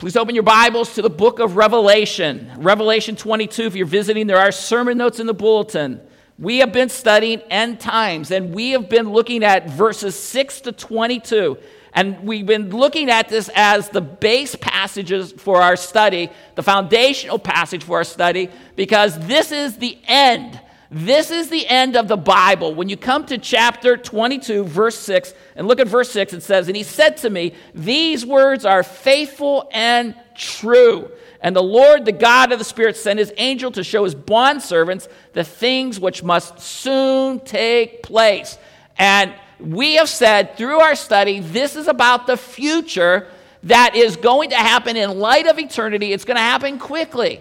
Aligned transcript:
Please 0.00 0.16
open 0.16 0.34
your 0.34 0.44
Bibles 0.44 0.94
to 0.94 1.02
the 1.02 1.10
book 1.10 1.40
of 1.40 1.56
Revelation. 1.56 2.50
Revelation 2.56 3.16
22, 3.16 3.64
if 3.64 3.76
you're 3.76 3.84
visiting, 3.84 4.26
there 4.26 4.38
are 4.38 4.50
sermon 4.50 4.96
notes 4.96 5.20
in 5.20 5.26
the 5.26 5.34
bulletin. 5.34 6.00
We 6.38 6.60
have 6.60 6.72
been 6.72 6.88
studying 6.88 7.40
end 7.50 7.80
times, 7.80 8.30
and 8.30 8.54
we 8.54 8.70
have 8.70 8.88
been 8.88 9.12
looking 9.12 9.44
at 9.44 9.68
verses 9.68 10.14
6 10.18 10.62
to 10.62 10.72
22. 10.72 11.58
And 11.92 12.18
we've 12.22 12.46
been 12.46 12.70
looking 12.70 13.10
at 13.10 13.28
this 13.28 13.50
as 13.54 13.90
the 13.90 14.00
base 14.00 14.54
passages 14.54 15.32
for 15.32 15.60
our 15.60 15.76
study, 15.76 16.30
the 16.54 16.62
foundational 16.62 17.38
passage 17.38 17.84
for 17.84 17.98
our 17.98 18.04
study, 18.04 18.48
because 18.76 19.18
this 19.26 19.52
is 19.52 19.76
the 19.76 19.98
end. 20.04 20.58
This 20.92 21.30
is 21.30 21.48
the 21.50 21.68
end 21.68 21.96
of 21.96 22.08
the 22.08 22.16
Bible. 22.16 22.74
When 22.74 22.88
you 22.88 22.96
come 22.96 23.24
to 23.26 23.38
chapter 23.38 23.96
22, 23.96 24.64
verse 24.64 24.98
6, 24.98 25.34
and 25.54 25.68
look 25.68 25.78
at 25.78 25.86
verse 25.86 26.10
6, 26.10 26.32
it 26.32 26.42
says, 26.42 26.66
And 26.66 26.76
he 26.76 26.82
said 26.82 27.16
to 27.18 27.30
me, 27.30 27.54
These 27.74 28.26
words 28.26 28.64
are 28.64 28.82
faithful 28.82 29.68
and 29.72 30.16
true. 30.34 31.08
And 31.40 31.54
the 31.54 31.62
Lord, 31.62 32.04
the 32.04 32.12
God 32.12 32.50
of 32.50 32.58
the 32.58 32.64
Spirit, 32.64 32.96
sent 32.96 33.20
his 33.20 33.32
angel 33.36 33.70
to 33.72 33.84
show 33.84 34.02
his 34.02 34.16
bondservants 34.16 35.08
the 35.32 35.44
things 35.44 36.00
which 36.00 36.24
must 36.24 36.58
soon 36.58 37.38
take 37.40 38.02
place. 38.02 38.58
And 38.98 39.32
we 39.60 39.94
have 39.94 40.08
said 40.08 40.56
through 40.56 40.80
our 40.80 40.96
study, 40.96 41.38
this 41.38 41.76
is 41.76 41.86
about 41.86 42.26
the 42.26 42.36
future 42.36 43.28
that 43.62 43.94
is 43.94 44.16
going 44.16 44.50
to 44.50 44.56
happen 44.56 44.96
in 44.96 45.20
light 45.20 45.46
of 45.46 45.58
eternity. 45.58 46.12
It's 46.12 46.24
going 46.24 46.36
to 46.36 46.42
happen 46.42 46.80
quickly. 46.80 47.40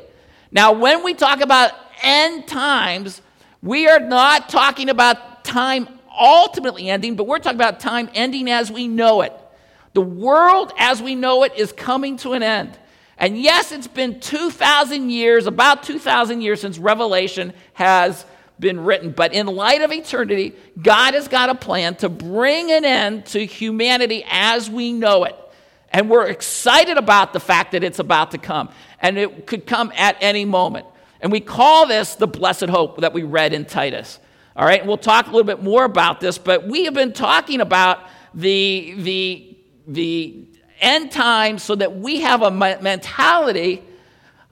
Now, 0.52 0.74
when 0.74 1.04
we 1.04 1.16
talk 1.16 1.42
about 1.42 1.72
end 2.04 2.48
times, 2.48 3.22
we 3.62 3.88
are 3.88 4.00
not 4.00 4.50
talking 4.50 4.90
about 4.90 5.44
time 5.44 5.88
ultimately 6.20 6.90
ending, 6.90 7.16
but 7.16 7.26
we're 7.26 7.40
talking 7.40 7.58
about 7.58 7.80
time 7.80 8.10
ending 8.14 8.50
as 8.50 8.72
we 8.72 8.88
know 8.88 9.22
it. 9.22 9.34
The 9.94 10.02
world 10.02 10.74
as 10.78 11.02
we 11.02 11.16
know 11.16 11.44
it 11.44 11.56
is 11.58 11.72
coming 11.72 12.18
to 12.18 12.34
an 12.34 12.44
end. 12.44 12.78
And 13.18 13.38
yes, 13.38 13.72
it's 13.72 13.88
been 13.88 14.20
2,000 14.20 15.10
years, 15.10 15.46
about 15.46 15.84
2,000 15.84 16.42
years 16.42 16.62
since 16.62 16.78
Revelation 16.78 17.54
has 17.74 18.26
been 18.60 18.80
written. 18.82 19.12
But 19.12 19.34
in 19.34 19.48
light 19.48 19.82
of 19.82 19.92
eternity, 19.92 20.56
God 20.82 21.14
has 21.14 21.28
got 21.28 21.50
a 21.50 21.56
plan 21.56 21.96
to 21.96 22.10
bring 22.10 22.72
an 22.72 22.86
end 22.86 23.26
to 23.28 23.46
humanity 23.46 24.24
as 24.30 24.70
we 24.70 24.94
know 24.94 25.26
it. 25.26 25.36
And 25.92 26.10
we're 26.10 26.28
excited 26.28 26.98
about 26.98 27.34
the 27.34 27.40
fact 27.40 27.72
that 27.72 27.84
it's 27.84 28.00
about 28.00 28.32
to 28.32 28.38
come. 28.38 28.70
And 29.02 29.18
it 29.18 29.48
could 29.48 29.66
come 29.66 29.92
at 29.96 30.18
any 30.22 30.46
moment. 30.46 30.86
And 31.22 31.32
we 31.32 31.40
call 31.40 31.88
this 31.88 32.16
the 32.16 32.28
blessed 32.28 32.70
hope 32.70 33.02
that 33.02 33.14
we 33.14 33.24
read 33.24 33.54
in 33.54 33.66
Titus. 33.66 34.20
All 34.56 34.66
right, 34.66 34.86
we'll 34.86 34.98
talk 34.98 35.28
a 35.28 35.30
little 35.30 35.46
bit 35.46 35.64
more 35.64 35.86
about 35.86 36.20
this, 36.20 36.38
but 36.38 36.68
we 36.68 36.86
have 36.86 36.94
been 36.94 37.14
talking 37.14 37.62
about 37.62 38.00
the, 38.34 38.96
the, 38.98 39.58
the 39.88 40.46
end 40.80 41.12
times 41.12 41.64
so 41.64 41.76
that 41.76 41.98
we 41.98 42.22
have 42.22 42.42
a 42.42 42.52
mentality 42.52 43.84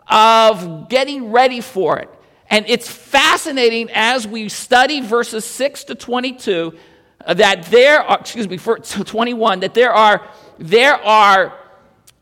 of 0.08 0.90
getting 0.90 1.32
ready 1.32 1.62
for 1.62 2.00
it. 2.00 2.10
And 2.50 2.66
it's 2.70 2.90
fascinating 2.90 3.90
as 3.94 4.28
we 4.28 4.50
study 4.50 5.02
verses 5.02 5.44
6 5.46 5.86
to 5.86 5.96
22 5.96 6.78
uh, 7.26 7.34
that 7.34 7.64
there 7.66 8.02
are, 8.02 8.20
excuse 8.20 8.48
me, 8.48 8.58
21, 8.58 9.60
that 9.60 9.74
there 9.74 9.92
are, 9.92 10.26
there 10.58 10.96
are 10.96 11.54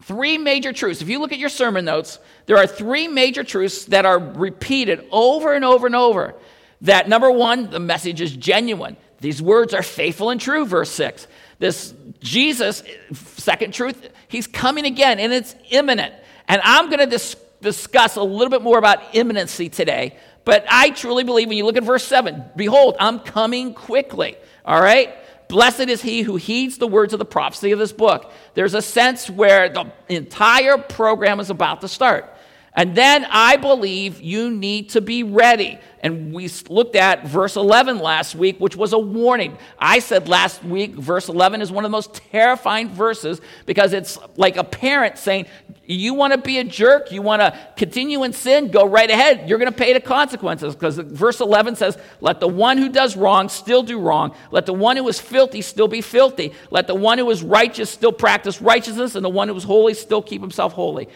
three 0.02 0.38
major 0.38 0.74
truths. 0.74 1.02
If 1.02 1.10
you 1.10 1.20
look 1.20 1.32
at 1.32 1.38
your 1.38 1.50
sermon 1.50 1.86
notes, 1.86 2.20
there 2.46 2.58
are 2.58 2.68
three 2.68 3.08
major 3.08 3.44
truths 3.44 3.86
that 3.86 4.06
are 4.06 4.20
repeated 4.20 5.06
over 5.12 5.54
and 5.54 5.66
over 5.66 5.86
and 5.86 5.96
over. 5.96 6.36
That 6.82 7.10
number 7.10 7.32
one, 7.32 7.70
the 7.70 7.80
message 7.80 8.22
is 8.22 8.36
genuine. 8.36 8.98
These 9.20 9.42
words 9.42 9.74
are 9.74 9.82
faithful 9.82 10.30
and 10.30 10.40
true, 10.40 10.66
verse 10.66 10.92
6. 10.92 11.28
This 11.58 11.94
Jesus, 12.20 12.84
second 13.14 13.74
truth, 13.74 14.10
he's 14.28 14.46
coming 14.46 14.86
again 14.86 15.20
and 15.20 15.34
it's 15.34 15.56
imminent. 15.70 16.14
And 16.48 16.62
I'm 16.64 16.88
going 16.88 17.00
to 17.00 17.08
dis- 17.08 17.36
discuss 17.62 18.18
a 18.18 18.24
little 18.24 18.50
bit 18.50 18.62
more 18.62 18.78
about 18.78 19.16
imminency 19.16 19.70
today. 19.70 20.18
But 20.44 20.66
I 20.70 20.92
truly 20.92 21.24
believe 21.24 21.48
when 21.48 21.58
you 21.58 21.66
look 21.66 21.78
at 21.78 21.84
verse 21.84 22.04
7, 22.04 22.44
behold, 22.56 22.98
I'm 23.00 23.20
coming 23.20 23.74
quickly. 23.74 24.36
All 24.64 24.80
right? 24.80 25.16
Blessed 25.48 25.82
is 25.82 26.02
he 26.02 26.22
who 26.22 26.36
heeds 26.36 26.78
the 26.78 26.88
words 26.88 27.14
of 27.14 27.20
the 27.20 27.26
prophecy 27.26 27.72
of 27.72 27.80
this 27.80 27.92
book. 27.92 28.32
There's 28.54 28.74
a 28.74 28.82
sense 28.82 29.30
where 29.30 29.70
the 29.70 29.92
entire 30.10 30.78
program 30.78 31.40
is 31.40 31.50
about 31.50 31.82
to 31.82 31.88
start. 31.88 32.35
And 32.76 32.94
then 32.96 33.26
I 33.30 33.56
believe 33.56 34.20
you 34.20 34.52
need 34.52 34.90
to 34.90 35.02
be 35.02 35.24
ready. 35.24 35.80
And 36.02 36.34
we 36.34 36.50
looked 36.70 36.96
at 36.96 37.26
verse 37.26 37.56
11 37.56 37.98
last 37.98 38.36
week, 38.36 38.60
which 38.60 38.76
was 38.76 38.94
a 38.94 39.00
warning. 39.00 39.58
I 39.80 40.00
said 40.00 40.28
last 40.28 40.64
week, 40.64 40.94
verse 40.94 41.30
11 41.30 41.62
is 41.62 41.72
one 41.72 41.84
of 41.84 41.90
the 41.90 41.96
most 41.96 42.14
terrifying 42.14 42.90
verses 42.90 43.42
because 43.66 43.94
it's 43.94 44.20
like 44.36 44.58
a 44.58 44.64
parent 44.64 45.18
saying, 45.18 45.48
You 45.86 46.14
want 46.14 46.34
to 46.34 46.38
be 46.38 46.60
a 46.60 46.64
jerk? 46.64 47.12
You 47.12 47.24
want 47.24 47.42
to 47.42 47.58
continue 47.76 48.24
in 48.24 48.34
sin? 48.34 48.70
Go 48.70 48.86
right 48.86 49.10
ahead. 49.10 49.50
You're 49.50 49.58
going 49.58 49.72
to 49.72 49.78
pay 49.78 49.94
the 49.94 50.02
consequences. 50.02 50.76
Because 50.76 50.98
verse 50.98 51.40
11 51.40 51.78
says, 51.78 51.98
Let 52.20 52.40
the 52.40 52.50
one 52.50 52.78
who 52.78 52.90
does 52.90 53.16
wrong 53.16 53.50
still 53.50 53.82
do 53.82 54.00
wrong. 54.00 54.36
Let 54.52 54.68
the 54.68 54.74
one 54.74 54.98
who 54.98 55.08
is 55.08 55.20
filthy 55.20 55.62
still 55.62 55.88
be 55.88 56.02
filthy. 56.02 56.54
Let 56.70 56.86
the 56.86 56.96
one 56.96 57.18
who 57.18 57.30
is 57.32 57.42
righteous 57.42 57.90
still 57.90 58.12
practice 58.12 58.62
righteousness. 58.62 59.16
And 59.16 59.26
the 59.26 59.30
one 59.30 59.48
who 59.48 59.56
is 59.56 59.64
holy 59.64 59.94
still 59.94 60.22
keep 60.22 60.42
himself 60.42 60.74
holy 60.74 61.08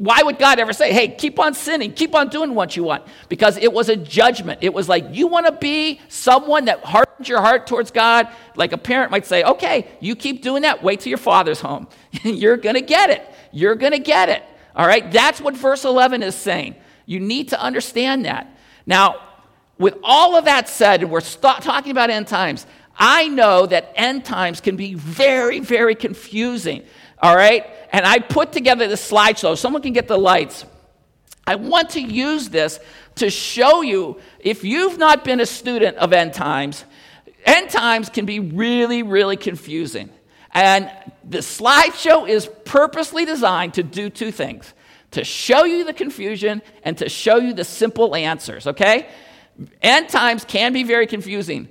why 0.00 0.22
would 0.22 0.38
God 0.38 0.58
ever 0.58 0.72
say, 0.72 0.94
hey, 0.94 1.08
keep 1.08 1.38
on 1.38 1.52
sinning, 1.52 1.92
keep 1.92 2.14
on 2.14 2.30
doing 2.30 2.54
what 2.54 2.74
you 2.74 2.82
want? 2.82 3.04
Because 3.28 3.58
it 3.58 3.70
was 3.70 3.90
a 3.90 3.96
judgment. 3.96 4.60
It 4.62 4.72
was 4.72 4.88
like, 4.88 5.04
you 5.10 5.26
want 5.26 5.44
to 5.44 5.52
be 5.52 6.00
someone 6.08 6.64
that 6.64 6.82
hardens 6.82 7.28
your 7.28 7.42
heart 7.42 7.66
towards 7.66 7.90
God? 7.90 8.26
Like 8.56 8.72
a 8.72 8.78
parent 8.78 9.10
might 9.10 9.26
say, 9.26 9.44
okay, 9.44 9.88
you 10.00 10.16
keep 10.16 10.42
doing 10.42 10.62
that, 10.62 10.82
wait 10.82 11.00
till 11.00 11.10
your 11.10 11.18
father's 11.18 11.60
home. 11.60 11.86
You're 12.22 12.56
going 12.56 12.76
to 12.76 12.80
get 12.80 13.10
it. 13.10 13.28
You're 13.52 13.74
going 13.74 13.92
to 13.92 13.98
get 13.98 14.30
it. 14.30 14.42
All 14.74 14.86
right? 14.86 15.12
That's 15.12 15.38
what 15.38 15.54
verse 15.54 15.84
11 15.84 16.22
is 16.22 16.34
saying. 16.34 16.76
You 17.04 17.20
need 17.20 17.50
to 17.50 17.60
understand 17.60 18.24
that. 18.24 18.56
Now, 18.86 19.20
with 19.76 19.98
all 20.02 20.34
of 20.34 20.46
that 20.46 20.70
said, 20.70 21.02
and 21.02 21.10
we're 21.10 21.20
st- 21.20 21.60
talking 21.60 21.90
about 21.90 22.08
end 22.08 22.26
times, 22.26 22.66
I 22.96 23.28
know 23.28 23.66
that 23.66 23.92
end 23.96 24.24
times 24.24 24.62
can 24.62 24.76
be 24.76 24.94
very, 24.94 25.60
very 25.60 25.94
confusing. 25.94 26.84
All 27.20 27.34
right? 27.34 27.66
And 27.92 28.06
I 28.06 28.18
put 28.18 28.52
together 28.52 28.88
this 28.88 29.10
slideshow. 29.10 29.56
Someone 29.56 29.82
can 29.82 29.92
get 29.92 30.08
the 30.08 30.18
lights. 30.18 30.64
I 31.46 31.56
want 31.56 31.90
to 31.90 32.00
use 32.00 32.48
this 32.48 32.78
to 33.16 33.30
show 33.30 33.82
you 33.82 34.20
if 34.38 34.64
you've 34.64 34.98
not 34.98 35.24
been 35.24 35.40
a 35.40 35.46
student 35.46 35.96
of 35.96 36.12
end 36.12 36.32
times, 36.32 36.84
end 37.44 37.70
times 37.70 38.08
can 38.08 38.24
be 38.24 38.38
really, 38.40 39.02
really 39.02 39.36
confusing. 39.36 40.10
And 40.52 40.90
the 41.24 41.38
slideshow 41.38 42.28
is 42.28 42.48
purposely 42.64 43.24
designed 43.24 43.74
to 43.74 43.82
do 43.82 44.10
two 44.10 44.32
things 44.32 44.72
to 45.12 45.24
show 45.24 45.64
you 45.64 45.84
the 45.84 45.92
confusion 45.92 46.62
and 46.84 46.96
to 46.98 47.08
show 47.08 47.36
you 47.36 47.52
the 47.52 47.64
simple 47.64 48.14
answers, 48.14 48.66
okay? 48.66 49.08
End 49.82 50.08
times 50.08 50.44
can 50.44 50.72
be 50.72 50.84
very 50.84 51.06
confusing. 51.06 51.68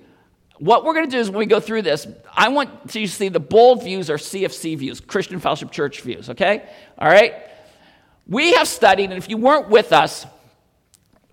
What 0.60 0.84
we're 0.84 0.94
going 0.94 1.06
to 1.06 1.12
do 1.12 1.20
is 1.20 1.30
when 1.30 1.40
we 1.40 1.46
go 1.46 1.62
through 1.62 1.84
this, 1.84 2.06
I 2.34 2.50
want 2.50 2.70
you 2.94 3.08
to 3.08 3.12
see 3.12 3.30
the 3.30 3.40
bold 3.40 3.84
views 3.84 4.10
are 4.10 4.18
CFC 4.18 4.78
views, 4.78 5.00
Christian 5.00 5.40
Fellowship 5.40 5.72
Church 5.72 6.02
views, 6.02 6.30
okay? 6.30 6.70
All 6.98 7.08
right? 7.08 7.34
We 8.28 8.54
have 8.54 8.68
studied, 8.68 9.06
and 9.06 9.14
if 9.14 9.30
you 9.30 9.38
weren't 9.38 9.70
with 9.70 9.94
us, 9.94 10.26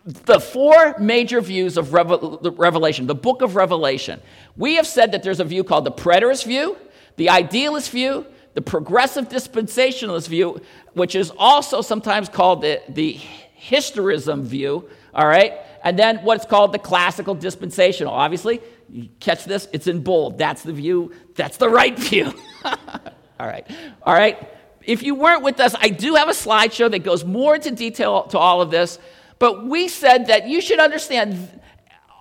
the 0.05 0.39
four 0.39 0.95
major 1.01 1.41
views 1.41 1.77
of 1.77 1.93
Revelation, 1.93 3.09
the 3.09 3.15
book 3.17 3.43
of 3.43 3.57
Revelation. 3.57 4.21
We 4.57 4.77
have 4.77 4.87
said 4.87 5.11
that 5.13 5.25
there's 5.25 5.41
a 5.41 5.45
view 5.45 5.65
called 5.65 5.85
the 5.85 5.93
preterist 5.93 6.45
view, 6.45 6.77
the 7.17 7.31
idealist 7.31 7.91
view, 7.91 8.25
the 8.55 8.63
progressive 8.63 9.29
dispensationalist 9.29 10.29
view, 10.29 10.61
which 10.95 11.17
is 11.17 11.33
also 11.37 11.83
sometimes 11.83 12.29
called 12.29 12.63
the, 12.63 12.81
the 12.89 13.19
historism 13.61 14.43
view, 14.43 14.89
all 15.13 15.27
right? 15.27 15.55
And 15.83 15.99
then 15.99 16.19
what's 16.19 16.47
called 16.47 16.73
the 16.73 16.79
classical 16.79 17.35
dispensational. 17.35 18.13
Obviously, 18.13 18.61
you 18.89 19.09
catch 19.21 19.45
this? 19.45 19.69
It's 19.73 19.87
in 19.87 20.03
bold. 20.03 20.39
That's 20.39 20.63
the 20.63 20.73
view. 20.73 21.13
That's 21.35 21.57
the 21.57 21.69
right 21.69 21.99
view. 21.99 22.33
all 22.65 23.47
right. 23.47 23.67
All 24.03 24.15
right. 24.15 24.49
If 24.85 25.03
you 25.03 25.15
weren't 25.15 25.43
with 25.43 25.59
us, 25.61 25.75
I 25.79 25.89
do 25.89 26.15
have 26.15 26.29
a 26.29 26.33
slideshow 26.33 26.91
that 26.91 27.01
goes 27.01 27.25
more 27.25 27.57
into 27.57 27.73
detail 27.73 28.25
to 28.29 28.39
all 28.39 28.63
of 28.63 28.71
this. 28.71 28.99
But 29.39 29.67
we 29.67 29.89
said 29.89 30.29
that 30.29 30.49
you 30.49 30.61
should 30.61 30.79
understand 30.79 31.61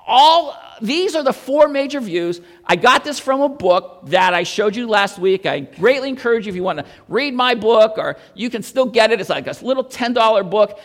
all 0.08 0.58
these 0.82 1.16
are 1.16 1.24
the 1.24 1.34
four 1.34 1.68
major 1.68 2.02
views. 2.02 2.42
I 2.66 2.76
got 2.76 3.04
this 3.04 3.20
from 3.20 3.42
a 3.42 3.50
book 3.50 4.02
that 4.08 4.34
I 4.34 4.44
showed 4.44 4.76
you 4.76 4.88
last 4.88 5.18
week. 5.18 5.46
I 5.46 5.62
greatly 5.62 6.10
encourage 6.10 6.46
you 6.46 6.50
if 6.50 6.56
you 6.56 6.64
want 6.64 6.80
to 6.80 6.86
read 7.08 7.34
my 7.34 7.56
book, 7.56 7.98
or 7.98 8.18
you 8.34 8.50
can 8.50 8.62
still 8.62 8.86
get 8.86 9.12
it. 9.12 9.22
It's 9.22 9.30
like 9.30 9.48
a 9.48 9.66
little 9.66 9.86
$10 9.86 10.50
book. 10.50 10.80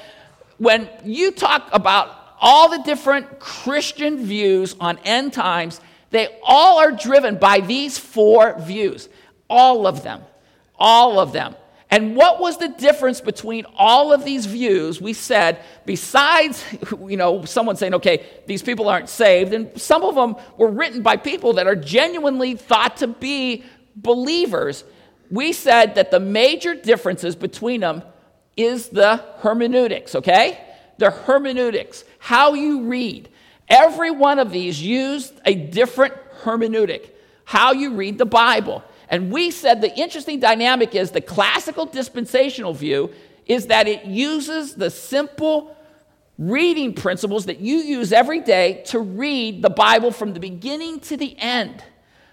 When 0.59 0.88
you 1.05 1.33
talk 1.33 1.69
about 1.73 2.19
all 2.40 2.70
the 2.70 2.82
different 2.82 3.38
Christian 3.38 4.25
views 4.25 4.75
on 4.81 4.98
end 5.04 5.32
times, 5.32 5.81
they 6.10 6.28
all 6.42 6.78
are 6.78 6.90
driven 6.90 7.37
by 7.37 7.60
these 7.60 7.98
four 7.98 8.58
views. 8.58 9.08
All 9.48 9.87
of 9.87 10.02
them. 10.02 10.22
All 10.76 11.20
of 11.20 11.32
them. 11.32 11.54
And 11.90 12.14
what 12.14 12.40
was 12.40 12.56
the 12.56 12.69
difference 12.69 13.20
between 13.20 13.66
all 13.76 14.12
of 14.12 14.25
these 14.25 14.46
views? 14.46 15.00
We 15.00 15.12
said, 15.12 15.60
besides, 15.84 16.64
you 17.04 17.16
know, 17.16 17.44
someone 17.44 17.76
saying, 17.76 17.94
okay, 17.94 18.25
these 18.46 18.62
people 18.62 18.88
aren't 18.88 19.08
saved, 19.08 19.52
and 19.52 19.78
some 19.81 20.04
of 20.04 20.14
them 20.14 20.37
were 20.56 20.70
written 20.70 21.02
by 21.02 21.16
people 21.16 21.54
that 21.54 21.66
are 21.66 21.75
genuinely 21.75 22.54
thought 22.54 22.98
to 22.98 23.08
be 23.08 23.64
believers. 23.96 24.84
we 25.32 25.52
said 25.52 25.96
that 25.96 26.12
the 26.12 26.20
major 26.20 26.75
differences 26.75 27.34
between 27.34 27.81
them 27.81 28.02
is 28.56 28.88
the 28.88 29.16
hermeneutics, 29.38 30.14
okay? 30.14 30.69
The 31.00 31.11
hermeneutics, 31.11 32.05
how 32.19 32.52
you 32.52 32.82
read. 32.82 33.31
Every 33.69 34.11
one 34.11 34.38
of 34.38 34.52
these 34.52 34.82
used 34.82 35.32
a 35.47 35.55
different 35.55 36.12
hermeneutic, 36.43 37.08
how 37.47 37.73
you 37.73 37.94
read 37.94 38.19
the 38.19 38.26
Bible. 38.26 38.85
And 39.08 39.32
we 39.32 39.50
said 39.50 39.81
the 39.81 39.99
interesting 39.99 40.41
dynamic 40.41 40.94
is 40.94 41.11
the 41.11 41.23
classical 41.23 41.87
dispensational 41.87 42.75
view 42.75 43.14
is 43.47 43.69
that 43.69 43.88
it 43.88 44.05
uses 44.05 44.75
the 44.75 44.91
simple 44.91 45.75
reading 46.37 46.93
principles 46.93 47.47
that 47.47 47.61
you 47.61 47.79
use 47.79 48.12
every 48.12 48.41
day 48.41 48.82
to 48.88 49.00
read 49.00 49.62
the 49.62 49.70
Bible 49.70 50.11
from 50.11 50.35
the 50.35 50.41
beginning 50.41 51.00
to 51.00 51.17
the 51.17 51.35
end. 51.38 51.82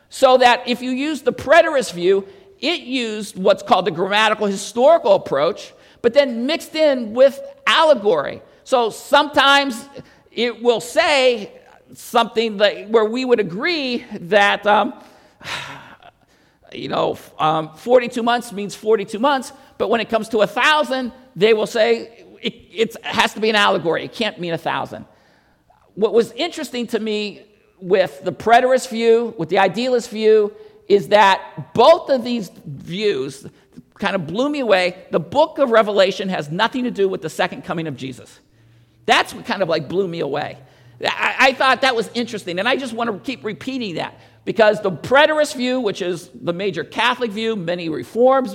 So 0.09 0.39
that 0.39 0.67
if 0.67 0.81
you 0.81 0.91
use 0.91 1.21
the 1.21 1.31
preterist 1.31 1.93
view, 1.93 2.27
it 2.59 2.81
used 2.81 3.37
what's 3.37 3.63
called 3.63 3.85
the 3.85 3.91
grammatical 3.91 4.47
historical 4.47 5.15
approach, 5.15 5.73
but 6.01 6.13
then 6.13 6.45
mixed 6.45 6.75
in 6.75 7.13
with 7.13 7.39
allegory. 7.65 8.41
So 8.67 8.89
sometimes 8.89 9.87
it 10.29 10.61
will 10.61 10.81
say 10.81 11.53
something 11.93 12.57
that, 12.57 12.89
where 12.89 13.05
we 13.05 13.23
would 13.23 13.39
agree 13.39 14.03
that, 14.11 14.67
um, 14.67 14.93
you 16.73 16.89
know, 16.89 17.17
um, 17.39 17.73
42 17.77 18.21
months 18.21 18.51
means 18.51 18.75
42 18.75 19.19
months, 19.19 19.53
but 19.77 19.89
when 19.89 20.01
it 20.01 20.09
comes 20.09 20.27
to 20.27 20.39
a 20.39 20.47
thousand, 20.47 21.13
they 21.33 21.53
will 21.53 21.65
say 21.65 22.25
it, 22.41 22.55
it 22.73 23.05
has 23.05 23.33
to 23.35 23.39
be 23.39 23.49
an 23.49 23.55
allegory. 23.55 24.03
It 24.03 24.11
can't 24.11 24.37
mean 24.37 24.51
a 24.51 24.57
thousand. 24.57 25.05
What 25.95 26.11
was 26.11 26.33
interesting 26.33 26.87
to 26.87 26.99
me 26.99 27.43
with 27.79 28.21
the 28.25 28.33
preterist 28.33 28.89
view, 28.89 29.33
with 29.37 29.47
the 29.47 29.59
idealist 29.59 30.09
view, 30.09 30.53
is 30.89 31.07
that 31.07 31.73
both 31.73 32.09
of 32.09 32.25
these 32.25 32.51
views 32.65 33.47
kind 33.93 34.13
of 34.13 34.27
blew 34.27 34.49
me 34.49 34.59
away. 34.59 35.05
The 35.11 35.21
book 35.21 35.57
of 35.57 35.69
Revelation 35.69 36.27
has 36.27 36.51
nothing 36.51 36.83
to 36.83 36.91
do 36.91 37.07
with 37.07 37.21
the 37.21 37.29
second 37.29 37.63
coming 37.63 37.87
of 37.87 37.95
Jesus. 37.95 38.41
That's 39.07 39.33
what 39.33 39.45
kind 39.45 39.63
of 39.63 39.69
like 39.69 39.89
blew 39.89 40.07
me 40.07 40.19
away. 40.19 40.59
I, 41.03 41.35
I 41.39 41.53
thought 41.53 41.81
that 41.81 41.95
was 41.95 42.11
interesting, 42.13 42.59
and 42.59 42.69
I 42.69 42.75
just 42.75 42.93
want 42.93 43.11
to 43.11 43.19
keep 43.19 43.43
repeating 43.43 43.95
that 43.95 44.19
because 44.45 44.81
the 44.81 44.91
preterist 44.91 45.55
view, 45.55 45.79
which 45.79 46.01
is 46.01 46.29
the 46.33 46.53
major 46.53 46.83
Catholic 46.83 47.31
view, 47.31 47.55
many 47.55 47.89
reforms 47.89 48.53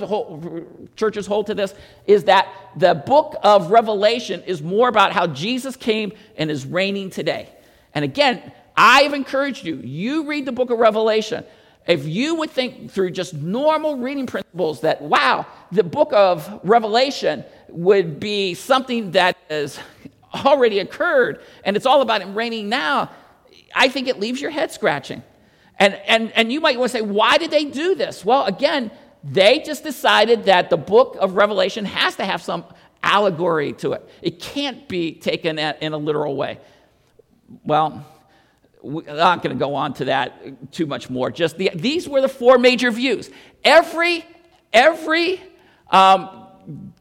churches 0.95 1.27
hold 1.27 1.47
to 1.47 1.53
this, 1.53 1.73
is 2.07 2.23
that 2.25 2.47
the 2.77 2.95
book 2.95 3.35
of 3.43 3.71
Revelation 3.71 4.41
is 4.43 4.61
more 4.61 4.89
about 4.89 5.11
how 5.11 5.27
Jesus 5.27 5.75
came 5.75 6.13
and 6.37 6.49
is 6.49 6.65
reigning 6.65 7.09
today. 7.09 7.49
And 7.93 8.03
again, 8.03 8.51
I've 8.75 9.13
encouraged 9.13 9.65
you, 9.65 9.75
you 9.77 10.25
read 10.25 10.45
the 10.45 10.51
book 10.51 10.71
of 10.71 10.79
Revelation. 10.79 11.45
If 11.85 12.05
you 12.05 12.35
would 12.35 12.49
think 12.49 12.91
through 12.91 13.11
just 13.11 13.33
normal 13.33 13.97
reading 13.97 14.25
principles 14.25 14.81
that, 14.81 15.01
wow, 15.01 15.45
the 15.71 15.83
book 15.83 16.11
of 16.13 16.61
Revelation 16.63 17.43
would 17.69 18.19
be 18.19 18.53
something 18.53 19.11
that 19.11 19.37
has 19.49 19.79
already 20.33 20.79
occurred 20.79 21.41
and 21.63 21.75
it's 21.75 21.85
all 21.85 22.01
about 22.01 22.21
it 22.21 22.25
reigning 22.27 22.69
now, 22.69 23.11
I 23.75 23.87
think 23.89 24.07
it 24.07 24.19
leaves 24.19 24.41
your 24.41 24.51
head 24.51 24.71
scratching. 24.71 25.23
And, 25.79 25.95
and, 26.07 26.31
and 26.33 26.51
you 26.51 26.61
might 26.61 26.77
want 26.77 26.91
to 26.91 26.97
say, 26.97 27.01
why 27.01 27.37
did 27.37 27.51
they 27.51 27.65
do 27.65 27.95
this? 27.95 28.23
Well, 28.23 28.45
again, 28.45 28.91
they 29.23 29.59
just 29.59 29.83
decided 29.83 30.45
that 30.45 30.69
the 30.69 30.77
book 30.77 31.17
of 31.19 31.35
Revelation 31.35 31.85
has 31.85 32.15
to 32.17 32.25
have 32.25 32.41
some 32.41 32.65
allegory 33.01 33.73
to 33.73 33.93
it. 33.93 34.07
It 34.21 34.39
can't 34.39 34.87
be 34.87 35.13
taken 35.13 35.57
in 35.57 35.93
a 35.93 35.97
literal 35.97 36.35
way. 36.35 36.59
Well, 37.63 38.05
I'm 38.83 39.05
not 39.05 39.41
going 39.41 39.55
to 39.55 39.59
go 39.59 39.75
on 39.75 39.93
to 39.95 40.05
that 40.05 40.71
too 40.71 40.85
much 40.85 41.09
more. 41.09 41.31
Just 41.31 41.57
the, 41.57 41.71
these 41.73 42.07
were 42.07 42.21
the 42.21 42.29
four 42.29 42.57
major 42.57 42.91
views. 42.91 43.29
Every 43.63 44.25
every 44.73 45.41
um, 45.89 46.47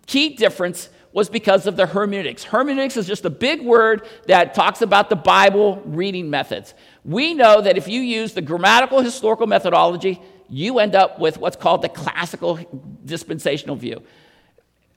key 0.06 0.36
difference 0.36 0.88
was 1.12 1.28
because 1.28 1.66
of 1.66 1.76
the 1.76 1.86
hermeneutics. 1.86 2.44
Hermeneutics 2.44 2.96
is 2.96 3.06
just 3.06 3.24
a 3.24 3.30
big 3.30 3.62
word 3.62 4.06
that 4.26 4.54
talks 4.54 4.80
about 4.82 5.10
the 5.10 5.16
Bible 5.16 5.82
reading 5.84 6.30
methods. 6.30 6.74
We 7.04 7.34
know 7.34 7.60
that 7.60 7.76
if 7.76 7.88
you 7.88 8.00
use 8.00 8.32
the 8.32 8.42
grammatical 8.42 9.00
historical 9.00 9.46
methodology, 9.46 10.20
you 10.48 10.78
end 10.78 10.94
up 10.94 11.18
with 11.18 11.38
what's 11.38 11.56
called 11.56 11.82
the 11.82 11.88
classical 11.88 12.58
dispensational 13.04 13.76
view. 13.76 14.02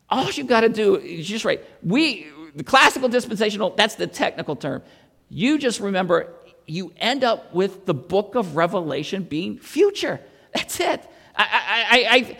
All 0.09 0.29
you've 0.31 0.47
got 0.47 0.61
to 0.61 0.69
do 0.69 0.95
is 0.95 1.27
just 1.27 1.45
right. 1.45 1.63
We 1.83 2.27
the 2.55 2.63
classical 2.63 3.09
dispensational, 3.09 3.71
that's 3.71 3.95
the 3.95 4.07
technical 4.07 4.55
term. 4.55 4.81
You 5.29 5.57
just 5.57 5.81
remember 5.81 6.33
you 6.65 6.93
end 6.97 7.23
up 7.23 7.53
with 7.53 7.85
the 7.85 7.93
book 7.93 8.35
of 8.35 8.55
Revelation 8.55 9.23
being 9.23 9.59
future. 9.59 10.21
That's 10.53 10.79
it. 10.79 11.03
I, 11.35 11.43
I, 11.91 12.07
I, 12.09 12.37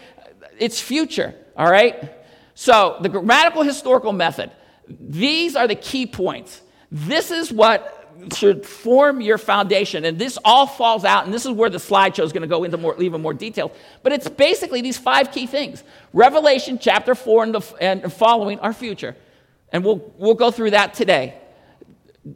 it's 0.58 0.80
future, 0.80 1.36
all 1.58 1.70
right? 1.70 2.12
So, 2.56 2.98
the 3.02 3.10
grammatical 3.10 3.62
historical 3.62 4.12
method, 4.12 4.52
these 4.88 5.56
are 5.56 5.68
the 5.68 5.76
key 5.76 6.08
points. 6.08 6.62
This 6.92 7.30
is 7.30 7.52
what 7.52 7.92
should 8.34 8.66
form 8.66 9.22
your 9.22 9.38
foundation. 9.38 10.06
And 10.06 10.18
this 10.18 10.40
all 10.44 10.66
falls 10.66 11.06
out, 11.06 11.26
and 11.26 11.34
this 11.34 11.46
is 11.46 11.52
where 11.52 11.70
the 11.70 11.78
slideshow 11.78 12.24
is 12.24 12.32
going 12.34 12.42
to 12.42 12.48
go 12.48 12.64
into 12.64 12.78
more, 12.78 13.00
even 13.02 13.22
more 13.22 13.34
detail. 13.34 13.72
But 14.02 14.14
it's 14.14 14.28
basically 14.28 14.82
these 14.82 14.98
five 14.98 15.32
key 15.32 15.46
things 15.46 15.84
Revelation 16.14 16.80
chapter 16.80 17.14
4 17.14 17.44
and, 17.44 17.56
the, 17.56 17.76
and 17.80 18.14
following 18.14 18.60
our 18.60 18.74
future. 18.74 19.16
And 19.72 19.84
we'll, 19.84 20.14
we'll 20.18 20.36
go 20.36 20.50
through 20.50 20.72
that 20.72 20.94
today 20.94 21.36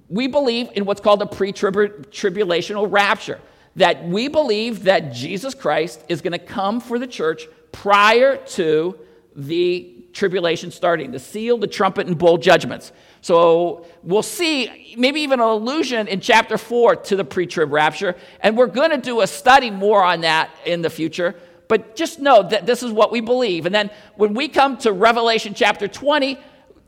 we 0.07 0.27
believe 0.27 0.69
in 0.75 0.85
what's 0.85 1.01
called 1.01 1.21
a 1.21 1.25
pre 1.25 1.51
tribulational 1.51 2.87
rapture. 2.89 3.39
That 3.75 4.07
we 4.07 4.27
believe 4.27 4.83
that 4.83 5.13
Jesus 5.13 5.53
Christ 5.53 6.03
is 6.09 6.21
going 6.21 6.33
to 6.33 6.39
come 6.39 6.81
for 6.81 6.99
the 6.99 7.07
church 7.07 7.47
prior 7.71 8.37
to 8.37 8.99
the 9.35 9.98
tribulation 10.13 10.71
starting, 10.71 11.11
the 11.11 11.19
seal, 11.19 11.57
the 11.57 11.67
trumpet, 11.67 12.07
and 12.07 12.17
bowl 12.17 12.37
judgments. 12.37 12.91
So 13.21 13.85
we'll 14.03 14.23
see 14.23 14.95
maybe 14.97 15.21
even 15.21 15.39
an 15.39 15.45
allusion 15.45 16.07
in 16.07 16.21
chapter 16.21 16.57
4 16.57 16.95
to 16.97 17.15
the 17.15 17.25
pre 17.25 17.47
trib 17.47 17.71
rapture. 17.71 18.15
And 18.41 18.57
we're 18.57 18.67
going 18.67 18.91
to 18.91 18.97
do 18.97 19.21
a 19.21 19.27
study 19.27 19.71
more 19.71 20.03
on 20.03 20.21
that 20.21 20.49
in 20.65 20.81
the 20.81 20.89
future. 20.89 21.35
But 21.67 21.95
just 21.95 22.19
know 22.19 22.43
that 22.43 22.65
this 22.65 22.81
is 22.81 22.91
what 22.91 23.11
we 23.11 23.21
believe. 23.21 23.65
And 23.65 23.75
then 23.75 23.91
when 24.15 24.33
we 24.33 24.47
come 24.47 24.77
to 24.79 24.91
Revelation 24.91 25.53
chapter 25.53 25.87
20, 25.87 26.39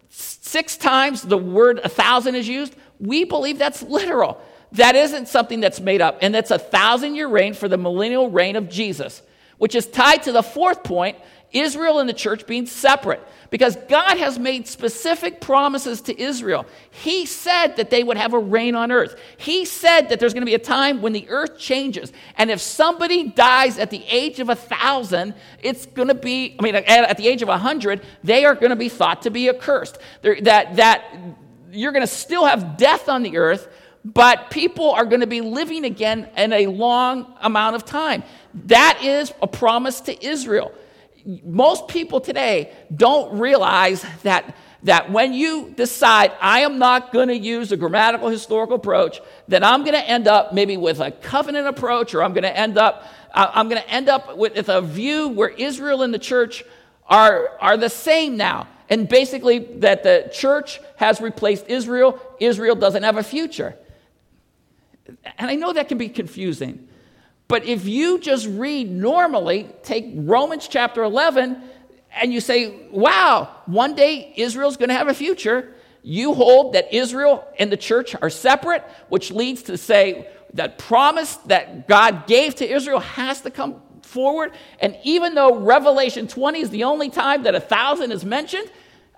six 0.09 0.75
times 0.75 1.21
the 1.21 1.37
word 1.37 1.79
a 1.83 1.89
thousand 1.89 2.35
is 2.35 2.47
used. 2.47 2.75
We 2.99 3.23
believe 3.23 3.57
that's 3.57 3.81
literal. 3.81 4.41
That 4.73 4.95
isn't 4.95 5.27
something 5.27 5.59
that's 5.59 5.79
made 5.79 6.01
up. 6.01 6.19
And 6.21 6.33
that's 6.33 6.51
a 6.51 6.59
thousand 6.59 7.15
year 7.15 7.27
reign 7.27 7.53
for 7.53 7.67
the 7.67 7.77
millennial 7.77 8.29
reign 8.29 8.55
of 8.55 8.69
Jesus, 8.69 9.21
which 9.57 9.75
is 9.75 9.85
tied 9.85 10.23
to 10.23 10.31
the 10.31 10.43
fourth 10.43 10.83
point 10.83 11.17
Israel 11.51 11.99
and 11.99 12.07
the 12.07 12.13
church 12.13 12.47
being 12.47 12.65
separate. 12.65 13.21
Because 13.49 13.75
God 13.89 14.17
has 14.17 14.39
made 14.39 14.65
specific 14.65 15.41
promises 15.41 15.99
to 16.03 16.19
Israel. 16.19 16.65
He 16.89 17.25
said 17.25 17.75
that 17.75 17.89
they 17.89 18.01
would 18.01 18.15
have 18.15 18.33
a 18.33 18.39
reign 18.39 18.75
on 18.75 18.93
earth. 18.93 19.19
He 19.35 19.65
said 19.65 20.07
that 20.07 20.21
there's 20.21 20.33
going 20.33 20.43
to 20.43 20.49
be 20.49 20.55
a 20.55 20.59
time 20.59 21.01
when 21.01 21.11
the 21.11 21.27
earth 21.27 21.57
changes. 21.59 22.13
And 22.37 22.49
if 22.49 22.61
somebody 22.61 23.27
dies 23.27 23.77
at 23.77 23.89
the 23.89 24.05
age 24.05 24.39
of 24.39 24.47
a 24.47 24.55
thousand, 24.55 25.33
it's 25.61 25.85
going 25.85 26.07
to 26.07 26.15
be, 26.15 26.55
I 26.57 26.63
mean, 26.63 26.75
at, 26.75 27.17
the 27.17 27.27
age 27.27 27.41
of 27.41 27.49
a 27.49 27.57
hundred, 27.57 28.01
they 28.23 28.45
are 28.45 28.55
going 28.55 28.69
to 28.69 28.77
be 28.77 28.87
thought 28.87 29.23
to 29.23 29.29
be 29.29 29.49
accursed. 29.49 29.97
that, 30.21 30.77
that 30.77 31.03
you're 31.71 31.91
going 31.91 32.07
to 32.07 32.13
still 32.13 32.45
have 32.45 32.77
death 32.77 33.09
on 33.09 33.21
the 33.21 33.37
earth, 33.37 33.67
but 34.05 34.49
people 34.49 34.91
are 34.91 35.05
going 35.05 35.21
to 35.21 35.27
be 35.27 35.41
living 35.41 35.83
again 35.83 36.29
in 36.37 36.53
a 36.53 36.67
long 36.67 37.33
amount 37.41 37.75
of 37.75 37.83
time. 37.83 38.23
That 38.65 38.99
is 39.03 39.33
a 39.41 39.47
promise 39.47 40.01
to 40.01 40.25
Israel. 40.25 40.73
Most 41.43 41.87
people 41.87 42.21
today 42.21 42.73
don't 42.95 43.39
realize 43.39 44.05
that, 44.23 44.55
that 44.83 45.11
when 45.11 45.33
you 45.33 45.73
decide, 45.75 46.31
I 46.41 46.61
am 46.61 46.79
not 46.79 47.13
going 47.13 47.27
to 47.27 47.37
use 47.37 47.71
a 47.71 47.77
grammatical 47.77 48.29
historical 48.29 48.75
approach, 48.75 49.21
that 49.47 49.63
I'm 49.63 49.81
going 49.81 49.93
to 49.93 50.07
end 50.07 50.27
up 50.27 50.53
maybe 50.53 50.77
with 50.77 50.99
a 50.99 51.11
covenant 51.11 51.67
approach, 51.67 52.13
or 52.13 52.23
I'm 52.23 52.33
going 52.33 52.43
to 52.43 52.57
end 52.57 52.77
up, 52.77 53.05
I'm 53.33 53.69
going 53.69 53.81
to 53.81 53.89
end 53.89 54.09
up 54.09 54.37
with 54.37 54.69
a 54.69 54.81
view 54.81 55.29
where 55.29 55.49
Israel 55.49 56.01
and 56.01 56.13
the 56.13 56.19
church 56.19 56.63
are, 57.07 57.57
are 57.59 57.77
the 57.77 57.89
same 57.89 58.37
now. 58.37 58.67
And 58.89 59.07
basically, 59.07 59.59
that 59.79 60.03
the 60.03 60.29
church 60.33 60.81
has 60.97 61.21
replaced 61.21 61.67
Israel, 61.67 62.19
Israel 62.39 62.75
doesn't 62.75 63.03
have 63.03 63.15
a 63.15 63.23
future. 63.23 63.77
And 65.37 65.49
I 65.49 65.55
know 65.55 65.71
that 65.73 65.87
can 65.87 65.97
be 65.97 66.09
confusing. 66.09 66.89
But 67.51 67.65
if 67.65 67.85
you 67.85 68.17
just 68.17 68.47
read 68.47 68.89
normally, 68.89 69.67
take 69.83 70.05
Romans 70.15 70.69
chapter 70.69 71.03
11, 71.03 71.61
and 72.15 72.31
you 72.31 72.39
say, 72.39 72.87
wow, 72.91 73.53
one 73.65 73.93
day 73.93 74.31
Israel's 74.37 74.77
going 74.77 74.87
to 74.87 74.95
have 74.95 75.09
a 75.09 75.13
future, 75.13 75.73
you 76.01 76.33
hold 76.33 76.75
that 76.75 76.95
Israel 76.95 77.45
and 77.59 77.69
the 77.69 77.75
church 77.75 78.15
are 78.21 78.29
separate, 78.29 78.83
which 79.09 79.31
leads 79.31 79.63
to 79.63 79.77
say 79.77 80.29
that 80.53 80.77
promise 80.77 81.35
that 81.47 81.89
God 81.89 82.25
gave 82.25 82.55
to 82.55 82.65
Israel 82.65 83.01
has 83.01 83.41
to 83.41 83.51
come 83.51 83.81
forward. 84.01 84.53
And 84.79 84.97
even 85.03 85.35
though 85.35 85.59
Revelation 85.59 86.29
20 86.29 86.61
is 86.61 86.69
the 86.69 86.85
only 86.85 87.09
time 87.09 87.43
that 87.43 87.53
a 87.53 87.59
thousand 87.59 88.13
is 88.13 88.23
mentioned, 88.23 88.71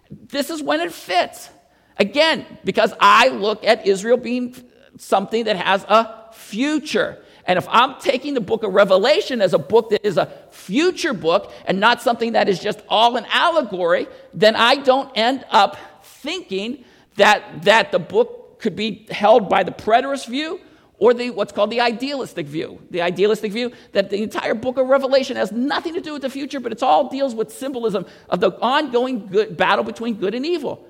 this 0.10 0.50
is 0.50 0.64
when 0.64 0.82
it 0.82 0.92
fits. 0.92 1.52
Again, 2.00 2.48
because 2.64 2.96
I 3.00 3.28
look 3.28 3.64
at 3.64 3.86
Israel 3.86 4.18
being 4.18 4.56
something 4.98 5.44
that 5.44 5.58
has 5.58 5.84
a 5.84 6.32
future. 6.34 7.23
And 7.46 7.58
if 7.58 7.68
I'm 7.70 8.00
taking 8.00 8.34
the 8.34 8.42
book 8.42 8.64
of 8.64 8.74
Revelation 8.74 9.42
as 9.42 9.54
a 9.54 9.60
book 9.60 9.90
that 9.90 10.06
is 10.06 10.18
a 10.18 10.32
future 10.52 11.14
book 11.14 11.52
and 11.66 11.80
not 11.80 12.02
something 12.02 12.34
that 12.34 12.48
is 12.48 12.60
just 12.60 12.82
all 12.88 13.18
an 13.18 13.26
allegory, 13.30 14.08
then 14.34 14.56
I 14.56 14.76
don't 14.76 15.12
end 15.16 15.46
up 15.50 15.78
thinking 16.04 16.86
that, 17.18 17.64
that 17.64 17.92
the 17.92 18.00
book 18.00 18.60
could 18.60 18.76
be 18.76 19.06
held 19.12 19.50
by 19.50 19.64
the 19.64 19.72
preterist 19.72 20.28
view 20.28 20.60
or 21.00 21.14
the, 21.14 21.32
what's 21.32 21.52
called 21.52 21.70
the 21.70 21.82
idealistic 21.82 22.48
view. 22.48 22.80
The 22.92 23.02
idealistic 23.02 23.52
view 23.52 23.74
that 23.92 24.10
the 24.10 24.24
entire 24.24 24.54
book 24.54 24.78
of 24.78 24.88
Revelation 24.88 25.36
has 25.36 25.52
nothing 25.52 25.96
to 25.96 26.02
do 26.02 26.14
with 26.14 26.22
the 26.22 26.30
future, 26.30 26.62
but 26.62 26.72
it 26.72 26.82
all 26.82 27.10
deals 27.10 27.36
with 27.36 27.52
symbolism 27.52 28.06
of 28.30 28.40
the 28.40 28.52
ongoing 28.62 29.28
good, 29.28 29.58
battle 29.58 29.84
between 29.84 30.16
good 30.16 30.34
and 30.34 30.46
evil. 30.46 30.88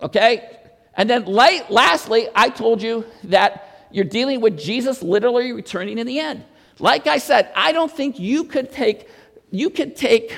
Okay? 0.00 0.60
And 0.94 1.10
then 1.10 1.26
lastly, 1.26 2.28
I 2.34 2.48
told 2.48 2.80
you 2.80 3.04
that 3.24 3.67
you're 3.90 4.04
dealing 4.04 4.40
with 4.40 4.58
Jesus 4.58 5.02
literally 5.02 5.52
returning 5.52 5.98
in 5.98 6.06
the 6.06 6.18
end. 6.18 6.44
Like 6.78 7.06
I 7.06 7.18
said, 7.18 7.50
I 7.56 7.72
don't 7.72 7.90
think 7.90 8.18
you 8.18 8.44
could 8.44 8.70
take 8.70 9.08
you 9.50 9.70
could 9.70 9.96
take 9.96 10.36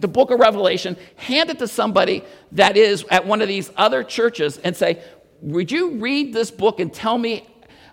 the 0.00 0.08
book 0.08 0.30
of 0.30 0.40
Revelation, 0.40 0.96
hand 1.16 1.50
it 1.50 1.58
to 1.58 1.68
somebody 1.68 2.24
that 2.52 2.76
is 2.76 3.04
at 3.10 3.26
one 3.26 3.42
of 3.42 3.48
these 3.48 3.70
other 3.76 4.02
churches 4.02 4.58
and 4.58 4.76
say, 4.76 5.02
Would 5.42 5.70
you 5.70 5.98
read 5.98 6.32
this 6.32 6.50
book 6.50 6.80
and 6.80 6.92
tell 6.92 7.18
me 7.18 7.46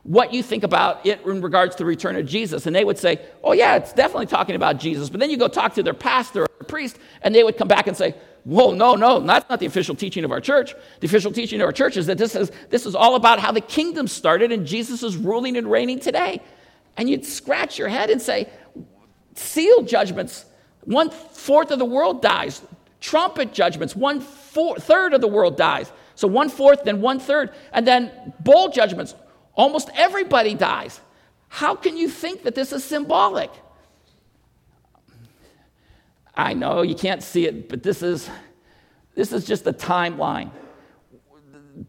what 0.03 0.33
you 0.33 0.41
think 0.41 0.63
about 0.63 1.05
it 1.05 1.25
in 1.25 1.41
regards 1.41 1.75
to 1.75 1.79
the 1.79 1.85
return 1.85 2.15
of 2.15 2.25
Jesus? 2.25 2.65
And 2.65 2.75
they 2.75 2.85
would 2.85 2.97
say, 2.97 3.21
Oh, 3.43 3.53
yeah, 3.53 3.75
it's 3.75 3.93
definitely 3.93 4.27
talking 4.27 4.55
about 4.55 4.79
Jesus. 4.79 5.09
But 5.09 5.19
then 5.19 5.29
you 5.29 5.37
go 5.37 5.47
talk 5.47 5.75
to 5.75 5.83
their 5.83 5.93
pastor 5.93 6.43
or 6.43 6.65
priest, 6.67 6.97
and 7.21 7.35
they 7.35 7.43
would 7.43 7.57
come 7.57 7.67
back 7.67 7.87
and 7.87 7.95
say, 7.95 8.15
Whoa, 8.47 8.71
no, 8.71 8.95
no, 8.95 9.19
that's 9.19 9.49
not 9.49 9.59
the 9.59 9.65
official 9.65 9.93
teaching 9.93 10.23
of 10.23 10.31
our 10.31 10.39
church. 10.39 10.73
The 11.01 11.05
official 11.05 11.33
teaching 11.33 11.59
of 11.59 11.65
our 11.65 11.73
church 11.73 11.97
is 11.97 12.05
that 12.05 12.17
this 12.17 12.33
is, 12.33 12.49
this 12.69 12.85
is 12.85 12.95
all 12.95 13.15
about 13.15 13.39
how 13.39 13.51
the 13.51 13.59
kingdom 13.59 14.07
started 14.07 14.53
and 14.53 14.65
Jesus 14.65 15.03
is 15.03 15.17
ruling 15.17 15.57
and 15.57 15.69
reigning 15.69 15.99
today. 15.99 16.41
And 16.95 17.09
you'd 17.09 17.25
scratch 17.25 17.77
your 17.77 17.89
head 17.89 18.09
and 18.09 18.21
say, 18.21 18.47
seal 19.35 19.83
judgments, 19.83 20.45
one 20.85 21.09
fourth 21.09 21.71
of 21.71 21.79
the 21.79 21.83
world 21.83 22.21
dies. 22.21 22.61
Trumpet 23.01 23.51
judgments, 23.51 23.97
one 23.97 24.21
third 24.21 25.13
of 25.13 25.19
the 25.19 25.27
world 25.27 25.57
dies. 25.57 25.91
So 26.15 26.29
one 26.29 26.47
fourth, 26.47 26.85
then 26.85 27.01
one 27.01 27.19
third. 27.19 27.51
And 27.73 27.85
then 27.85 28.33
bowl 28.39 28.69
judgments, 28.69 29.13
almost 29.55 29.89
everybody 29.93 30.53
dies. 30.53 31.01
How 31.49 31.75
can 31.75 31.97
you 31.97 32.07
think 32.07 32.43
that 32.43 32.55
this 32.55 32.71
is 32.71 32.85
symbolic? 32.85 33.51
I 36.38 36.53
know 36.53 36.84
you 36.84 36.94
can't 36.94 37.24
see 37.24 37.48
it, 37.48 37.67
but 37.67 37.82
this 37.82 38.03
is, 38.03 38.29
this 39.15 39.34
is 39.34 39.44
just 39.44 39.65
a 39.65 39.74
timeline. 39.74 40.51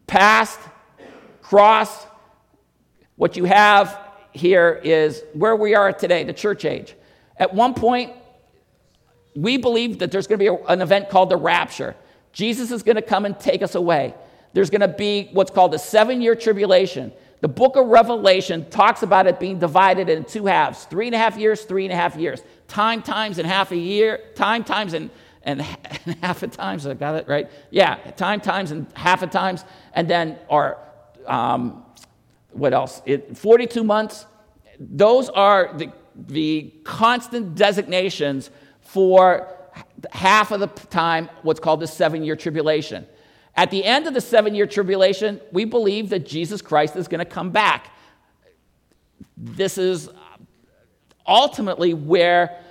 Past, 0.06 0.58
cross, 1.42 2.06
what 3.16 3.36
you 3.36 3.44
have 3.44 4.00
here 4.32 4.80
is 4.82 5.22
where 5.34 5.54
we 5.54 5.74
are 5.74 5.92
today, 5.92 6.24
the 6.24 6.32
church 6.32 6.64
age. 6.64 6.94
At 7.36 7.52
one 7.52 7.74
point, 7.74 8.14
we 9.36 9.58
believe 9.58 9.98
that 9.98 10.10
there's 10.10 10.26
going 10.26 10.38
to 10.38 10.56
be 10.56 10.62
an 10.68 10.80
event 10.80 11.10
called 11.10 11.28
the 11.28 11.36
rapture. 11.36 11.94
Jesus 12.32 12.70
is 12.70 12.82
going 12.82 12.96
to 12.96 13.02
come 13.02 13.26
and 13.26 13.38
take 13.38 13.62
us 13.62 13.74
away. 13.74 14.14
There's 14.54 14.70
going 14.70 14.80
to 14.80 14.88
be 14.88 15.28
what's 15.32 15.50
called 15.50 15.74
a 15.74 15.78
seven 15.78 16.22
year 16.22 16.34
tribulation. 16.34 17.12
The 17.40 17.48
book 17.48 17.76
of 17.76 17.86
Revelation 17.86 18.68
talks 18.68 19.02
about 19.02 19.26
it 19.26 19.38
being 19.38 19.58
divided 19.58 20.08
in 20.08 20.24
two 20.24 20.46
halves 20.46 20.84
three 20.84 21.06
and 21.06 21.14
a 21.14 21.18
half 21.18 21.36
years, 21.36 21.62
three 21.62 21.84
and 21.84 21.92
a 21.92 21.96
half 21.96 22.16
years 22.16 22.42
time 22.66 23.02
times 23.02 23.38
and 23.38 23.46
half 23.46 23.70
a 23.72 23.76
year, 23.76 24.20
time 24.34 24.64
times 24.64 24.92
and, 24.92 25.10
and, 25.42 25.60
and 26.06 26.16
half 26.22 26.42
a 26.42 26.48
times. 26.48 26.86
I 26.86 26.94
got 26.94 27.14
it 27.14 27.28
right? 27.28 27.50
Yeah, 27.70 27.96
time 28.12 28.40
times 28.40 28.70
and 28.70 28.86
half 28.94 29.22
a 29.22 29.26
times. 29.26 29.64
And 29.94 30.08
then, 30.08 30.38
or 30.48 30.78
um, 31.26 31.84
what 32.50 32.74
else? 32.74 33.02
It, 33.06 33.36
42 33.36 33.84
months. 33.84 34.26
Those 34.80 35.28
are 35.28 35.72
the, 35.76 35.92
the 36.14 36.72
constant 36.84 37.54
designations 37.54 38.50
for 38.80 39.54
half 40.10 40.50
of 40.50 40.60
the 40.60 40.66
time, 40.66 41.28
what's 41.42 41.60
called 41.60 41.80
the 41.80 41.86
seven 41.86 42.24
year 42.24 42.36
tribulation. 42.36 43.06
At 43.58 43.72
the 43.72 43.84
end 43.84 44.06
of 44.06 44.14
the 44.14 44.20
seven 44.20 44.54
year 44.54 44.68
tribulation, 44.68 45.40
we 45.50 45.64
believe 45.64 46.10
that 46.10 46.24
Jesus 46.24 46.62
Christ 46.62 46.94
is 46.94 47.08
going 47.08 47.18
to 47.18 47.24
come 47.24 47.50
back. 47.50 47.90
This 49.36 49.78
is 49.78 50.08
ultimately 51.26 51.92
where 51.92 52.62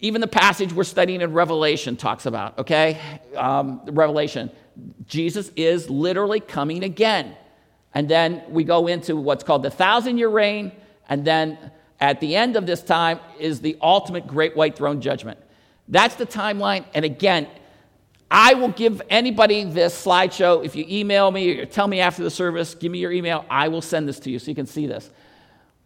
even 0.00 0.22
the 0.22 0.26
passage 0.26 0.72
we're 0.72 0.84
studying 0.84 1.20
in 1.20 1.34
Revelation 1.34 1.94
talks 1.94 2.24
about, 2.24 2.58
okay? 2.58 2.98
Um, 3.36 3.82
Revelation. 3.84 4.50
Jesus 5.06 5.52
is 5.56 5.90
literally 5.90 6.40
coming 6.40 6.84
again. 6.84 7.36
And 7.92 8.08
then 8.08 8.42
we 8.48 8.64
go 8.64 8.86
into 8.86 9.14
what's 9.14 9.44
called 9.44 9.62
the 9.62 9.70
thousand 9.70 10.16
year 10.16 10.30
reign. 10.30 10.72
And 11.10 11.22
then 11.22 11.58
at 12.00 12.18
the 12.20 12.34
end 12.34 12.56
of 12.56 12.64
this 12.64 12.82
time 12.82 13.20
is 13.38 13.60
the 13.60 13.76
ultimate 13.82 14.26
great 14.26 14.56
white 14.56 14.74
throne 14.74 15.02
judgment. 15.02 15.38
That's 15.86 16.14
the 16.14 16.24
timeline. 16.24 16.86
And 16.94 17.04
again, 17.04 17.46
I 18.30 18.54
will 18.54 18.68
give 18.68 19.00
anybody 19.08 19.64
this 19.64 20.04
slideshow. 20.04 20.64
If 20.64 20.76
you 20.76 20.84
email 20.88 21.30
me 21.30 21.60
or 21.60 21.66
tell 21.66 21.88
me 21.88 22.00
after 22.00 22.22
the 22.22 22.30
service, 22.30 22.74
give 22.74 22.92
me 22.92 22.98
your 22.98 23.12
email, 23.12 23.44
I 23.48 23.68
will 23.68 23.80
send 23.80 24.06
this 24.06 24.20
to 24.20 24.30
you 24.30 24.38
so 24.38 24.50
you 24.50 24.54
can 24.54 24.66
see 24.66 24.86
this. 24.86 25.10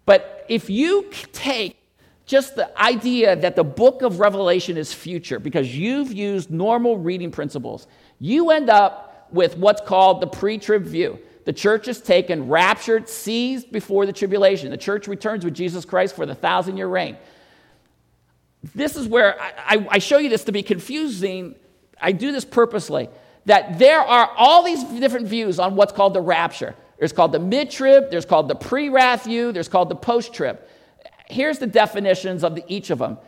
But 0.04 0.44
if 0.48 0.68
you 0.68 1.08
take 1.32 1.76
just 2.26 2.56
the 2.56 2.76
idea 2.80 3.36
that 3.36 3.56
the 3.56 3.64
book 3.64 4.02
of 4.02 4.18
Revelation 4.18 4.76
is 4.76 4.92
future 4.92 5.38
because 5.38 5.76
you've 5.76 6.12
used 6.12 6.50
normal 6.50 6.98
reading 6.98 7.30
principles, 7.30 7.86
you 8.18 8.50
end 8.50 8.70
up 8.70 9.28
with 9.32 9.56
what's 9.56 9.80
called 9.80 10.20
the 10.20 10.26
pre 10.26 10.58
trib 10.58 10.84
view. 10.84 11.18
The 11.44 11.52
church 11.52 11.88
is 11.88 12.00
taken, 12.00 12.48
raptured, 12.48 13.08
seized 13.08 13.72
before 13.72 14.06
the 14.06 14.12
tribulation. 14.12 14.70
The 14.70 14.76
church 14.76 15.08
returns 15.08 15.44
with 15.44 15.54
Jesus 15.54 15.84
Christ 15.84 16.14
for 16.14 16.26
the 16.26 16.34
thousand 16.34 16.76
year 16.76 16.86
reign. 16.86 17.16
This 18.74 18.96
is 18.96 19.08
where 19.08 19.40
I, 19.40 19.86
I 19.90 19.98
show 19.98 20.18
you 20.18 20.28
this 20.28 20.44
to 20.44 20.52
be 20.52 20.62
confusing. 20.62 21.56
I 22.02 22.12
do 22.12 22.32
this 22.32 22.44
purposely. 22.44 23.08
That 23.46 23.78
there 23.78 24.00
are 24.00 24.30
all 24.36 24.62
these 24.62 24.84
different 24.84 25.26
views 25.26 25.58
on 25.58 25.74
what's 25.74 25.92
called 25.92 26.14
the 26.14 26.20
rapture. 26.20 26.74
There's 26.98 27.12
called 27.12 27.32
the 27.32 27.40
mid 27.40 27.70
trib, 27.70 28.10
there's 28.10 28.26
called 28.26 28.48
the 28.48 28.54
pre 28.54 28.88
wrath 28.88 29.24
view, 29.24 29.52
there's 29.52 29.68
called 29.68 29.88
the 29.88 29.96
post 29.96 30.34
trib 30.34 30.60
here's 31.32 31.58
the 31.58 31.66
definitions 31.66 32.44
of 32.44 32.54
the, 32.54 32.64
each 32.68 32.90
of 32.90 32.98
them. 32.98 33.18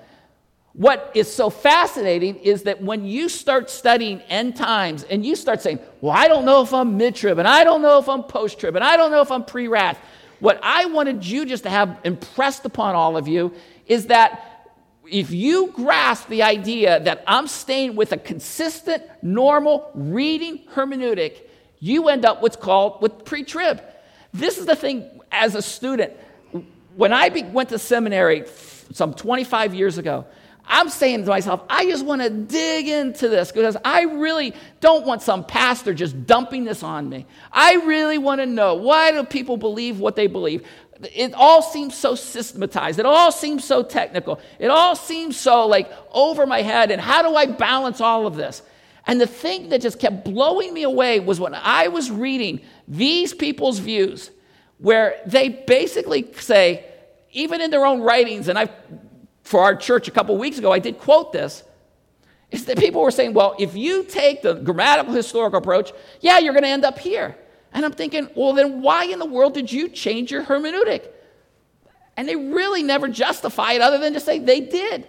What 0.75 1.13
is 1.15 1.33
so 1.33 1.51
fascinating 1.51 2.37
is 2.37 2.65
that 2.65 2.83
when 2.83 3.05
you 3.05 3.29
start 3.29 3.71
studying 3.71 4.21
end 4.23 4.57
times 4.57 5.05
and 5.05 5.25
you 5.25 5.37
start 5.37 5.63
saying, 5.63 5.79
Well, 6.01 6.13
I 6.13 6.27
don't 6.27 6.45
know 6.45 6.63
if 6.63 6.75
I'm 6.75 6.97
mid 6.97 7.15
trib, 7.15 7.39
and 7.39 7.47
I 7.47 7.63
don't 7.63 7.81
know 7.81 7.99
if 7.99 8.09
I'm 8.09 8.25
post 8.25 8.59
trib, 8.59 8.75
and 8.75 8.85
I 8.85 8.97
don't 8.97 9.11
know 9.11 9.21
if 9.21 9.31
I'm 9.31 9.45
pre 9.45 9.69
wrath, 9.69 9.99
what 10.41 10.59
I 10.63 10.87
wanted 10.87 11.25
you 11.25 11.47
just 11.47 11.63
to 11.63 11.71
have 11.71 12.01
impressed 12.05 12.65
upon 12.65 12.97
all 12.97 13.17
of 13.17 13.29
you 13.29 13.55
is 13.87 14.07
that 14.07 14.54
if 15.11 15.31
you 15.31 15.73
grasp 15.75 16.29
the 16.29 16.43
idea 16.43 17.01
that 17.01 17.25
I'm 17.27 17.47
staying 17.47 17.97
with 17.97 18.13
a 18.13 18.17
consistent, 18.17 19.03
normal 19.23 19.91
reading 19.95 20.61
hermeneutic, 20.75 21.43
you 21.79 22.09
end 22.09 22.25
up 22.25 22.43
what's 22.43 22.57
called 22.57 23.03
with 23.03 23.25
pre 23.25 23.45
trib. 23.45 23.83
This 24.33 24.59
is 24.59 24.67
the 24.67 24.77
thing 24.77 25.21
as 25.31 25.55
a 25.55 25.63
student 25.63 26.13
when 26.97 27.13
I 27.13 27.29
be, 27.29 27.43
went 27.43 27.71
to 27.71 27.79
seminary 27.79 28.45
some 28.93 29.15
25 29.15 29.75
years 29.75 29.99
ago, 29.99 30.27
I'm 30.67 30.89
saying 30.89 31.25
to 31.25 31.29
myself, 31.29 31.63
I 31.69 31.85
just 31.85 32.07
want 32.07 32.23
to 32.23 32.31
dig 32.31 32.89
into 32.89 33.29
this 33.29 33.53
because 33.53 33.77
I 33.85 34.03
really 34.03 34.55
don't 34.81 35.05
want 35.05 35.21
some 35.21 35.45
pastor 35.45 35.93
just 35.93 36.27
dumping 36.27 36.65
this 36.65 36.83
on 36.83 37.09
me. 37.09 37.27
I 37.53 37.75
really 37.85 38.17
want 38.17 38.41
to 38.41 38.47
know 38.47 38.75
why 38.75 39.13
do 39.13 39.25
people 39.25 39.59
believe 39.59 40.01
what 40.01 40.17
they 40.17 40.27
believe? 40.27 40.67
It 41.15 41.35
all 41.35 41.61
seems 41.63 41.97
so 41.97 42.15
systematized. 42.15 42.99
It 42.99 43.07
all 43.07 43.33
seems 43.33 43.65
so 43.65 43.83
technical. 43.83 44.41
It 44.59 44.69
all 44.69 44.95
seems 44.95 45.37
so 45.37 45.67
like 45.67 45.91
over 46.13 46.47
my 46.47 46.63
head. 46.63 46.91
And 46.91 47.01
how 47.01 47.23
do 47.23 47.35
I 47.35 47.47
balance 47.47 48.01
all 48.01 48.27
of 48.27 48.37
this? 48.37 48.63
And 49.07 49.21
the 49.21 49.27
thing 49.27 49.69
that 49.71 49.83
just 49.83 49.99
kept 49.99 50.25
blowing 50.25 50.73
me 50.73 50.83
away 50.83 51.21
was 51.21 51.39
when 51.39 51.55
I 51.55 51.89
was 51.89 52.11
reading 52.11 52.61
these 52.89 53.35
people's 53.35 53.79
views 53.79 54.31
where 54.79 55.21
they 55.27 55.49
basically 55.49 56.33
say, 56.35 56.85
even 57.33 57.61
in 57.61 57.71
their 57.71 57.85
own 57.85 58.01
writings, 58.01 58.49
and 58.49 58.59
I, 58.59 58.71
for 59.43 59.61
our 59.61 59.77
church 59.77 60.09
a 60.09 60.11
couple 60.11 60.37
weeks 60.39 60.59
ago, 60.59 60.73
I 60.73 60.79
did 60.79 60.99
quote 60.99 61.33
this, 61.33 61.65
is 62.51 62.67
that 62.67 62.79
people 62.79 63.03
were 63.03 63.11
saying, 63.11 63.35
well, 63.35 63.57
if 63.59 63.75
you 63.75 64.05
take 64.05 64.43
the 64.43 64.55
grammatical 64.55 65.13
historical 65.13 65.59
approach, 65.59 65.93
yeah, 66.21 66.39
you're 66.39 66.53
going 66.53 66.63
to 66.63 66.69
end 66.69 66.85
up 66.85 66.99
here. 66.99 67.37
And 67.75 67.85
I'm 67.85 67.93
thinking, 67.93 68.31
well, 68.37 68.53
then 68.53 68.81
why 68.81 69.05
in 69.05 69.19
the 69.19 69.27
world 69.27 69.55
did 69.55 69.71
you 69.71 69.89
change 69.89 70.31
your 70.31 70.45
hermeneutic? 70.45 71.09
And 72.17 72.29
they 72.29 72.37
really 72.37 72.85
never 72.85 73.09
justify 73.09 73.73
it 73.73 73.83
other 73.83 73.99
than 73.99 74.13
to 74.15 74.21
say 74.21 74.39
they 74.39 74.61
did. 74.61 75.09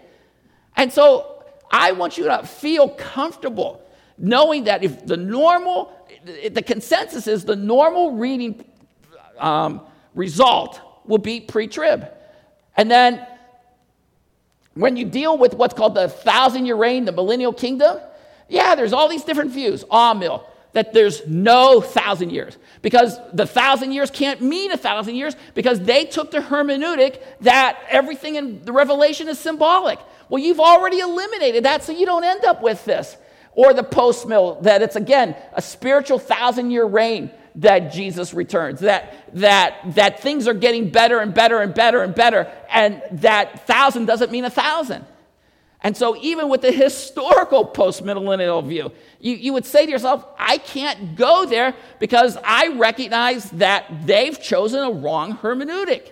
And 0.76 0.92
so 0.92 1.44
I 1.72 1.92
want 1.92 2.18
you 2.18 2.26
to 2.26 2.44
feel 2.44 2.90
comfortable 2.90 3.82
knowing 4.18 4.64
that 4.64 4.84
if 4.84 5.06
the 5.06 5.18
normal, 5.18 5.94
the 6.26 6.64
consensus 6.64 7.28
is 7.28 7.46
the 7.46 7.56
normal 7.56 8.14
reading 8.14 8.66
um, 9.38 9.82
result 10.16 10.82
will 11.06 11.20
be 11.20 11.42
pre 11.42 11.68
trib. 11.68 12.08
And 12.78 12.90
then 12.90 13.26
when 14.74 14.98
you 14.98 15.06
deal 15.06 15.38
with 15.38 15.54
what's 15.54 15.74
called 15.74 15.96
the 15.96 16.10
thousand 16.10 16.66
year 16.66 16.76
reign, 16.76 17.06
the 17.06 17.12
millennial 17.12 17.54
kingdom, 17.54 18.00
yeah, 18.50 18.76
there's 18.76 18.94
all 18.94 19.08
these 19.08 19.24
different 19.24 19.52
views. 19.52 19.84
Amil, 19.86 20.44
that 20.76 20.92
there's 20.92 21.26
no 21.26 21.80
thousand 21.80 22.32
years 22.32 22.58
because 22.82 23.18
the 23.32 23.48
thousand 23.48 23.94
years 23.94 24.12
can't 24.12 24.42
mean 24.42 24.72
a 24.74 24.78
thousand 24.78 25.16
years 25.16 25.34
because 25.54 25.80
they 25.80 26.04
took 26.04 26.32
the 26.32 26.40
hermeneutic 26.40 27.22
that 27.40 27.80
everything 27.88 28.36
in 28.36 28.64
the 28.66 28.74
revelation 28.74 29.30
is 29.30 29.40
symbolic. 29.40 29.98
Well, 30.28 30.44
you've 30.44 30.60
already 30.60 31.00
eliminated 31.00 31.64
that, 31.64 31.84
so 31.84 31.94
you 31.94 32.06
don't 32.06 32.26
end 32.26 32.44
up 32.44 32.62
with 32.62 32.84
this. 32.84 33.16
Or 33.54 33.74
the 33.74 33.84
post 33.84 34.28
mill, 34.28 34.60
that 34.64 34.82
it's 34.82 34.98
again 34.98 35.38
a 35.54 35.62
spiritual 35.62 36.20
thousand 36.20 36.72
year 36.72 36.84
reign 36.84 37.32
that 37.56 37.94
Jesus 37.94 38.34
returns, 38.34 38.82
that, 38.82 39.14
that, 39.36 39.78
that 39.96 40.20
things 40.20 40.46
are 40.46 40.54
getting 40.54 40.90
better 40.90 41.20
and 41.20 41.34
better 41.34 41.62
and 41.62 41.74
better 41.74 42.04
and 42.04 42.14
better, 42.14 42.52
and 42.70 43.02
that 43.14 43.66
thousand 43.66 44.08
doesn't 44.08 44.30
mean 44.30 44.44
a 44.44 44.50
thousand. 44.50 45.06
And 45.86 45.96
so, 45.96 46.16
even 46.20 46.50
with 46.50 46.62
the 46.62 46.72
historical 46.72 47.64
postmillennial 47.64 48.68
view, 48.68 48.92
you, 49.20 49.36
you 49.36 49.54
would 49.54 49.68
say 49.68 49.86
to 49.86 49.92
yourself, 49.92 50.26
I 50.36 50.58
can't 50.58 51.16
go 51.16 51.46
there 51.46 51.76
because 52.00 52.40
I 52.44 52.70
recognize 52.70 53.52
that 53.52 53.86
they've 54.04 54.42
chosen 54.42 54.84
a 54.84 54.90
wrong 54.90 55.38
hermeneutic, 55.38 56.10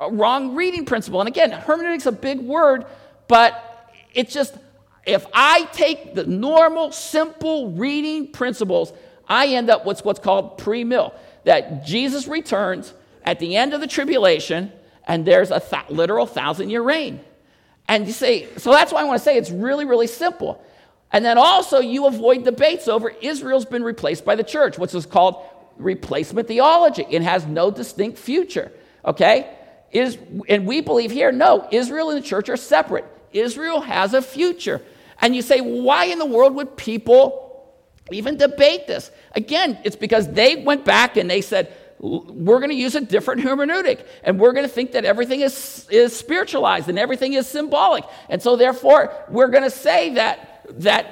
a 0.00 0.10
wrong 0.10 0.56
reading 0.56 0.84
principle. 0.84 1.20
And 1.20 1.28
again, 1.28 1.52
hermeneutic's 1.52 2.06
a 2.06 2.12
big 2.12 2.40
word, 2.40 2.86
but 3.28 3.92
it's 4.14 4.34
just, 4.34 4.58
if 5.06 5.24
I 5.32 5.66
take 5.66 6.16
the 6.16 6.26
normal, 6.26 6.90
simple 6.90 7.70
reading 7.70 8.32
principles, 8.32 8.92
I 9.28 9.46
end 9.46 9.70
up 9.70 9.86
with 9.86 10.04
what's 10.04 10.18
called 10.18 10.58
pre 10.58 10.82
mill 10.82 11.14
that 11.44 11.86
Jesus 11.86 12.26
returns 12.26 12.92
at 13.22 13.38
the 13.38 13.54
end 13.54 13.74
of 13.74 13.80
the 13.80 13.86
tribulation, 13.86 14.72
and 15.06 15.24
there's 15.24 15.52
a 15.52 15.60
th- 15.60 15.88
literal 15.88 16.26
thousand 16.26 16.70
year 16.70 16.82
reign. 16.82 17.20
And 17.88 18.06
you 18.06 18.12
say, 18.12 18.48
so 18.56 18.70
that's 18.70 18.92
why 18.92 19.02
I 19.02 19.04
want 19.04 19.18
to 19.18 19.24
say 19.24 19.36
it's 19.36 19.50
really, 19.50 19.84
really 19.84 20.06
simple. 20.06 20.64
And 21.12 21.24
then 21.24 21.38
also, 21.38 21.80
you 21.80 22.06
avoid 22.06 22.44
debates 22.44 22.88
over 22.88 23.10
Israel's 23.20 23.64
been 23.64 23.84
replaced 23.84 24.24
by 24.24 24.34
the 24.34 24.42
church, 24.42 24.78
which 24.78 24.94
is 24.94 25.06
called 25.06 25.44
replacement 25.76 26.48
theology. 26.48 27.06
It 27.08 27.22
has 27.22 27.46
no 27.46 27.70
distinct 27.70 28.18
future. 28.18 28.72
Okay? 29.04 29.54
Is, 29.92 30.18
and 30.48 30.66
we 30.66 30.80
believe 30.80 31.10
here, 31.10 31.30
no, 31.30 31.68
Israel 31.70 32.10
and 32.10 32.22
the 32.22 32.26
church 32.26 32.48
are 32.48 32.56
separate. 32.56 33.04
Israel 33.32 33.80
has 33.80 34.14
a 34.14 34.22
future. 34.22 34.82
And 35.20 35.36
you 35.36 35.42
say, 35.42 35.60
why 35.60 36.06
in 36.06 36.18
the 36.18 36.26
world 36.26 36.54
would 36.56 36.76
people 36.76 37.72
even 38.10 38.36
debate 38.36 38.86
this? 38.86 39.10
Again, 39.32 39.78
it's 39.84 39.96
because 39.96 40.28
they 40.32 40.56
went 40.56 40.84
back 40.84 41.16
and 41.16 41.30
they 41.30 41.40
said, 41.40 41.72
we're 42.04 42.58
going 42.58 42.70
to 42.70 42.76
use 42.76 42.94
a 42.94 43.00
different 43.00 43.40
hermeneutic 43.40 44.06
and 44.24 44.38
we're 44.38 44.52
going 44.52 44.66
to 44.66 44.72
think 44.72 44.92
that 44.92 45.06
everything 45.06 45.40
is, 45.40 45.86
is 45.90 46.14
spiritualized 46.14 46.90
and 46.90 46.98
everything 46.98 47.32
is 47.32 47.46
symbolic. 47.46 48.04
And 48.28 48.42
so 48.42 48.56
therefore 48.56 49.12
we're 49.30 49.48
going 49.48 49.62
to 49.64 49.70
say 49.70 50.14
that 50.14 50.50
that 50.66 51.04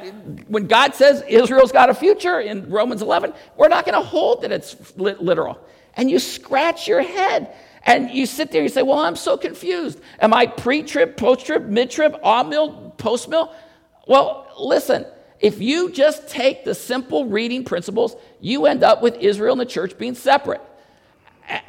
when 0.49 0.67
god 0.67 0.95
says 0.95 1.23
israel's 1.29 1.73
got 1.73 1.91
a 1.91 1.95
future 1.95 2.41
in 2.41 2.71
romans 2.71 3.03
11 3.03 3.35
we're 3.59 3.69
not 3.69 3.85
going 3.85 3.95
to 3.95 4.07
hold 4.07 4.43
that 4.43 4.51
it's 4.51 4.97
literal. 4.97 5.59
And 5.95 6.11
you 6.11 6.19
scratch 6.19 6.89
your 6.89 7.03
head 7.03 7.55
and 7.85 8.11
you 8.11 8.25
sit 8.25 8.51
there 8.51 8.63
and 8.63 8.71
you 8.71 8.73
say 8.73 8.83
well 8.83 8.99
i'm 8.99 9.17
so 9.17 9.37
confused. 9.37 10.01
Am 10.21 10.33
i 10.33 10.47
pre-trib 10.47 11.17
post-trib 11.17 11.69
mid-trib 11.69 12.21
amil 12.23 12.97
post-mill? 12.97 13.55
Well 14.07 14.47
listen 14.59 15.07
if 15.39 15.61
you 15.61 15.91
just 15.91 16.29
take 16.29 16.65
the 16.65 16.75
simple 16.75 17.27
reading 17.27 17.65
principles 17.65 18.17
you 18.41 18.67
end 18.67 18.83
up 18.83 19.03
with 19.03 19.17
israel 19.17 19.53
and 19.53 19.61
the 19.61 19.67
church 19.67 19.99
being 19.99 20.15
separate 20.15 20.63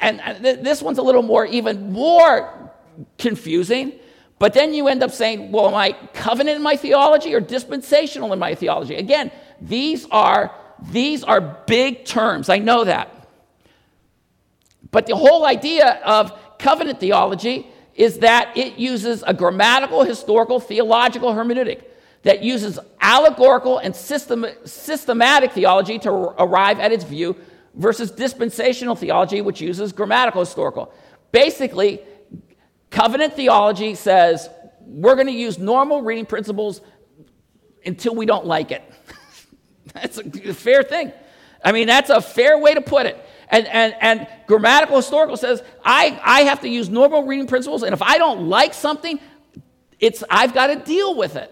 and, 0.00 0.20
this 0.44 0.82
one's 0.82 0.98
a 0.98 1.02
little 1.02 1.22
more, 1.22 1.46
even 1.46 1.92
more 1.92 2.72
confusing. 3.18 3.92
But 4.38 4.52
then 4.52 4.74
you 4.74 4.88
end 4.88 5.02
up 5.02 5.10
saying, 5.10 5.52
well, 5.52 5.68
am 5.68 5.74
I 5.74 5.92
covenant 6.12 6.56
in 6.56 6.62
my 6.62 6.76
theology 6.76 7.34
or 7.34 7.40
dispensational 7.40 8.32
in 8.32 8.38
my 8.38 8.54
theology? 8.54 8.96
Again, 8.96 9.30
these 9.60 10.06
are, 10.10 10.52
these 10.90 11.22
are 11.22 11.40
big 11.40 12.04
terms. 12.04 12.48
I 12.48 12.58
know 12.58 12.84
that. 12.84 13.28
But 14.90 15.06
the 15.06 15.16
whole 15.16 15.44
idea 15.44 16.00
of 16.04 16.32
covenant 16.58 17.00
theology 17.00 17.66
is 17.94 18.18
that 18.20 18.56
it 18.56 18.76
uses 18.76 19.22
a 19.26 19.34
grammatical, 19.34 20.02
historical, 20.04 20.60
theological 20.60 21.32
hermeneutic 21.32 21.84
that 22.22 22.42
uses 22.42 22.78
allegorical 23.00 23.78
and 23.78 23.94
system, 23.94 24.46
systematic 24.64 25.52
theology 25.52 25.98
to 26.00 26.10
arrive 26.10 26.80
at 26.80 26.90
its 26.90 27.04
view 27.04 27.36
versus 27.74 28.10
dispensational 28.10 28.94
theology, 28.94 29.40
which 29.40 29.60
uses 29.60 29.92
grammatical 29.92 30.40
historical. 30.40 30.92
Basically, 31.32 32.00
covenant 32.90 33.34
theology 33.34 33.94
says 33.94 34.48
we're 34.80 35.14
going 35.14 35.26
to 35.26 35.32
use 35.32 35.58
normal 35.58 36.02
reading 36.02 36.26
principles 36.26 36.80
until 37.84 38.14
we 38.14 38.26
don't 38.26 38.46
like 38.46 38.70
it. 38.70 38.82
that's 39.94 40.18
a 40.18 40.54
fair 40.54 40.82
thing. 40.82 41.12
I 41.64 41.72
mean, 41.72 41.86
that's 41.86 42.10
a 42.10 42.20
fair 42.20 42.58
way 42.58 42.74
to 42.74 42.80
put 42.80 43.06
it. 43.06 43.18
And, 43.48 43.66
and, 43.66 43.94
and 44.00 44.28
grammatical 44.46 44.96
historical 44.96 45.36
says 45.36 45.62
I, 45.84 46.18
I 46.22 46.42
have 46.42 46.60
to 46.60 46.68
use 46.68 46.88
normal 46.88 47.24
reading 47.24 47.46
principles, 47.46 47.82
and 47.82 47.92
if 47.92 48.02
I 48.02 48.18
don't 48.18 48.48
like 48.48 48.74
something, 48.74 49.18
it's, 49.98 50.22
I've 50.28 50.54
got 50.54 50.68
to 50.68 50.76
deal 50.76 51.14
with 51.14 51.36
it. 51.36 51.50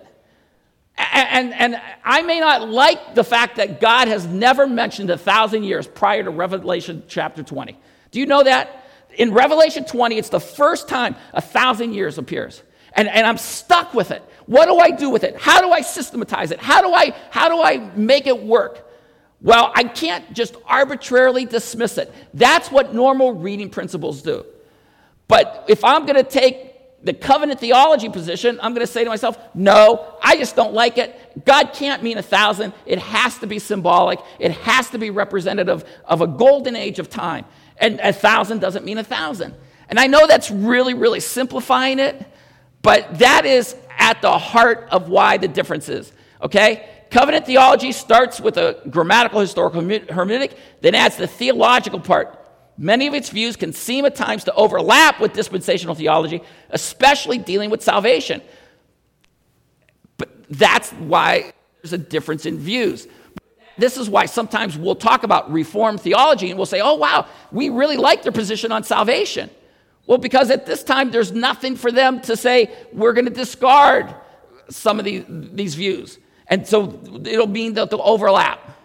And, 1.12 1.52
and 1.52 1.80
I 2.04 2.22
may 2.22 2.40
not 2.40 2.68
like 2.68 3.14
the 3.14 3.24
fact 3.24 3.56
that 3.56 3.80
God 3.80 4.08
has 4.08 4.26
never 4.26 4.66
mentioned 4.66 5.10
a 5.10 5.18
thousand 5.18 5.64
years 5.64 5.86
prior 5.86 6.22
to 6.22 6.30
Revelation 6.30 7.02
chapter 7.06 7.42
20. 7.42 7.78
Do 8.10 8.18
you 8.18 8.24
know 8.24 8.42
that? 8.42 8.86
In 9.16 9.34
Revelation 9.34 9.84
20, 9.84 10.16
it's 10.16 10.30
the 10.30 10.40
first 10.40 10.88
time 10.88 11.14
a 11.34 11.42
thousand 11.42 11.92
years 11.92 12.16
appears. 12.16 12.62
And, 12.94 13.08
and 13.08 13.26
I'm 13.26 13.36
stuck 13.36 13.92
with 13.92 14.10
it. 14.10 14.22
What 14.46 14.66
do 14.66 14.78
I 14.78 14.90
do 14.90 15.10
with 15.10 15.22
it? 15.22 15.36
How 15.36 15.60
do 15.60 15.70
I 15.70 15.82
systematize 15.82 16.50
it? 16.50 16.60
How 16.60 16.80
do 16.80 16.92
I, 16.92 17.14
how 17.30 17.48
do 17.48 17.60
I 17.60 17.76
make 17.94 18.26
it 18.26 18.42
work? 18.42 18.88
Well, 19.42 19.70
I 19.74 19.84
can't 19.84 20.32
just 20.32 20.56
arbitrarily 20.64 21.44
dismiss 21.44 21.98
it. 21.98 22.12
That's 22.32 22.70
what 22.70 22.94
normal 22.94 23.34
reading 23.34 23.68
principles 23.68 24.22
do. 24.22 24.46
But 25.28 25.66
if 25.68 25.84
I'm 25.84 26.06
going 26.06 26.22
to 26.22 26.30
take 26.30 26.71
the 27.04 27.12
covenant 27.12 27.58
theology 27.58 28.08
position, 28.08 28.58
I'm 28.62 28.74
going 28.74 28.86
to 28.86 28.92
say 28.92 29.02
to 29.02 29.10
myself, 29.10 29.36
no, 29.54 30.16
I 30.22 30.36
just 30.36 30.54
don't 30.54 30.72
like 30.72 30.98
it. 30.98 31.44
God 31.44 31.72
can't 31.72 32.02
mean 32.02 32.16
a 32.18 32.22
thousand. 32.22 32.74
It 32.86 32.98
has 33.00 33.38
to 33.38 33.46
be 33.46 33.58
symbolic, 33.58 34.20
it 34.38 34.52
has 34.52 34.90
to 34.90 34.98
be 34.98 35.10
representative 35.10 35.84
of 36.04 36.20
a 36.20 36.26
golden 36.26 36.76
age 36.76 36.98
of 36.98 37.10
time. 37.10 37.44
And 37.76 37.98
a 38.00 38.12
thousand 38.12 38.60
doesn't 38.60 38.84
mean 38.84 38.98
a 38.98 39.04
thousand. 39.04 39.54
And 39.88 39.98
I 39.98 40.06
know 40.06 40.26
that's 40.26 40.50
really, 40.50 40.94
really 40.94 41.20
simplifying 41.20 41.98
it, 41.98 42.24
but 42.82 43.18
that 43.18 43.44
is 43.44 43.76
at 43.98 44.22
the 44.22 44.38
heart 44.38 44.88
of 44.90 45.08
why 45.08 45.38
the 45.38 45.48
difference 45.48 45.88
is. 45.88 46.12
Okay? 46.40 46.88
Covenant 47.10 47.46
theology 47.46 47.92
starts 47.92 48.40
with 48.40 48.56
a 48.56 48.80
grammatical 48.88 49.40
historical 49.40 49.82
hermeneutic, 49.82 50.56
then 50.80 50.94
adds 50.94 51.16
the 51.16 51.26
theological 51.26 52.00
part 52.00 52.41
Many 52.78 53.06
of 53.06 53.14
its 53.14 53.28
views 53.28 53.56
can 53.56 53.72
seem 53.72 54.04
at 54.04 54.14
times 54.14 54.44
to 54.44 54.54
overlap 54.54 55.20
with 55.20 55.32
dispensational 55.32 55.94
theology, 55.94 56.42
especially 56.70 57.38
dealing 57.38 57.70
with 57.70 57.82
salvation. 57.82 58.40
But 60.16 60.30
that's 60.48 60.90
why 60.92 61.52
there's 61.82 61.92
a 61.92 61.98
difference 61.98 62.46
in 62.46 62.58
views. 62.58 63.06
This 63.78 63.96
is 63.96 64.08
why 64.08 64.26
sometimes 64.26 64.76
we'll 64.76 64.94
talk 64.94 65.22
about 65.22 65.50
Reformed 65.50 66.00
theology 66.00 66.50
and 66.50 66.58
we'll 66.58 66.66
say, 66.66 66.80
oh, 66.80 66.94
wow, 66.94 67.26
we 67.50 67.68
really 67.68 67.96
like 67.96 68.22
their 68.22 68.32
position 68.32 68.72
on 68.72 68.84
salvation. 68.84 69.50
Well, 70.06 70.18
because 70.18 70.50
at 70.50 70.66
this 70.66 70.82
time 70.82 71.10
there's 71.10 71.32
nothing 71.32 71.76
for 71.76 71.92
them 71.92 72.20
to 72.22 72.36
say, 72.36 72.70
we're 72.92 73.12
going 73.12 73.24
to 73.26 73.30
discard 73.30 74.14
some 74.68 74.98
of 74.98 75.04
these, 75.04 75.24
these 75.28 75.74
views. 75.74 76.18
And 76.48 76.66
so 76.66 77.00
it'll 77.24 77.46
mean 77.46 77.74
that 77.74 77.90
they'll 77.90 78.02
overlap. 78.02 78.78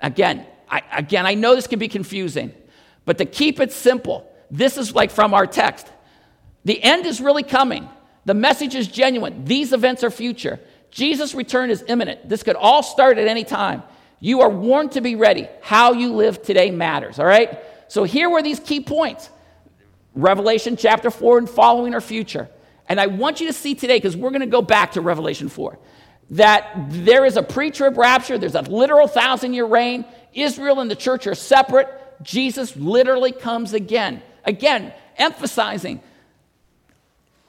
Again, 0.00 0.46
I, 0.68 0.82
again, 0.92 1.26
I 1.26 1.34
know 1.34 1.54
this 1.54 1.66
can 1.66 1.78
be 1.78 1.88
confusing. 1.88 2.54
But 3.04 3.18
to 3.18 3.24
keep 3.24 3.60
it 3.60 3.72
simple, 3.72 4.30
this 4.50 4.76
is 4.76 4.94
like 4.94 5.10
from 5.10 5.34
our 5.34 5.46
text. 5.46 5.86
The 6.64 6.82
end 6.82 7.06
is 7.06 7.20
really 7.20 7.42
coming. 7.42 7.88
The 8.24 8.34
message 8.34 8.74
is 8.74 8.88
genuine. 8.88 9.44
These 9.44 9.72
events 9.72 10.04
are 10.04 10.10
future. 10.10 10.60
Jesus' 10.90 11.34
return 11.34 11.70
is 11.70 11.84
imminent. 11.88 12.28
This 12.28 12.42
could 12.42 12.56
all 12.56 12.82
start 12.82 13.18
at 13.18 13.28
any 13.28 13.44
time. 13.44 13.82
You 14.18 14.42
are 14.42 14.50
warned 14.50 14.92
to 14.92 15.00
be 15.00 15.14
ready. 15.14 15.48
How 15.62 15.92
you 15.92 16.12
live 16.12 16.42
today 16.42 16.70
matters, 16.70 17.18
all 17.18 17.26
right? 17.26 17.58
So 17.88 18.04
here 18.04 18.28
were 18.28 18.42
these 18.42 18.60
key 18.60 18.80
points 18.80 19.30
Revelation 20.14 20.76
chapter 20.76 21.10
4 21.10 21.38
and 21.38 21.48
following 21.48 21.94
are 21.94 22.00
future. 22.00 22.48
And 22.88 23.00
I 23.00 23.06
want 23.06 23.40
you 23.40 23.46
to 23.46 23.52
see 23.52 23.76
today, 23.76 23.96
because 23.96 24.16
we're 24.16 24.30
going 24.30 24.40
to 24.40 24.46
go 24.46 24.62
back 24.62 24.92
to 24.92 25.00
Revelation 25.00 25.48
4, 25.48 25.78
that 26.30 26.72
there 26.88 27.24
is 27.24 27.36
a 27.36 27.42
pre 27.42 27.70
trib 27.70 27.96
rapture, 27.96 28.36
there's 28.36 28.56
a 28.56 28.62
literal 28.62 29.06
thousand 29.06 29.54
year 29.54 29.64
reign. 29.64 30.04
Israel 30.34 30.80
and 30.80 30.90
the 30.90 30.96
church 30.96 31.26
are 31.26 31.34
separate. 31.34 31.88
Jesus 32.22 32.76
literally 32.76 33.32
comes 33.32 33.72
again. 33.72 34.22
Again, 34.44 34.92
emphasizing 35.16 36.00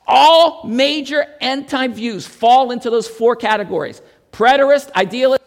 all 0.07 0.65
major 0.65 1.25
time 1.67 1.93
views 1.93 2.27
fall 2.27 2.71
into 2.71 2.89
those 2.89 3.07
four 3.07 3.35
categories 3.35 4.01
preterist, 4.31 4.91
idealist, 4.93 5.43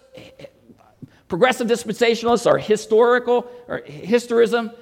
progressive 1.28 1.66
dispensationalists, 1.66 2.50
or 2.50 2.58
historical, 2.58 3.50
or 3.66 3.80
historism, 3.80 4.74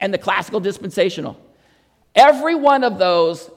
and 0.00 0.12
the 0.12 0.18
classical 0.18 0.60
dispensational. 0.60 1.38
Every 2.14 2.54
one 2.54 2.82
of 2.82 2.98
those, 2.98 3.50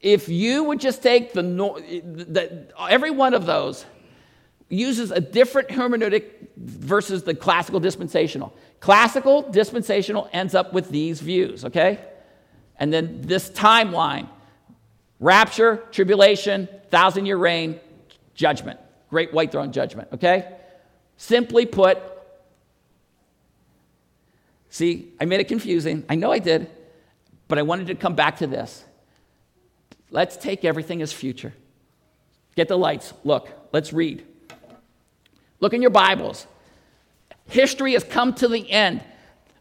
if 0.00 0.28
you 0.28 0.64
would 0.64 0.80
just 0.80 1.02
take 1.02 1.32
the, 1.32 1.42
the 1.42 2.66
every 2.78 3.10
one 3.10 3.34
of 3.34 3.46
those 3.46 3.84
uses 4.68 5.10
a 5.10 5.20
different 5.20 5.68
hermeneutic 5.68 6.24
versus 6.56 7.22
the 7.22 7.34
classical 7.34 7.80
dispensational. 7.80 8.54
Classical 8.80 9.42
dispensational 9.50 10.28
ends 10.32 10.54
up 10.54 10.72
with 10.72 10.90
these 10.90 11.20
views, 11.20 11.64
okay? 11.64 12.00
And 12.78 12.92
then 12.92 13.22
this 13.22 13.50
timeline 13.50 14.28
rapture, 15.20 15.82
tribulation, 15.90 16.68
thousand 16.90 17.26
year 17.26 17.36
reign, 17.36 17.80
judgment, 18.34 18.78
great 19.10 19.32
white 19.32 19.50
throne 19.50 19.72
judgment, 19.72 20.08
okay? 20.12 20.54
Simply 21.16 21.66
put, 21.66 21.98
see, 24.70 25.12
I 25.20 25.24
made 25.24 25.40
it 25.40 25.48
confusing. 25.48 26.04
I 26.08 26.14
know 26.14 26.30
I 26.30 26.38
did, 26.38 26.70
but 27.48 27.58
I 27.58 27.62
wanted 27.62 27.88
to 27.88 27.96
come 27.96 28.14
back 28.14 28.36
to 28.38 28.46
this. 28.46 28.84
Let's 30.10 30.36
take 30.36 30.64
everything 30.64 31.02
as 31.02 31.12
future. 31.12 31.52
Get 32.54 32.68
the 32.68 32.78
lights. 32.78 33.12
Look, 33.24 33.50
let's 33.72 33.92
read. 33.92 34.24
Look 35.60 35.74
in 35.74 35.82
your 35.82 35.90
Bibles. 35.90 36.46
History 37.48 37.94
has 37.94 38.04
come 38.04 38.34
to 38.34 38.48
the 38.48 38.70
end. 38.70 39.02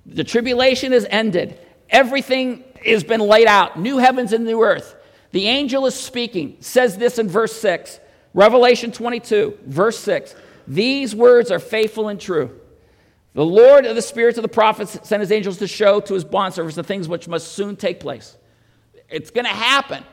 The 0.05 0.23
tribulation 0.23 0.93
is 0.93 1.07
ended. 1.09 1.59
Everything 1.89 2.63
has 2.85 3.03
been 3.03 3.21
laid 3.21 3.47
out 3.47 3.79
new 3.79 3.97
heavens 3.97 4.33
and 4.33 4.45
new 4.45 4.61
earth. 4.61 4.95
The 5.31 5.47
angel 5.47 5.85
is 5.85 5.95
speaking, 5.95 6.57
says 6.59 6.97
this 6.97 7.19
in 7.19 7.27
verse 7.27 7.53
6, 7.59 7.99
Revelation 8.33 8.91
22, 8.91 9.59
verse 9.65 9.97
6. 9.99 10.35
These 10.67 11.15
words 11.15 11.51
are 11.51 11.59
faithful 11.59 12.09
and 12.09 12.19
true. 12.19 12.59
The 13.33 13.45
Lord 13.45 13.85
of 13.85 13.95
the 13.95 14.01
spirits 14.01 14.37
of 14.37 14.41
the 14.41 14.47
prophets 14.47 14.97
sent 15.07 15.21
his 15.21 15.31
angels 15.31 15.57
to 15.57 15.67
show 15.67 15.99
to 15.99 16.13
his 16.13 16.25
bondservants 16.25 16.75
the 16.75 16.83
things 16.83 17.07
which 17.07 17.27
must 17.27 17.53
soon 17.53 17.75
take 17.75 17.99
place. 17.99 18.35
It's 19.09 19.31
going 19.31 19.45
to 19.45 19.51
happen. 19.51 20.03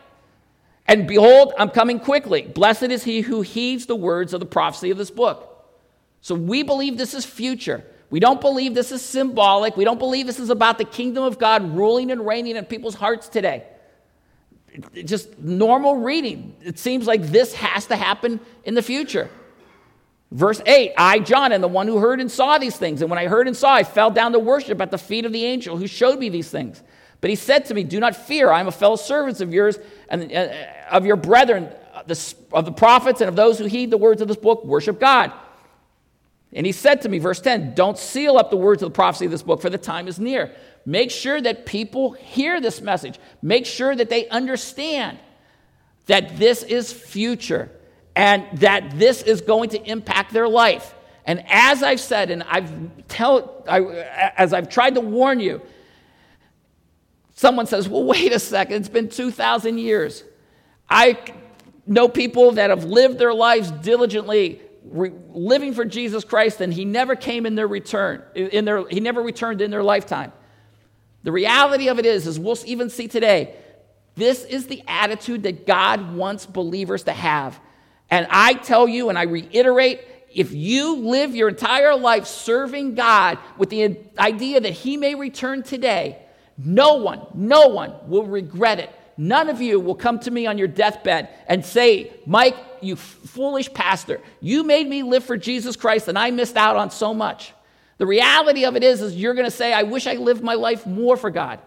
And 0.87 1.08
behold, 1.08 1.54
I'm 1.58 1.70
coming 1.70 1.98
quickly. 1.98 2.42
Blessed 2.42 2.84
is 2.84 3.02
he 3.02 3.22
who 3.22 3.40
heeds 3.40 3.87
the 3.87 3.96
words 3.96 4.34
of 4.34 4.40
the 4.40 4.46
prophecy 4.46 4.90
of 4.90 4.98
this 4.98 5.10
book. 5.10 5.54
So 6.24 6.34
we 6.34 6.62
believe 6.62 6.96
this 6.96 7.12
is 7.12 7.26
future. 7.26 7.84
We 8.08 8.18
don't 8.18 8.40
believe 8.40 8.74
this 8.74 8.92
is 8.92 9.02
symbolic. 9.04 9.76
We 9.76 9.84
don't 9.84 9.98
believe 9.98 10.26
this 10.26 10.40
is 10.40 10.48
about 10.48 10.78
the 10.78 10.87
kingdom 10.87 11.22
of 11.22 11.38
God 11.38 11.76
ruling 11.76 12.10
and 12.10 12.26
reigning 12.26 12.56
in 12.56 12.64
people's 12.64 12.94
hearts 12.94 13.28
today. 13.28 13.64
It's 14.94 15.10
just 15.10 15.38
normal 15.38 15.96
reading. 15.96 16.56
It 16.62 16.78
seems 16.78 17.06
like 17.06 17.24
this 17.24 17.52
has 17.52 17.88
to 17.88 17.96
happen 17.96 18.40
in 18.64 18.72
the 18.72 18.80
future. 18.80 19.28
Verse 20.32 20.62
8 20.64 20.94
I, 20.96 21.18
John, 21.18 21.52
am 21.52 21.60
the 21.60 21.68
one 21.68 21.88
who 21.88 21.98
heard 21.98 22.22
and 22.22 22.30
saw 22.30 22.56
these 22.56 22.78
things. 22.78 23.02
And 23.02 23.10
when 23.10 23.18
I 23.18 23.26
heard 23.26 23.46
and 23.46 23.54
saw, 23.54 23.74
I 23.74 23.84
fell 23.84 24.10
down 24.10 24.32
to 24.32 24.38
worship 24.38 24.80
at 24.80 24.90
the 24.90 24.96
feet 24.96 25.26
of 25.26 25.32
the 25.32 25.44
angel 25.44 25.76
who 25.76 25.87
showed 25.87 26.18
me 26.18 26.30
these 26.30 26.50
things. 26.50 26.82
But 27.20 27.28
he 27.28 27.37
said 27.37 27.66
to 27.66 27.74
me, 27.74 27.84
Do 27.84 28.00
not 28.00 28.16
fear. 28.16 28.50
I 28.50 28.60
am 28.60 28.66
a 28.66 28.72
fellow 28.72 28.96
servant 28.96 29.42
of 29.42 29.52
yours 29.52 29.78
and 30.08 30.32
uh, 30.32 30.48
of 30.90 31.04
your 31.04 31.16
brethren, 31.16 31.68
of 31.94 32.64
the 32.64 32.72
prophets, 32.72 33.20
and 33.20 33.28
of 33.28 33.37
those 33.37 33.58
who 33.58 33.66
heed 33.66 33.90
the 33.90 33.98
words 33.98 34.22
of 34.22 34.28
this 34.28 34.38
book. 34.38 34.64
Worship 34.64 34.98
God. 34.98 35.30
And 36.55 36.64
he 36.64 36.73
said 36.73 37.03
to 37.03 37.09
me, 37.09 37.19
verse 37.19 37.40
10, 37.40 37.75
Don't 37.75 37.99
seal 37.99 38.38
up 38.38 38.51
the 38.51 38.57
words 38.57 38.83
of 38.83 38.90
the 38.90 38.95
prophecy 38.95 39.25
of 39.25 39.31
this 39.31 39.43
book, 39.43 39.61
for 39.61 39.71
the 39.71 39.79
time 39.79 40.07
is 40.07 40.19
near. 40.19 40.55
Make 40.87 41.11
sure 41.11 41.40
that 41.40 41.67
people 41.67 42.12
hear 42.12 42.61
this 42.61 42.81
message. 42.81 43.19
Make 43.43 43.67
sure 43.67 43.95
that 43.97 44.11
they 44.11 44.29
understand 44.29 45.19
that 46.07 46.37
this 46.37 46.62
is 46.62 46.93
future 46.93 47.71
and 48.14 48.45
that 48.61 48.99
this 48.99 49.23
is 49.23 49.40
going 49.40 49.71
to 49.71 49.83
impact 49.83 50.33
their 50.33 50.49
life. 50.49 50.95
And 51.27 51.43
as 51.49 51.83
I've 51.83 52.01
said, 52.01 52.31
and 52.31 52.43
I've 52.45 52.71
tell, 53.09 53.64
I, 53.67 53.81
as 54.37 54.53
I've 54.53 54.69
tried 54.69 54.95
to 54.95 55.01
warn 55.01 55.40
you, 55.40 55.62
someone 57.35 57.67
says, 57.67 57.88
"Well, 57.88 58.05
wait 58.05 58.33
a 58.33 58.38
second. 58.38 58.77
It's 58.77 58.88
been 58.88 59.09
two 59.09 59.31
thousand 59.31 59.79
years." 59.79 60.23
I 60.88 61.19
know 61.87 62.09
people 62.09 62.53
that 62.53 62.69
have 62.69 62.85
lived 62.85 63.19
their 63.19 63.33
lives 63.33 63.71
diligently, 63.71 64.61
re- 64.85 65.12
living 65.29 65.75
for 65.75 65.85
Jesus 65.85 66.25
Christ, 66.25 66.61
and 66.61 66.73
He 66.73 66.85
never 66.85 67.16
came 67.16 67.47
in 67.47 67.55
their 67.55 67.66
return. 67.66 68.23
In 68.35 68.64
their, 68.64 68.87
he 68.88 69.01
never 69.01 69.23
returned 69.23 69.61
in 69.61 69.70
their 69.70 69.83
lifetime. 69.83 70.33
The 71.23 71.33
reality 71.33 71.88
of 71.88 71.99
it 71.99 72.07
is, 72.07 72.27
as 72.27 72.38
we'll 72.38 72.59
even 72.66 72.90
see 72.90 73.09
today, 73.09 73.55
this 74.14 74.44
is 74.44 74.66
the 74.66 74.83
attitude 74.87 75.42
that 75.44 75.66
God 75.66 76.14
wants 76.14 76.47
believers 76.47 77.05
to 77.05 77.12
have. 77.12 77.59
And 78.11 78.27
I 78.31 78.55
tell 78.55 78.87
you, 78.87 79.09
and 79.09 79.18
I 79.18 79.23
reiterate, 79.23 80.03
if 80.33 80.53
you 80.53 80.97
live 80.97 81.35
your 81.35 81.49
entire 81.49 81.97
life 81.97 82.27
serving 82.27 82.94
God 82.94 83.38
with 83.57 83.70
the 83.70 83.97
idea 84.18 84.61
that 84.61 84.73
He 84.73 84.97
may 84.97 85.14
return 85.14 85.62
today, 85.62 86.18
no 86.57 86.97
one, 86.97 87.27
no 87.35 87.68
one 87.68 87.94
will 88.07 88.27
regret 88.27 88.79
it. 88.79 88.90
None 89.16 89.48
of 89.48 89.61
you 89.61 89.79
will 89.79 89.94
come 89.94 90.18
to 90.20 90.31
me 90.31 90.46
on 90.46 90.59
your 90.59 90.68
deathbed 90.68 91.29
and 91.46 91.64
say, 91.64 92.12
Mike, 92.27 92.57
you 92.81 92.96
foolish 92.96 93.72
pastor, 93.72 94.20
you 94.40 94.62
made 94.64 94.88
me 94.88 95.03
live 95.03 95.24
for 95.24 95.37
Jesus 95.37 95.77
Christ 95.77 96.09
and 96.09 96.18
I 96.18 96.31
missed 96.31 96.57
out 96.57 96.77
on 96.77 96.90
so 96.90 97.14
much. 97.14 97.53
The 97.98 98.07
reality 98.07 98.64
of 98.64 98.77
it 98.77 98.83
is, 98.83 99.00
is 99.00 99.16
you're 99.16 99.35
going 99.35 99.46
to 99.46 99.50
say, 99.50 99.72
I 99.72 99.85
wish 99.85 100.07
I 100.07 100.14
lived 100.14 100.42
my 100.42 100.55
life 100.55 100.87
more 100.87 101.16
for 101.16 101.31
God. 101.31 101.61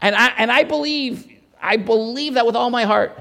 And 0.00 0.14
I, 0.14 0.28
and 0.36 0.50
I 0.50 0.64
believe, 0.64 1.30
I 1.60 1.76
believe 1.76 2.34
that 2.34 2.46
with 2.46 2.56
all 2.56 2.70
my 2.70 2.84
heart. 2.84 3.18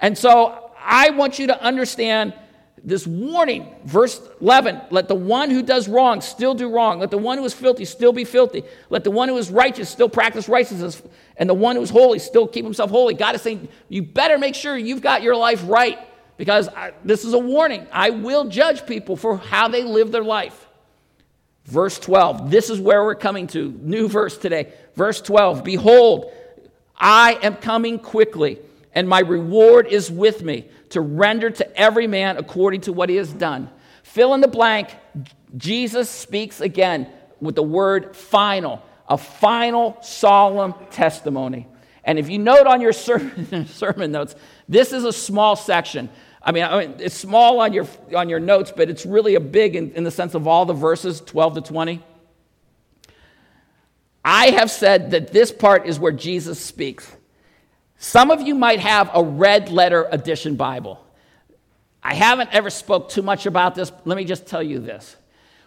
And 0.00 0.18
so 0.18 0.72
I 0.78 1.10
want 1.10 1.38
you 1.38 1.46
to 1.48 1.62
understand 1.62 2.34
this 2.82 3.06
warning. 3.06 3.74
Verse 3.84 4.20
11 4.40 4.80
let 4.90 5.08
the 5.08 5.14
one 5.14 5.50
who 5.50 5.62
does 5.62 5.88
wrong 5.88 6.20
still 6.20 6.54
do 6.54 6.70
wrong. 6.70 7.00
Let 7.00 7.10
the 7.10 7.18
one 7.18 7.38
who 7.38 7.44
is 7.44 7.54
filthy 7.54 7.84
still 7.84 8.12
be 8.12 8.24
filthy. 8.24 8.64
Let 8.90 9.04
the 9.04 9.10
one 9.10 9.28
who 9.28 9.36
is 9.36 9.50
righteous 9.50 9.88
still 9.88 10.08
practice 10.08 10.48
righteousness. 10.48 11.02
And 11.36 11.48
the 11.48 11.54
one 11.54 11.76
who 11.76 11.82
is 11.82 11.90
holy 11.90 12.18
still 12.18 12.46
keep 12.46 12.64
himself 12.64 12.90
holy. 12.90 13.14
God 13.14 13.34
is 13.34 13.42
saying, 13.42 13.68
you 13.88 14.02
better 14.02 14.38
make 14.38 14.54
sure 14.54 14.76
you've 14.76 15.02
got 15.02 15.22
your 15.22 15.36
life 15.36 15.62
right 15.66 15.98
because 16.36 16.68
I, 16.68 16.92
this 17.04 17.24
is 17.24 17.32
a 17.32 17.38
warning. 17.38 17.86
I 17.92 18.10
will 18.10 18.48
judge 18.48 18.86
people 18.86 19.16
for 19.16 19.36
how 19.36 19.68
they 19.68 19.82
live 19.82 20.12
their 20.12 20.24
life. 20.24 20.68
Verse 21.64 21.98
12, 21.98 22.50
this 22.50 22.68
is 22.68 22.78
where 22.78 23.02
we're 23.02 23.14
coming 23.14 23.46
to. 23.48 23.70
New 23.80 24.06
verse 24.06 24.36
today. 24.36 24.74
Verse 24.96 25.20
12, 25.22 25.64
behold, 25.64 26.30
I 26.96 27.38
am 27.42 27.56
coming 27.56 27.98
quickly, 27.98 28.58
and 28.94 29.08
my 29.08 29.20
reward 29.20 29.86
is 29.86 30.10
with 30.10 30.42
me 30.42 30.66
to 30.90 31.00
render 31.00 31.50
to 31.50 31.78
every 31.78 32.06
man 32.06 32.36
according 32.36 32.82
to 32.82 32.92
what 32.92 33.08
he 33.08 33.16
has 33.16 33.32
done. 33.32 33.70
Fill 34.02 34.34
in 34.34 34.40
the 34.40 34.48
blank. 34.48 34.94
Jesus 35.56 36.10
speaks 36.10 36.60
again 36.60 37.08
with 37.40 37.54
the 37.54 37.62
word 37.62 38.16
final, 38.16 38.82
a 39.08 39.18
final 39.18 39.98
solemn 40.02 40.74
testimony. 40.90 41.66
And 42.04 42.18
if 42.18 42.28
you 42.28 42.38
note 42.38 42.66
on 42.66 42.80
your 42.80 42.92
sermon, 42.94 43.66
sermon 43.66 44.12
notes, 44.12 44.34
this 44.68 44.92
is 44.92 45.04
a 45.04 45.12
small 45.12 45.56
section. 45.56 46.08
I 46.42 46.52
mean, 46.52 46.64
I 46.64 46.86
mean, 46.86 46.96
it's 46.98 47.14
small 47.14 47.60
on 47.60 47.72
your, 47.72 47.86
on 48.14 48.28
your 48.28 48.40
notes, 48.40 48.72
but 48.74 48.90
it's 48.90 49.06
really 49.06 49.34
a 49.34 49.40
big 49.40 49.76
in, 49.76 49.92
in 49.92 50.04
the 50.04 50.10
sense 50.10 50.34
of 50.34 50.46
all 50.46 50.66
the 50.66 50.74
verses, 50.74 51.20
12 51.22 51.54
to 51.54 51.60
20. 51.62 52.02
I 54.24 54.50
have 54.50 54.70
said 54.70 55.10
that 55.12 55.32
this 55.32 55.52
part 55.52 55.86
is 55.86 55.98
where 55.98 56.12
Jesus 56.12 56.58
speaks. 56.60 57.14
Some 57.98 58.30
of 58.30 58.42
you 58.42 58.54
might 58.54 58.80
have 58.80 59.10
a 59.14 59.22
red 59.22 59.70
letter 59.70 60.06
edition 60.10 60.56
Bible. 60.56 61.04
I 62.02 62.14
haven't 62.14 62.50
ever 62.52 62.70
spoke 62.70 63.08
too 63.08 63.22
much 63.22 63.46
about 63.46 63.74
this. 63.74 63.90
Let 64.04 64.16
me 64.16 64.24
just 64.24 64.46
tell 64.46 64.62
you 64.62 64.78
this. 64.78 65.16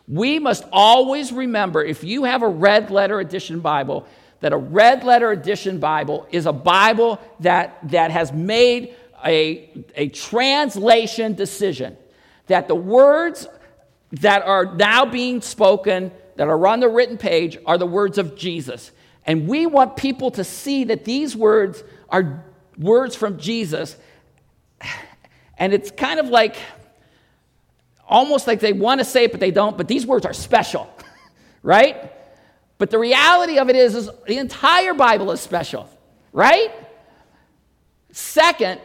We 0.08 0.40
must 0.40 0.64
always 0.72 1.34
remember 1.34 1.84
if 1.84 2.04
you 2.04 2.24
have 2.26 2.44
a 2.44 2.48
red 2.48 2.92
letter 2.92 3.20
edition 3.20 3.60
Bible, 3.60 4.08
that 4.40 4.54
a 4.54 4.58
red 4.58 5.04
letter 5.04 5.32
edition 5.32 5.80
Bible 5.80 6.28
is 6.32 6.46
a 6.46 6.54
Bible 6.54 7.20
that, 7.40 7.80
that 7.90 8.12
has 8.12 8.32
made 8.32 8.96
a, 9.26 9.86
a 9.96 10.10
translation 10.10 11.34
decision 11.34 11.98
that 12.46 12.68
the 12.68 12.76
words 12.76 13.48
that 14.14 14.42
are 14.44 14.76
now 14.76 15.06
being 15.06 15.42
spoken, 15.42 16.12
that 16.36 16.48
are 16.48 16.68
on 16.68 16.80
the 16.80 16.88
written 16.88 17.18
page, 17.18 17.58
are 17.66 17.78
the 17.78 17.86
words 17.86 18.18
of 18.18 18.36
Jesus. 18.36 18.92
And 19.26 19.48
we 19.48 19.66
want 19.66 19.98
people 19.98 20.32
to 20.32 20.44
see 20.44 20.86
that 20.86 21.04
these 21.04 21.36
words 21.36 21.84
are 22.10 22.44
words 22.78 23.16
from 23.16 23.38
Jesus. 23.38 23.98
And 25.58 25.74
it's 25.74 25.92
kind 25.92 26.20
of 26.20 26.30
like 26.30 26.56
almost 28.08 28.48
like 28.48 28.60
they 28.60 28.74
want 28.74 29.00
to 29.00 29.06
say 29.06 29.26
it, 29.26 29.32
but 29.32 29.40
they 29.40 29.52
don't, 29.52 29.78
but 29.78 29.88
these 29.88 30.06
words 30.06 30.26
are 30.26 30.34
special, 30.34 30.90
right? 31.64 32.12
But 32.78 32.90
the 32.90 33.00
reality 33.00 33.58
of 33.58 33.70
it 33.70 33.76
is, 33.76 33.96
is 33.96 34.10
the 34.28 34.38
entire 34.38 34.94
Bible 34.94 35.32
is 35.32 35.42
special, 35.42 35.90
right? 36.32 36.72
Second, 38.12 38.80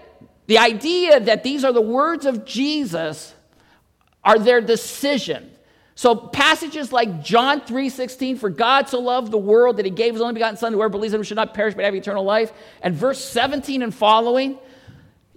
the 0.46 0.58
idea 0.58 1.20
that 1.20 1.42
these 1.42 1.64
are 1.64 1.72
the 1.72 1.80
words 1.80 2.26
of 2.26 2.44
Jesus 2.44 3.34
are 4.24 4.38
their 4.38 4.60
decision. 4.60 5.51
So 5.94 6.14
passages 6.14 6.92
like 6.92 7.22
John 7.22 7.60
3:16, 7.60 8.38
for 8.38 8.50
God 8.50 8.88
so 8.88 9.00
loved 9.00 9.30
the 9.30 9.38
world 9.38 9.76
that 9.76 9.84
he 9.84 9.90
gave 9.90 10.14
his 10.14 10.22
only 10.22 10.34
begotten 10.34 10.56
son, 10.56 10.72
whoever 10.72 10.88
believes 10.88 11.12
in 11.12 11.20
him 11.20 11.24
should 11.24 11.36
not 11.36 11.54
perish 11.54 11.74
but 11.74 11.84
have 11.84 11.94
eternal 11.94 12.24
life, 12.24 12.52
and 12.80 12.94
verse 12.94 13.22
17 13.22 13.82
and 13.82 13.94
following, 13.94 14.58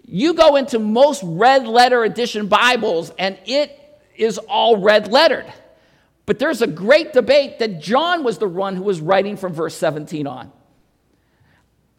you 0.05 0.33
go 0.33 0.55
into 0.55 0.79
most 0.79 1.21
red 1.23 1.67
letter 1.67 2.03
edition 2.03 2.47
Bibles 2.47 3.11
and 3.17 3.37
it 3.45 3.79
is 4.15 4.37
all 4.37 4.77
red 4.77 5.11
lettered. 5.11 5.51
But 6.25 6.39
there's 6.39 6.61
a 6.61 6.67
great 6.67 7.13
debate 7.13 7.59
that 7.59 7.81
John 7.81 8.23
was 8.23 8.37
the 8.37 8.47
one 8.47 8.75
who 8.75 8.83
was 8.83 9.01
writing 9.01 9.37
from 9.37 9.53
verse 9.53 9.75
17 9.75 10.25
on. 10.25 10.51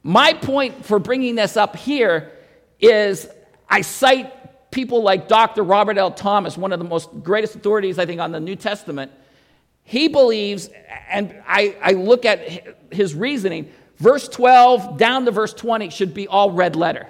My 0.03 0.33
point 0.33 0.85
for 0.85 0.99
bringing 0.99 1.35
this 1.35 1.57
up 1.57 1.77
here 1.77 2.33
is 2.81 3.29
I 3.69 3.83
cite 3.83 4.33
people 4.77 5.03
like 5.03 5.27
Dr. 5.27 5.65
Robert 5.65 5.97
L. 5.97 6.11
Thomas, 6.11 6.57
one 6.57 6.71
of 6.71 6.79
the 6.79 6.85
most 6.85 7.09
greatest 7.23 7.57
authorities, 7.57 7.99
I 7.99 8.05
think, 8.05 8.21
on 8.21 8.31
the 8.31 8.39
New 8.39 8.57
Testament, 8.57 9.11
he 9.83 10.07
believes, 10.07 10.69
and 11.09 11.35
I, 11.49 11.75
I 11.83 11.93
look 11.93 12.27
at 12.27 12.77
his 12.93 13.15
reasoning, 13.15 13.73
verse 13.97 14.29
12 14.29 14.99
down 14.99 15.25
to 15.25 15.31
verse 15.31 15.55
20 15.55 15.89
should 15.89 16.13
be 16.13 16.29
all 16.29 16.51
red 16.51 16.77
letter. 16.77 17.09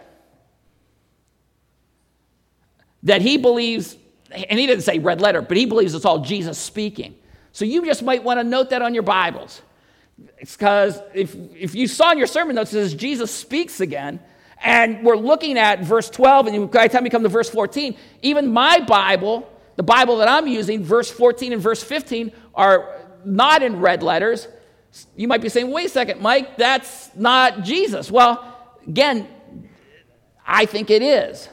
That 3.03 3.21
he 3.21 3.37
believes, 3.37 3.97
and 4.31 4.61
he 4.61 4.67
didn't 4.69 4.85
say 4.85 5.01
red 5.01 5.21
letter, 5.21 5.43
but 5.43 5.57
he 5.57 5.67
believes 5.67 5.93
it's 5.95 6.05
all 6.05 6.21
Jesus 6.21 6.59
speaking. 6.59 7.17
So 7.51 7.65
you 7.65 7.85
just 7.85 8.03
might 8.05 8.23
want 8.23 8.39
to 8.39 8.45
note 8.45 8.71
that 8.71 8.81
on 8.81 8.95
your 8.95 9.03
Bibles. 9.03 9.61
It's 10.39 10.57
because 10.57 11.01
if, 11.15 11.35
if 11.57 11.75
you 11.75 11.89
saw 11.89 12.13
in 12.13 12.19
your 12.19 12.29
sermon 12.29 12.55
notes, 12.55 12.73
it 12.73 12.83
says 12.83 12.95
Jesus 12.95 13.35
speaks 13.35 13.81
again, 13.81 14.21
and 14.67 15.05
we're 15.05 15.17
looking 15.17 15.59
at 15.59 15.85
verse 15.85 16.11
12, 16.11 16.49
and 16.49 16.71
by 16.73 16.89
the 16.89 16.93
time 16.93 17.05
you 17.05 17.11
come 17.11 17.23
to 17.23 17.29
verse 17.29 17.49
14, 17.49 17.97
even 18.23 18.53
my 18.53 18.81
Bible, 18.81 19.49
the 19.77 19.85
Bible 19.85 20.17
that 20.17 20.29
I'm 20.29 20.49
using, 20.49 20.83
verse 20.83 21.09
14 21.09 21.53
and 21.53 21.63
verse 21.63 21.85
15 21.85 22.33
are 22.53 23.01
not 23.25 23.63
in 23.63 23.79
red 23.79 24.03
letters. 24.03 24.49
You 25.15 25.29
might 25.29 25.41
be 25.41 25.51
saying, 25.51 25.71
wait 25.71 25.87
a 25.87 25.89
second, 25.89 26.21
Mike, 26.21 26.57
that's 26.57 27.15
not 27.15 27.63
Jesus. 27.63 28.11
Well, 28.11 28.45
again, 28.89 29.29
I 30.45 30.67
think 30.67 30.91
it 30.91 31.01
is. 31.01 31.49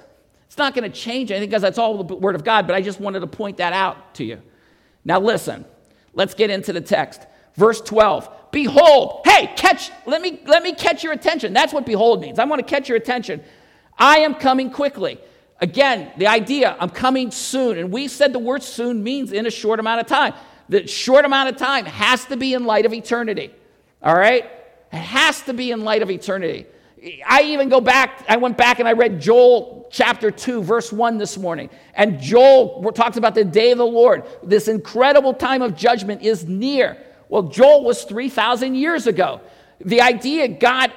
It's 0.48 0.58
not 0.58 0.74
going 0.74 0.92
to 0.92 0.98
change 0.98 1.30
anything 1.30 1.50
because 1.50 1.62
that's 1.62 1.78
all 1.78 2.04
the 2.04 2.16
Word 2.16 2.34
of 2.34 2.44
God, 2.44 2.66
but 2.66 2.76
I 2.76 2.82
just 2.82 3.00
wanted 3.00 3.20
to 3.20 3.28
point 3.28 3.58
that 3.58 3.74
out 3.74 4.16
to 4.16 4.24
you. 4.24 4.42
Now, 5.06 5.20
listen, 5.20 5.66
let's 6.16 6.34
get 6.34 6.50
into 6.50 6.74
the 6.74 6.82
text. 6.82 7.22
Verse 7.54 7.80
12 7.80 8.28
Behold, 8.54 9.22
hey, 9.26 9.52
catch, 9.58 9.90
let 10.06 10.22
me, 10.22 10.40
let 10.46 10.62
me 10.62 10.74
catch 10.74 11.04
your 11.04 11.12
attention. 11.12 11.54
That's 11.54 11.74
what 11.74 11.88
behold 11.88 12.22
means. 12.22 12.38
I 12.38 12.46
want 12.46 12.60
to 12.60 12.66
catch 12.66 12.88
your 12.88 12.98
attention. 12.98 13.44
I 13.98 14.20
am 14.20 14.36
coming 14.36 14.70
quickly. 14.70 15.20
Again, 15.60 16.12
the 16.18 16.28
idea, 16.28 16.78
I'm 16.80 16.92
coming 16.92 17.32
soon. 17.32 17.80
And 17.80 17.92
we 17.92 18.08
said 18.08 18.32
the 18.32 18.38
word 18.38 18.62
soon 18.62 19.04
means 19.04 19.32
in 19.32 19.48
a 19.48 19.50
short 19.50 19.80
amount 19.80 20.02
of 20.02 20.08
time. 20.08 20.36
The 20.70 20.86
short 20.86 21.26
amount 21.26 21.50
of 21.50 21.58
time 21.58 21.86
has 21.86 22.26
to 22.26 22.38
be 22.38 22.54
in 22.54 22.66
light 22.66 22.86
of 22.86 22.94
eternity. 22.94 23.52
All 24.04 24.16
right? 24.16 24.44
It 24.92 24.98
has 24.98 25.42
to 25.42 25.54
be 25.54 25.72
in 25.72 25.82
light 25.82 26.04
of 26.04 26.12
eternity. 26.12 26.68
I 27.28 27.42
even 27.42 27.70
go 27.70 27.82
back, 27.82 28.24
I 28.30 28.38
went 28.38 28.56
back 28.56 28.78
and 28.78 28.88
I 28.88 28.94
read 28.94 29.20
Joel 29.20 29.88
chapter 29.90 30.30
2, 30.30 30.62
verse 30.62 30.94
1 30.94 31.18
this 31.18 31.40
morning. 31.40 31.72
And 31.96 32.20
Joel 32.22 32.92
talks 32.92 33.18
about 33.18 33.34
the 33.34 33.46
day 33.46 33.72
of 33.72 33.80
the 33.80 33.86
Lord. 33.86 34.26
This 34.44 34.68
incredible 34.68 35.34
time 35.34 35.64
of 35.64 35.76
judgment 35.76 36.22
is 36.22 36.46
near. 36.46 36.98
Well, 37.34 37.42
Joel 37.42 37.84
was 37.84 38.04
3,000 38.04 38.76
years 38.76 39.08
ago. 39.08 39.42
The 39.84 40.02
idea 40.02 40.48
God, 40.48 40.94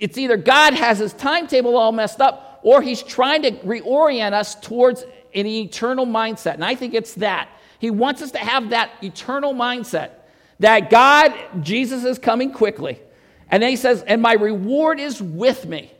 it's 0.00 0.18
either 0.18 0.36
God 0.36 0.74
has 0.74 0.98
his 0.98 1.12
timetable 1.12 1.76
all 1.76 1.92
messed 1.92 2.20
up 2.20 2.58
or 2.64 2.82
he's 2.82 3.04
trying 3.04 3.42
to 3.42 3.52
reorient 3.52 4.32
us 4.32 4.56
towards 4.56 5.04
an 5.32 5.46
eternal 5.46 6.06
mindset. 6.06 6.54
And 6.54 6.64
I 6.64 6.74
think 6.74 6.92
it's 6.92 7.14
that. 7.14 7.48
He 7.78 7.88
wants 7.92 8.20
us 8.20 8.32
to 8.32 8.38
have 8.38 8.70
that 8.70 8.90
eternal 9.00 9.54
mindset 9.54 10.10
that 10.58 10.90
God, 10.90 11.32
Jesus 11.60 12.02
is 12.02 12.18
coming 12.18 12.50
quickly. 12.50 12.98
And 13.48 13.62
then 13.62 13.70
he 13.70 13.76
says, 13.76 14.02
and 14.02 14.20
my 14.20 14.32
reward 14.32 14.98
is 14.98 15.22
with 15.22 15.66
me. 15.66 15.92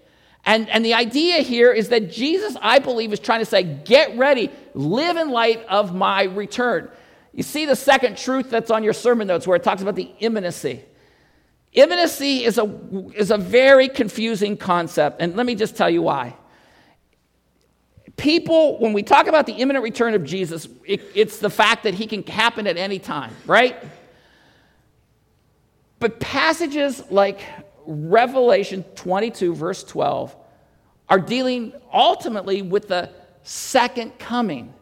And, 0.47 0.69
and 0.69 0.85
the 0.85 0.95
idea 0.95 1.43
here 1.43 1.71
is 1.71 1.91
that 1.91 2.11
Jesus, 2.11 2.57
I 2.61 2.81
believe, 2.81 3.13
is 3.13 3.21
trying 3.21 3.39
to 3.39 3.47
say, 3.47 3.63
get 3.63 4.19
ready, 4.19 4.51
live 4.75 5.17
in 5.17 5.31
light 5.31 5.65
of 5.69 5.95
my 5.95 6.25
return. 6.25 6.91
You 7.39 7.45
see 7.45 7.67
the 7.67 7.77
second 7.77 8.19
truth 8.19 8.51
that's 8.51 8.69
on 8.69 8.83
your 8.83 8.93
sermon 8.93 9.29
notes 9.29 9.47
where 9.47 9.55
it 9.55 9.63
talks 9.63 9.81
about 9.81 9.95
the 9.95 10.11
imminency. 10.19 10.85
Imminency 11.73 12.43
is 12.43 12.59
a, 12.59 12.65
is 13.15 13.31
a 13.31 13.39
very 13.39 13.89
confusing 13.89 14.57
concept, 14.57 15.23
and 15.23 15.37
let 15.37 15.47
me 15.47 15.55
just 15.55 15.77
tell 15.77 15.89
you 15.89 16.03
why. 16.03 16.35
People, 18.17 18.81
when 18.81 18.93
we 18.93 19.05
talk 19.05 19.29
about 19.29 19.47
the 19.47 19.53
imminent 19.53 19.85
return 19.85 20.15
of 20.15 20.25
Jesus, 20.25 20.67
it, 20.85 21.01
it's 21.15 21.39
the 21.39 21.49
fact 21.49 21.85
that 21.85 21.95
he 21.95 22.09
can 22.09 22.25
happen 22.25 22.67
at 22.67 22.77
any 22.77 22.99
time, 22.99 23.33
right? 23.47 23.77
But 26.01 26.19
passages 26.19 27.05
like 27.09 27.41
Revelation 27.87 28.83
22, 28.97 29.55
verse 29.55 29.85
12, 29.85 30.35
are 31.09 31.21
dealing 31.21 31.73
ultimately 31.93 32.63
with 32.63 32.89
the 32.89 33.11
second 33.45 34.19
coming. 34.19 34.75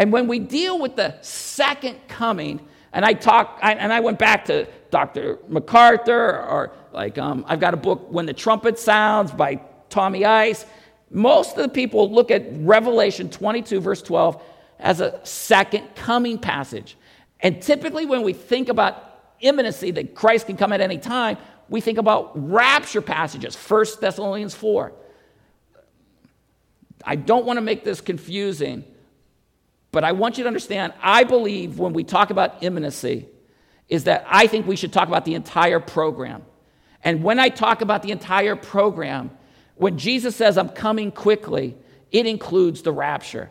And 0.00 0.10
when 0.10 0.28
we 0.28 0.38
deal 0.38 0.78
with 0.78 0.96
the 0.96 1.14
second 1.20 2.08
coming, 2.08 2.66
and 2.94 3.04
I 3.04 3.12
talk, 3.12 3.58
I, 3.62 3.74
and 3.74 3.92
I 3.92 4.00
went 4.00 4.18
back 4.18 4.46
to 4.46 4.66
Dr. 4.90 5.38
MacArthur, 5.46 6.40
or 6.40 6.72
like 6.90 7.18
um, 7.18 7.44
I've 7.46 7.60
got 7.60 7.74
a 7.74 7.76
book, 7.76 8.06
When 8.10 8.24
the 8.24 8.32
Trumpet 8.32 8.78
Sounds 8.78 9.30
by 9.30 9.60
Tommy 9.90 10.24
Ice. 10.24 10.64
Most 11.10 11.58
of 11.58 11.64
the 11.64 11.68
people 11.68 12.10
look 12.10 12.30
at 12.30 12.46
Revelation 12.50 13.28
22, 13.28 13.78
verse 13.80 14.00
12, 14.00 14.42
as 14.78 15.02
a 15.02 15.20
second 15.22 15.94
coming 15.94 16.38
passage. 16.38 16.96
And 17.40 17.60
typically, 17.60 18.06
when 18.06 18.22
we 18.22 18.32
think 18.32 18.70
about 18.70 19.20
imminency, 19.40 19.90
that 19.90 20.14
Christ 20.14 20.46
can 20.46 20.56
come 20.56 20.72
at 20.72 20.80
any 20.80 20.96
time, 20.96 21.36
we 21.68 21.82
think 21.82 21.98
about 21.98 22.32
rapture 22.50 23.02
passages, 23.02 23.54
1 23.54 23.84
Thessalonians 24.00 24.54
4. 24.54 24.92
I 27.04 27.16
don't 27.16 27.44
want 27.44 27.58
to 27.58 27.62
make 27.62 27.84
this 27.84 28.00
confusing, 28.00 28.84
but 29.92 30.04
I 30.04 30.12
want 30.12 30.38
you 30.38 30.44
to 30.44 30.48
understand, 30.48 30.92
I 31.02 31.24
believe 31.24 31.78
when 31.78 31.92
we 31.92 32.04
talk 32.04 32.30
about 32.30 32.62
imminency, 32.62 33.28
is 33.88 34.04
that 34.04 34.24
I 34.28 34.46
think 34.46 34.66
we 34.66 34.76
should 34.76 34.92
talk 34.92 35.08
about 35.08 35.24
the 35.24 35.34
entire 35.34 35.80
program. 35.80 36.42
And 37.02 37.24
when 37.24 37.38
I 37.38 37.48
talk 37.48 37.80
about 37.80 38.02
the 38.02 38.12
entire 38.12 38.54
program, 38.54 39.30
when 39.74 39.98
Jesus 39.98 40.36
says, 40.36 40.56
I'm 40.58 40.68
coming 40.68 41.10
quickly, 41.10 41.76
it 42.12 42.26
includes 42.26 42.82
the 42.82 42.92
rapture. 42.92 43.50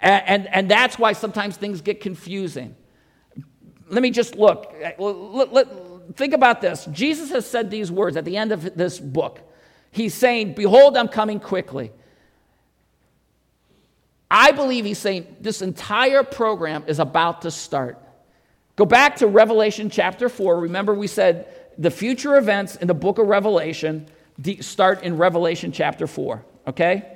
And, 0.00 0.22
and, 0.26 0.54
and 0.54 0.70
that's 0.70 0.98
why 0.98 1.12
sometimes 1.12 1.56
things 1.56 1.80
get 1.80 2.00
confusing. 2.00 2.76
Let 3.88 4.02
me 4.02 4.10
just 4.10 4.36
look. 4.36 4.74
Let, 4.98 5.52
let, 5.52 5.68
think 6.16 6.34
about 6.34 6.60
this. 6.60 6.86
Jesus 6.92 7.30
has 7.30 7.46
said 7.46 7.70
these 7.70 7.90
words 7.90 8.16
at 8.16 8.24
the 8.24 8.36
end 8.36 8.52
of 8.52 8.76
this 8.76 8.98
book. 8.98 9.40
He's 9.90 10.12
saying, 10.12 10.52
Behold, 10.54 10.96
I'm 10.96 11.08
coming 11.08 11.40
quickly. 11.40 11.92
I 14.30 14.52
believe 14.52 14.84
he's 14.84 14.98
saying 14.98 15.36
this 15.40 15.62
entire 15.62 16.22
program 16.22 16.84
is 16.86 16.98
about 16.98 17.42
to 17.42 17.50
start. 17.50 17.98
Go 18.76 18.84
back 18.84 19.16
to 19.16 19.26
Revelation 19.26 19.90
chapter 19.90 20.28
4. 20.28 20.60
Remember, 20.60 20.94
we 20.94 21.06
said 21.06 21.48
the 21.78 21.90
future 21.90 22.36
events 22.36 22.76
in 22.76 22.88
the 22.88 22.94
book 22.94 23.18
of 23.18 23.26
Revelation 23.26 24.06
start 24.60 25.02
in 25.02 25.16
Revelation 25.16 25.72
chapter 25.72 26.06
4, 26.06 26.44
okay? 26.68 27.14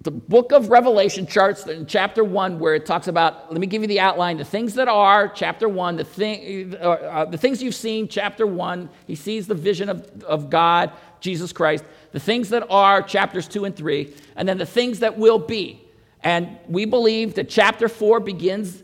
The 0.00 0.10
book 0.10 0.52
of 0.52 0.70
Revelation 0.70 1.26
charts 1.26 1.66
in 1.66 1.86
chapter 1.86 2.24
1 2.24 2.58
where 2.58 2.74
it 2.74 2.86
talks 2.86 3.06
about, 3.06 3.52
let 3.52 3.60
me 3.60 3.66
give 3.66 3.82
you 3.82 3.88
the 3.88 4.00
outline, 4.00 4.36
the 4.36 4.44
things 4.44 4.74
that 4.74 4.88
are, 4.88 5.28
chapter 5.28 5.68
1, 5.68 5.96
the, 5.96 6.04
thing, 6.04 6.74
uh, 6.74 6.88
uh, 6.88 7.24
the 7.26 7.38
things 7.38 7.62
you've 7.62 7.74
seen, 7.74 8.08
chapter 8.08 8.46
1. 8.46 8.88
He 9.06 9.14
sees 9.14 9.46
the 9.46 9.54
vision 9.54 9.88
of, 9.88 10.24
of 10.24 10.50
God, 10.50 10.92
Jesus 11.20 11.52
Christ 11.52 11.84
the 12.12 12.20
things 12.20 12.50
that 12.50 12.66
are, 12.70 13.02
chapters 13.02 13.48
2 13.48 13.64
and 13.64 13.74
3, 13.74 14.14
and 14.36 14.48
then 14.48 14.58
the 14.58 14.66
things 14.66 15.00
that 15.00 15.18
will 15.18 15.38
be. 15.38 15.82
And 16.22 16.58
we 16.68 16.84
believe 16.84 17.34
that 17.34 17.48
chapter 17.48 17.88
4 17.88 18.20
begins 18.20 18.82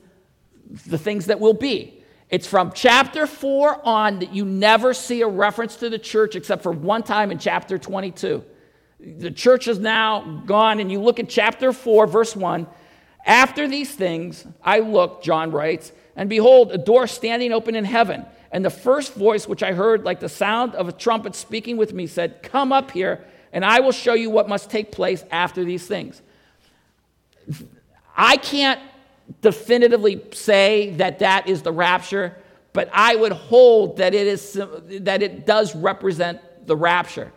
the 0.86 0.98
things 0.98 1.26
that 1.26 1.38
will 1.38 1.54
be. 1.54 2.02
It's 2.30 2.46
from 2.46 2.72
chapter 2.74 3.26
4 3.26 3.86
on 3.86 4.18
that 4.18 4.34
you 4.34 4.44
never 4.44 4.92
see 4.92 5.22
a 5.22 5.28
reference 5.28 5.76
to 5.76 5.88
the 5.88 5.98
church 5.98 6.36
except 6.36 6.62
for 6.62 6.72
one 6.72 7.02
time 7.02 7.30
in 7.30 7.38
chapter 7.38 7.78
22. 7.78 8.44
The 9.00 9.30
church 9.30 9.68
is 9.68 9.78
now 9.78 10.42
gone, 10.44 10.80
and 10.80 10.90
you 10.90 11.00
look 11.00 11.20
at 11.20 11.28
chapter 11.28 11.72
4, 11.72 12.06
verse 12.06 12.34
1. 12.34 12.66
After 13.24 13.68
these 13.68 13.94
things, 13.94 14.44
I 14.62 14.80
looked, 14.80 15.24
John 15.24 15.52
writes, 15.52 15.92
and 16.16 16.28
behold, 16.28 16.72
a 16.72 16.78
door 16.78 17.06
standing 17.06 17.52
open 17.52 17.76
in 17.76 17.84
heaven. 17.84 18.26
And 18.50 18.64
the 18.64 18.70
first 18.70 19.14
voice 19.14 19.46
which 19.46 19.62
I 19.62 19.72
heard, 19.72 20.04
like 20.04 20.20
the 20.20 20.28
sound 20.28 20.74
of 20.74 20.88
a 20.88 20.92
trumpet 20.92 21.34
speaking 21.34 21.76
with 21.76 21.92
me, 21.92 22.06
said, 22.06 22.42
Come 22.42 22.72
up 22.72 22.90
here, 22.90 23.24
and 23.52 23.64
I 23.64 23.80
will 23.80 23.92
show 23.92 24.14
you 24.14 24.30
what 24.30 24.48
must 24.48 24.70
take 24.70 24.90
place 24.90 25.24
after 25.30 25.64
these 25.64 25.86
things. 25.86 26.22
I 28.16 28.36
can't 28.36 28.80
definitively 29.42 30.22
say 30.32 30.90
that 30.92 31.18
that 31.20 31.48
is 31.48 31.62
the 31.62 31.72
rapture, 31.72 32.36
but 32.72 32.88
I 32.92 33.16
would 33.16 33.32
hold 33.32 33.98
that 33.98 34.14
it, 34.14 34.26
is, 34.26 34.52
that 34.54 35.22
it 35.22 35.46
does 35.46 35.74
represent 35.74 36.40
the 36.66 36.76
rapture. 36.76 37.32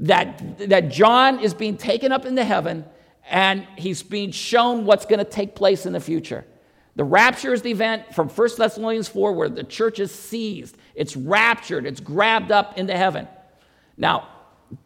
That, 0.00 0.68
that 0.68 0.88
John 0.88 1.40
is 1.40 1.54
being 1.54 1.76
taken 1.76 2.12
up 2.12 2.24
into 2.24 2.44
heaven 2.44 2.84
and 3.28 3.66
he's 3.76 4.02
being 4.02 4.30
shown 4.30 4.84
what's 4.84 5.06
going 5.06 5.18
to 5.18 5.24
take 5.24 5.54
place 5.54 5.86
in 5.86 5.92
the 5.92 6.00
future. 6.00 6.44
The 6.96 7.04
rapture 7.04 7.52
is 7.52 7.62
the 7.62 7.70
event 7.70 8.14
from 8.14 8.28
1 8.28 8.48
Thessalonians 8.58 9.08
4 9.08 9.32
where 9.32 9.48
the 9.48 9.64
church 9.64 10.00
is 10.00 10.12
seized, 10.12 10.76
it's 10.94 11.16
raptured, 11.16 11.86
it's 11.86 12.00
grabbed 12.00 12.50
up 12.50 12.78
into 12.78 12.96
heaven. 12.96 13.28
Now, 13.96 14.28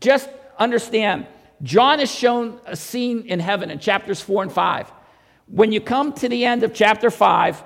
just 0.00 0.28
understand, 0.58 1.26
John 1.62 2.00
is 2.00 2.10
shown 2.10 2.60
a 2.66 2.76
scene 2.76 3.22
in 3.26 3.40
heaven 3.40 3.70
in 3.70 3.78
chapters 3.78 4.20
4 4.20 4.44
and 4.44 4.52
5. 4.52 4.92
When 5.46 5.72
you 5.72 5.80
come 5.80 6.12
to 6.14 6.28
the 6.28 6.44
end 6.44 6.62
of 6.62 6.74
chapter 6.74 7.10
5, 7.10 7.62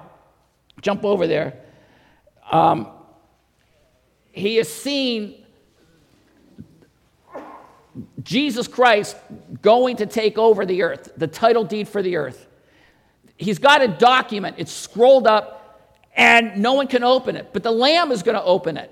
jump 0.81 1.05
over 1.05 1.27
there, 1.27 1.61
um, 2.51 2.91
he 4.31 4.59
is 4.59 4.73
seen 4.73 5.45
Jesus 8.23 8.69
Christ 8.69 9.17
going 9.63 9.97
to 9.97 10.07
take 10.07 10.39
over 10.39 10.65
the 10.65 10.83
earth, 10.83 11.13
the 11.17 11.27
title 11.27 11.65
deed 11.65 11.89
for 11.89 12.03
the 12.03 12.17
earth. 12.17 12.48
He's 13.39 13.59
got 13.59 13.83
a 13.83 13.89
document, 13.89 14.57
it's 14.59 14.73
scrolled 14.73 15.27
up, 15.27 15.95
and 16.15 16.61
no 16.61 16.75
one 16.75 16.89
can 16.89 17.05
open 17.05 17.37
it, 17.37 17.51
but 17.53 17.63
the 17.63 17.71
Lamb 17.71 18.11
is 18.11 18.23
going 18.23 18.35
to 18.35 18.43
open 18.43 18.77
it. 18.77 18.91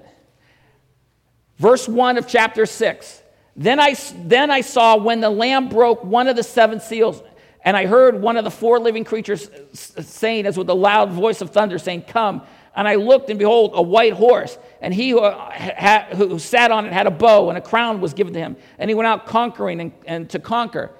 Verse 1.59 1.89
1 1.89 2.17
of 2.17 2.29
chapter 2.29 2.65
6. 2.65 3.23
Then 3.57 3.81
I, 3.81 3.95
then 4.15 4.51
I 4.51 4.61
saw 4.61 4.97
when 4.97 5.21
the 5.21 5.31
Lamb 5.31 5.69
broke 5.69 6.05
one 6.05 6.29
of 6.29 6.37
the 6.37 6.43
seven 6.43 6.79
seals, 6.79 7.23
and 7.65 7.77
I 7.77 7.87
heard 7.87 8.23
one 8.23 8.37
of 8.37 8.45
the 8.45 8.51
four 8.51 8.79
living 8.79 9.03
creatures 9.03 9.51
saying, 9.73 10.47
as 10.47 10.57
with 10.57 10.69
a 10.71 10.75
loud 10.75 11.11
voice 11.11 11.41
of 11.41 11.51
thunder, 11.51 11.79
saying, 11.79 12.03
Come. 12.03 12.43
And 12.77 12.87
I 12.87 12.97
looked, 12.97 13.31
and 13.31 13.39
behold, 13.39 13.73
a 13.75 13.83
white 13.83 14.13
horse, 14.13 14.59
and 14.83 14.93
he 14.93 15.11
who, 15.11 15.23
had, 15.25 16.13
who 16.15 16.39
sat 16.39 16.71
on 16.71 16.85
it 16.85 16.93
had 16.93 17.07
a 17.07 17.11
bow, 17.11 17.49
and 17.49 17.57
a 17.57 17.61
crown 17.63 18.03
was 18.03 18.13
given 18.13 18.35
to 18.35 18.39
him. 18.39 18.57
And 18.79 18.91
he 18.91 18.95
went 18.95 19.07
out 19.07 19.27
conquering 19.27 19.81
and, 19.81 19.93
and 20.05 20.31
to 20.31 20.39
conquer. 20.39 20.93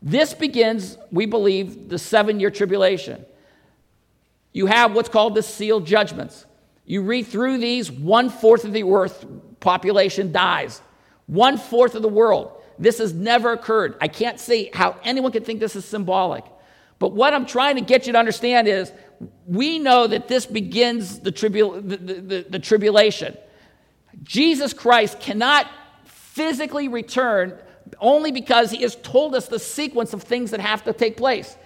This 0.00 0.34
begins, 0.34 0.96
we 1.10 1.26
believe, 1.26 1.88
the 1.88 1.98
seven 1.98 2.40
year 2.40 2.50
tribulation. 2.50 3.24
You 4.52 4.66
have 4.66 4.94
what's 4.94 5.08
called 5.08 5.34
the 5.34 5.42
sealed 5.42 5.86
judgments. 5.86 6.46
You 6.84 7.02
read 7.02 7.26
through 7.26 7.58
these, 7.58 7.90
one 7.90 8.30
fourth 8.30 8.64
of 8.64 8.72
the 8.72 8.84
earth 8.84 9.26
population 9.60 10.32
dies, 10.32 10.80
one 11.26 11.58
fourth 11.58 11.94
of 11.94 12.02
the 12.02 12.08
world. 12.08 12.52
This 12.78 12.98
has 12.98 13.12
never 13.12 13.52
occurred. 13.52 13.96
I 14.00 14.08
can't 14.08 14.38
see 14.38 14.70
how 14.72 14.96
anyone 15.02 15.32
can 15.32 15.44
think 15.44 15.60
this 15.60 15.76
is 15.76 15.84
symbolic. 15.84 16.44
But 16.98 17.12
what 17.12 17.34
I'm 17.34 17.46
trying 17.46 17.76
to 17.76 17.80
get 17.80 18.06
you 18.06 18.12
to 18.12 18.18
understand 18.18 18.68
is 18.68 18.92
we 19.46 19.78
know 19.78 20.06
that 20.06 20.28
this 20.28 20.46
begins 20.46 21.20
the, 21.20 21.30
the, 21.30 21.96
the, 21.96 22.46
the 22.48 22.58
tribulation. 22.58 23.36
Jesus 24.22 24.72
Christ 24.72 25.20
cannot 25.20 25.68
physically 26.04 26.88
return 26.88 27.58
only 28.00 28.32
because 28.32 28.70
he 28.70 28.82
has 28.82 28.96
told 28.96 29.34
us 29.34 29.48
the 29.48 29.58
sequence 29.58 30.12
of 30.12 30.22
things 30.22 30.50
that 30.50 30.60
have 30.60 30.84
to 30.84 30.92
take 30.92 31.16
place. 31.16 31.56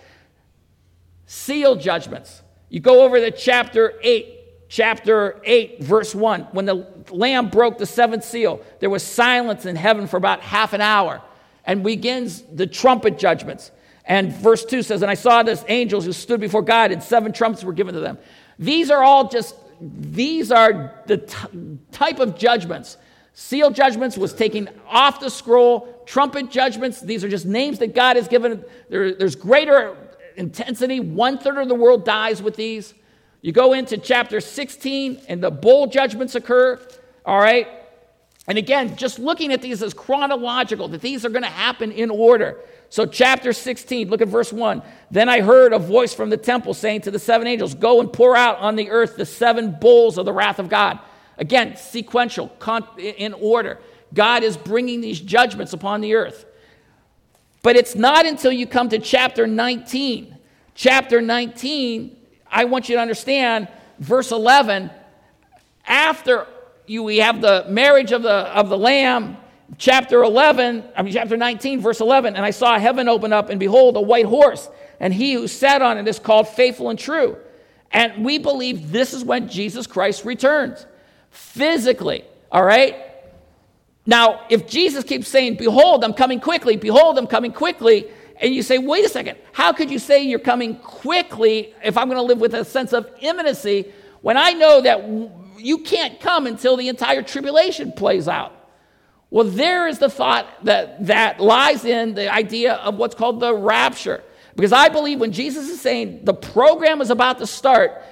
Seal 1.27 1.77
judgments. 1.77 2.43
You 2.69 2.81
go 2.81 3.03
over 3.03 3.19
to 3.19 3.31
chapter 3.31 3.95
8, 4.03 4.69
chapter 4.69 5.41
8, 5.45 5.83
verse 5.83 6.15
1. 6.15 6.43
When 6.53 6.65
the 6.65 6.87
Lamb 7.11 7.49
broke 7.49 7.79
the 7.79 7.87
seventh 7.87 8.25
seal, 8.25 8.61
there 8.81 8.91
was 8.91 9.03
silence 9.03 9.67
in 9.67 9.77
heaven 9.77 10.07
for 10.07 10.17
about 10.17 10.41
half 10.41 10.73
an 10.73 10.81
hour. 10.81 11.23
And 11.65 11.85
begins 11.85 12.43
the 12.43 12.67
trumpet 12.67 13.19
judgments. 13.19 13.71
And 14.05 14.33
verse 14.33 14.65
2 14.65 14.83
says, 14.83 15.03
And 15.03 15.11
I 15.11 15.15
saw 15.15 15.43
this 15.43 15.65
angels 15.69 16.05
who 16.05 16.13
stood 16.13 16.41
before 16.41 16.63
God, 16.63 16.91
and 16.91 17.03
seven 17.03 17.33
trumpets 17.33 17.63
were 17.63 17.73
given 17.73 17.95
to 17.95 18.01
them. 18.01 18.19
These 18.59 18.91
are 18.91 19.03
all 19.03 19.29
just, 19.29 19.55
these 19.81 20.51
are 20.51 21.01
the 21.07 21.19
t- 21.19 21.79
type 21.93 22.19
of 22.19 22.37
judgments. 22.37 22.97
Seal 23.35 23.71
judgments 23.71 24.19
was 24.19 24.35
taken 24.35 24.69
off 24.87 25.21
the 25.21 25.31
scroll. 25.31 26.03
Trumpet 26.05 26.51
judgments, 26.51 27.01
these 27.01 27.25
are 27.25 27.29
just 27.29 27.47
names 27.47 27.79
that 27.79 27.95
God 27.95 28.17
has 28.17 28.29
given. 28.29 28.65
There, 28.89 29.15
there's 29.15 29.37
greater 29.37 29.97
intensity. 30.37 31.01
One 31.01 31.39
third 31.39 31.59
of 31.59 31.69
the 31.69 31.75
world 31.75 32.05
dies 32.05 32.43
with 32.43 32.57
these. 32.57 32.95
You 33.41 33.53
go 33.53 33.73
into 33.73 33.97
chapter 33.99 34.41
16, 34.41 35.23
and 35.29 35.43
the 35.43 35.51
bowl 35.51 35.87
judgments 35.87 36.35
occur. 36.35 36.81
All 37.25 37.39
right? 37.39 37.69
And 38.47 38.59
again, 38.59 38.97
just 38.97 39.19
looking 39.19 39.53
at 39.53 39.63
these 39.63 39.83
as 39.83 39.95
chronological, 39.95 40.89
that 40.89 41.01
these 41.01 41.25
are 41.25 41.29
going 41.31 41.43
to 41.43 41.49
happen 41.49 41.93
in 41.93 42.11
order. 42.11 42.61
So, 42.89 43.07
chapter 43.07 43.53
16, 43.53 44.11
look 44.11 44.21
at 44.21 44.29
verse 44.29 44.53
1. 44.53 44.83
Then 45.11 45.29
I 45.29 45.41
heard 45.41 45.73
a 45.73 45.79
voice 45.79 46.13
from 46.13 46.29
the 46.29 46.37
temple 46.37 46.75
saying 46.75 47.03
to 47.03 47.11
the 47.11 47.19
seven 47.19 47.47
angels, 47.47 47.75
Go 47.75 48.01
and 48.01 48.13
pour 48.13 48.37
out 48.37 48.59
on 48.59 48.77
the 48.77 48.91
earth 48.91 49.17
the 49.17 49.25
seven 49.25 49.77
bowls 49.81 50.19
of 50.19 50.27
the 50.27 50.33
wrath 50.33 50.59
of 50.59 50.69
God. 50.69 50.99
Again, 51.39 51.77
sequential, 51.77 52.53
in 52.99 53.33
order. 53.35 53.79
God 54.15 54.43
is 54.43 54.57
bringing 54.57 55.01
these 55.01 55.21
judgments 55.21 55.73
upon 55.73 56.01
the 56.01 56.15
earth. 56.15 56.45
But 57.63 57.77
it's 57.77 57.95
not 57.95 58.27
until 58.27 58.53
you 58.53 58.67
come 58.67 58.89
to 58.91 58.99
chapter 58.99 59.47
19. 59.47 60.37
Chapter 60.75 61.21
19, 61.21 62.17
I 62.51 62.65
want 62.65 62.89
you 62.89 62.97
to 62.97 63.03
understand, 63.03 63.69
verse 63.99 64.33
11, 64.33 64.91
after 65.87 66.47
you, 66.87 67.03
we 67.03 67.19
have 67.19 67.41
the 67.41 67.67
marriage 67.69 68.13
of 68.13 68.23
the, 68.23 68.31
of 68.31 68.69
the 68.69 68.79
Lamb, 68.79 69.37
chapter 69.79 70.23
11, 70.23 70.85
I 70.97 71.03
mean, 71.03 71.13
chapter 71.13 71.37
19, 71.37 71.81
verse 71.81 72.01
11, 72.01 72.37
and 72.37 72.45
I 72.45 72.51
saw 72.51 72.79
heaven 72.79 73.09
open 73.09 73.33
up, 73.33 73.51
and 73.51 73.61
behold, 73.61 73.97
a 73.97 74.01
white 74.01 74.27
horse, 74.27 74.69
and 74.99 75.13
he 75.13 75.35
who 75.35 75.47
sat 75.47 75.83
on 75.83 75.99
it 75.99 76.09
is 76.09 76.19
called 76.19 76.49
faithful 76.49 76.91
and 76.91 76.99
true. 76.99 77.37
And 77.91 78.25
we 78.25 78.39
believe 78.39 78.91
this 78.91 79.13
is 79.13 79.25
when 79.25 79.49
Jesus 79.49 79.87
Christ 79.87 80.25
returns 80.25 80.87
physically, 81.33 82.25
all 82.51 82.65
right? 82.65 82.97
Now, 84.07 84.47
if 84.49 84.69
Jesus 84.69 85.05
keeps 85.05 85.29
saying, 85.29 85.57
Behold, 85.57 86.05
I'm 86.05 86.15
coming 86.15 86.41
quickly, 86.41 86.77
behold, 86.77 87.19
I'm 87.19 87.27
coming 87.27 87.53
quickly, 87.53 88.07
and 88.41 88.55
you 88.55 88.63
say, 88.63 88.79
Wait 88.79 89.05
a 89.05 89.09
second, 89.09 89.39
how 89.53 89.73
could 89.73 89.91
you 89.91 89.99
say 89.99 90.23
you're 90.23 90.39
coming 90.39 90.77
quickly 90.77 91.75
if 91.83 91.97
I'm 91.97 92.09
going 92.09 92.19
to 92.19 92.23
live 92.23 92.39
with 92.39 92.55
a 92.55 92.65
sense 92.65 92.93
of 92.93 93.11
imminency 93.21 93.93
when 94.21 94.37
I 94.37 94.53
know 94.53 94.81
that 94.81 95.09
you 95.59 95.79
can't 95.79 96.21
come 96.21 96.47
until 96.47 96.77
the 96.77 96.89
entire 96.89 97.23
tribulation 97.23 97.93
plays 97.93 98.29
out? 98.29 98.53
Well, 99.31 99.47
there 99.47 99.89
is 99.89 99.99
the 99.99 100.11
thought 100.11 100.47
that, 100.65 101.07
that 101.07 101.41
lies 101.41 101.87
in 101.87 102.15
the 102.15 102.31
idea 102.33 102.75
of 102.75 102.97
what's 102.97 103.15
called 103.15 103.41
the 103.41 103.55
rapture. 103.55 104.23
Because 104.55 104.73
I 104.73 104.91
believe 104.91 105.21
when 105.21 105.33
Jesus 105.33 105.71
is 105.71 105.81
saying 105.81 106.25
the 106.25 106.35
program 106.35 107.01
is 107.01 107.09
about 107.09 107.39
to 107.39 107.47
start, 107.47 108.03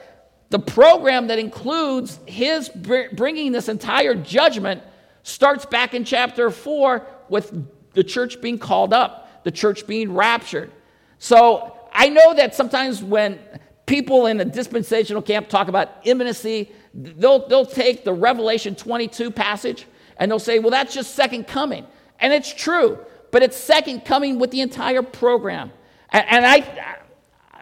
the 0.50 0.58
program 0.58 1.28
that 1.28 1.38
includes 1.38 2.18
his 2.26 2.68
bringing 2.68 3.52
this 3.52 3.68
entire 3.68 4.14
judgment 4.14 4.82
starts 5.22 5.64
back 5.64 5.94
in 5.94 6.04
chapter 6.04 6.50
4 6.50 7.06
with 7.28 7.66
the 7.92 8.04
church 8.04 8.40
being 8.40 8.58
called 8.58 8.92
up, 8.92 9.44
the 9.44 9.50
church 9.50 9.86
being 9.86 10.12
raptured. 10.12 10.70
So 11.18 11.76
I 11.92 12.08
know 12.08 12.34
that 12.34 12.54
sometimes 12.54 13.02
when 13.02 13.38
people 13.86 14.26
in 14.26 14.40
a 14.40 14.44
dispensational 14.44 15.22
camp 15.22 15.48
talk 15.48 15.68
about 15.68 15.90
imminency, 16.04 16.72
they'll, 16.94 17.46
they'll 17.48 17.66
take 17.66 18.04
the 18.04 18.12
Revelation 18.12 18.74
22 18.74 19.30
passage 19.30 19.86
and 20.16 20.30
they'll 20.30 20.38
say, 20.38 20.58
well, 20.58 20.70
that's 20.70 20.92
just 20.92 21.14
second 21.14 21.46
coming. 21.46 21.86
And 22.18 22.32
it's 22.32 22.52
true, 22.52 22.98
but 23.30 23.42
it's 23.42 23.56
second 23.56 24.04
coming 24.04 24.38
with 24.38 24.50
the 24.50 24.60
entire 24.60 25.02
program. 25.02 25.72
And, 26.10 26.26
and 26.28 26.46
I, 26.46 26.96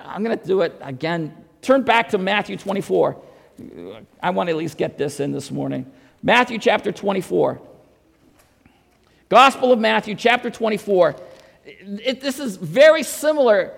I'm 0.05 0.25
going 0.25 0.39
to 0.39 0.45
do 0.45 0.63
it 0.63 0.77
again. 0.81 1.35
Turn 1.69 1.83
back 1.83 2.09
to 2.09 2.17
Matthew 2.17 2.57
24. 2.57 3.21
I 4.23 4.31
want 4.31 4.47
to 4.47 4.53
at 4.53 4.57
least 4.57 4.79
get 4.79 4.97
this 4.97 5.21
in 5.21 5.33
this 5.33 5.51
morning. 5.51 5.85
Matthew 6.23 6.59
chapter 6.59 6.93
24. 6.93 7.61
Gospel 9.29 9.73
of 9.75 9.79
Matthew 9.79 10.15
chapter 10.15 10.49
24. 10.49 11.17
It, 11.67 12.23
this 12.23 12.39
is 12.39 12.57
very 12.57 13.03
similar 13.03 13.75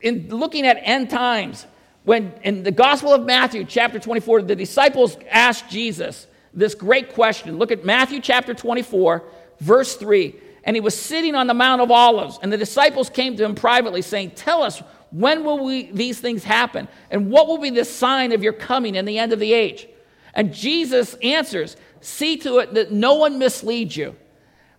in 0.00 0.28
looking 0.28 0.66
at 0.66 0.76
end 0.82 1.08
times. 1.08 1.66
When 2.02 2.32
in 2.42 2.64
the 2.64 2.72
Gospel 2.72 3.12
of 3.12 3.24
Matthew 3.24 3.64
chapter 3.64 4.00
24, 4.00 4.42
the 4.42 4.56
disciples 4.56 5.16
asked 5.30 5.70
Jesus, 5.70 6.26
this 6.52 6.74
great 6.74 7.14
question. 7.14 7.58
Look 7.58 7.70
at 7.70 7.84
Matthew 7.84 8.18
chapter 8.20 8.54
24, 8.54 9.22
verse 9.60 9.94
3. 9.94 10.34
And 10.64 10.74
he 10.74 10.80
was 10.80 11.00
sitting 11.00 11.36
on 11.36 11.46
the 11.46 11.54
Mount 11.54 11.80
of 11.80 11.92
Olives, 11.92 12.40
and 12.42 12.52
the 12.52 12.58
disciples 12.58 13.08
came 13.08 13.36
to 13.36 13.44
him 13.44 13.54
privately, 13.54 14.02
saying, 14.02 14.32
Tell 14.32 14.64
us, 14.64 14.82
when 15.10 15.44
will 15.44 15.64
we, 15.64 15.90
these 15.90 16.20
things 16.20 16.44
happen? 16.44 16.88
And 17.10 17.30
what 17.30 17.46
will 17.46 17.58
be 17.58 17.70
the 17.70 17.84
sign 17.84 18.32
of 18.32 18.42
your 18.42 18.52
coming 18.52 18.96
and 18.96 19.06
the 19.06 19.18
end 19.18 19.32
of 19.32 19.38
the 19.38 19.52
age? 19.52 19.88
And 20.34 20.52
Jesus 20.52 21.14
answers, 21.14 21.76
See 22.00 22.36
to 22.38 22.58
it 22.58 22.74
that 22.74 22.92
no 22.92 23.14
one 23.14 23.38
misleads 23.38 23.96
you. 23.96 24.14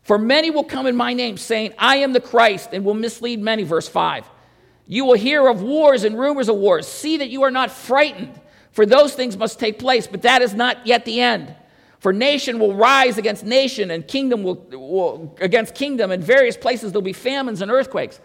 For 0.04 0.18
many 0.18 0.50
will 0.50 0.64
come 0.64 0.88
in 0.88 0.96
my 0.96 1.14
name, 1.14 1.38
saying, 1.38 1.74
I 1.78 1.98
am 1.98 2.14
the 2.14 2.22
Christ, 2.22 2.70
and 2.72 2.86
will 2.86 2.94
mislead 2.94 3.40
many. 3.40 3.64
Verse 3.64 3.88
5. 3.88 4.26
You 4.88 5.06
will 5.06 5.16
hear 5.16 5.48
of 5.48 5.62
wars 5.62 6.04
and 6.04 6.18
rumors 6.18 6.50
of 6.50 6.56
wars. 6.56 6.88
See 6.88 7.18
that 7.18 7.30
you 7.30 7.44
are 7.44 7.52
not 7.52 7.70
frightened, 7.70 8.40
for 8.72 8.86
those 8.86 9.14
things 9.14 9.38
must 9.38 9.60
take 9.60 9.78
place, 9.78 10.08
but 10.08 10.24
that 10.24 10.42
is 10.42 10.54
not 10.54 10.88
yet 10.88 11.06
the 11.06 11.22
end. 11.22 11.56
For 12.00 12.14
nation 12.14 12.60
will 12.60 12.74
rise 12.74 13.18
against 13.18 13.44
nation, 13.44 13.92
and 13.92 14.08
kingdom 14.08 14.42
will, 14.42 14.56
will 14.72 15.38
against 15.42 15.76
kingdom. 15.76 16.12
In 16.12 16.22
various 16.22 16.56
places 16.56 16.92
there'll 16.92 17.04
be 17.04 17.14
famines 17.14 17.62
and 17.62 17.70
earthquakes. 17.70 18.22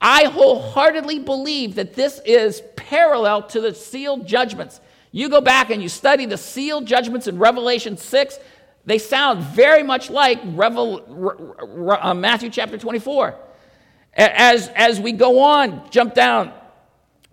I 0.00 0.24
wholeheartedly 0.24 1.20
believe 1.20 1.74
that 1.74 1.94
this 1.94 2.20
is 2.24 2.62
parallel 2.76 3.42
to 3.48 3.60
the 3.60 3.74
sealed 3.74 4.26
judgments. 4.26 4.80
You 5.10 5.28
go 5.28 5.40
back 5.40 5.70
and 5.70 5.82
you 5.82 5.88
study 5.88 6.26
the 6.26 6.36
sealed 6.36 6.86
judgments 6.86 7.26
in 7.26 7.38
Revelation 7.38 7.96
6, 7.96 8.38
they 8.84 8.98
sound 8.98 9.42
very 9.42 9.82
much 9.82 10.08
like 10.08 10.40
Revel, 10.44 11.98
uh, 12.00 12.14
Matthew 12.14 12.48
chapter 12.48 12.78
24. 12.78 13.34
As, 14.14 14.68
as 14.68 14.98
we 14.98 15.12
go 15.12 15.40
on, 15.40 15.90
jump 15.90 16.14
down, 16.14 16.52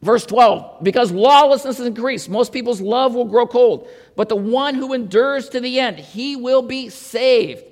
verse 0.01 0.25
12, 0.25 0.83
because 0.83 1.11
lawlessness 1.11 1.79
is 1.79 1.87
increased, 1.87 2.29
most 2.29 2.51
people's 2.51 2.81
love 2.81 3.15
will 3.15 3.25
grow 3.25 3.47
cold, 3.47 3.87
but 4.15 4.27
the 4.27 4.35
one 4.35 4.75
who 4.75 4.93
endures 4.93 5.49
to 5.49 5.59
the 5.59 5.79
end, 5.79 5.97
he 5.97 6.35
will 6.35 6.61
be 6.61 6.89
saved. 6.89 7.63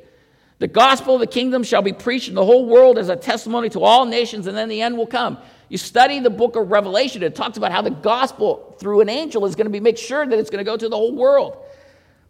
The 0.63 0.67
gospel 0.69 1.15
of 1.15 1.19
the 1.19 1.27
kingdom 1.27 1.61
shall 1.61 1.81
be 1.81 1.91
preached 1.91 2.29
in 2.29 2.35
the 2.35 2.45
whole 2.45 2.65
world 2.65 2.97
as 2.97 3.09
a 3.09 3.17
testimony 3.17 3.67
to 3.71 3.81
all 3.81 4.05
nations, 4.05 4.47
and 4.47 4.55
then 4.55 4.69
the 4.69 4.81
end 4.81 4.97
will 4.97 5.05
come. 5.05 5.37
You 5.67 5.77
study 5.77 6.21
the 6.21 6.29
book 6.29 6.55
of 6.55 6.71
Revelation, 6.71 7.21
it 7.21 7.35
talks 7.35 7.57
about 7.57 7.73
how 7.73 7.81
the 7.81 7.89
gospel 7.89 8.73
through 8.79 9.01
an 9.01 9.09
angel 9.09 9.45
is 9.45 9.55
going 9.55 9.65
to 9.65 9.69
be 9.69 9.81
make 9.81 9.97
sure 9.97 10.25
that 10.25 10.39
it's 10.39 10.49
going 10.49 10.63
to 10.63 10.71
go 10.71 10.77
to 10.77 10.87
the 10.87 10.95
whole 10.95 11.13
world. 11.13 11.57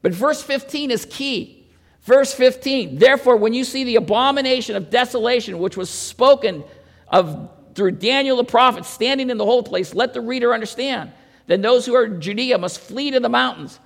But 0.02 0.14
verse 0.14 0.42
15 0.42 0.90
is 0.90 1.06
key. 1.06 1.64
Verse 2.02 2.34
15, 2.34 2.98
therefore, 2.98 3.38
when 3.38 3.54
you 3.54 3.64
see 3.64 3.84
the 3.84 3.98
abomination 3.98 4.76
of 4.76 4.90
desolation, 4.90 5.60
which 5.60 5.78
was 5.78 5.92
spoken 5.92 6.64
of 7.10 7.52
through 7.76 7.92
Daniel 7.92 8.38
the 8.38 8.44
prophet 8.44 8.86
standing 8.86 9.30
in 9.30 9.38
the 9.38 9.46
holy 9.46 9.62
place, 9.62 9.94
let 9.94 10.16
the 10.16 10.22
reader 10.22 10.56
understand. 10.56 11.12
Then 11.46 11.62
those 11.62 11.86
who 11.86 11.94
are 11.94 12.06
in 12.06 12.20
Judea 12.20 12.58
must 12.58 12.80
flee 12.80 13.12
to 13.12 13.20
the 13.20 13.30
mountains. 13.30 13.80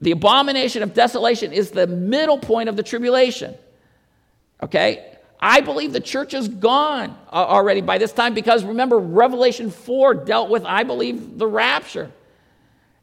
The 0.00 0.10
abomination 0.10 0.82
of 0.82 0.94
desolation 0.94 1.52
is 1.52 1.70
the 1.70 1.86
middle 1.86 2.38
point 2.38 2.68
of 2.68 2.76
the 2.76 2.82
tribulation. 2.82 3.54
Okay? 4.62 5.16
I 5.40 5.60
believe 5.60 5.92
the 5.92 6.00
church 6.00 6.34
is 6.34 6.48
gone 6.48 7.16
uh, 7.30 7.34
already 7.36 7.80
by 7.80 7.98
this 7.98 8.12
time 8.12 8.34
because 8.34 8.64
remember, 8.64 8.98
Revelation 8.98 9.70
4 9.70 10.14
dealt 10.14 10.50
with, 10.50 10.64
I 10.64 10.82
believe, 10.82 11.38
the 11.38 11.46
rapture. 11.46 12.10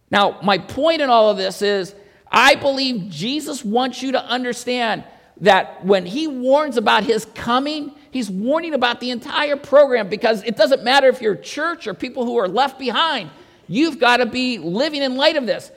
Now, 0.09 0.39
my 0.43 0.57
point 0.57 1.01
in 1.01 1.09
all 1.09 1.29
of 1.29 1.37
this 1.37 1.61
is 1.61 1.95
I 2.31 2.55
believe 2.55 3.09
Jesus 3.09 3.63
wants 3.63 4.01
you 4.01 4.13
to 4.13 4.23
understand 4.23 5.03
that 5.41 5.85
when 5.85 6.05
he 6.05 6.27
warns 6.27 6.77
about 6.77 7.03
his 7.03 7.25
coming, 7.25 7.93
he's 8.11 8.29
warning 8.29 8.73
about 8.73 8.99
the 8.99 9.11
entire 9.11 9.55
program 9.55 10.09
because 10.09 10.43
it 10.43 10.55
doesn't 10.55 10.83
matter 10.83 11.07
if 11.07 11.21
you're 11.21 11.35
church 11.35 11.87
or 11.87 11.93
people 11.93 12.25
who 12.25 12.37
are 12.37 12.47
left 12.47 12.79
behind. 12.79 13.29
You've 13.67 13.99
got 13.99 14.17
to 14.17 14.25
be 14.25 14.57
living 14.57 15.01
in 15.01 15.15
light 15.15 15.35
of 15.35 15.45
this. 15.45 15.71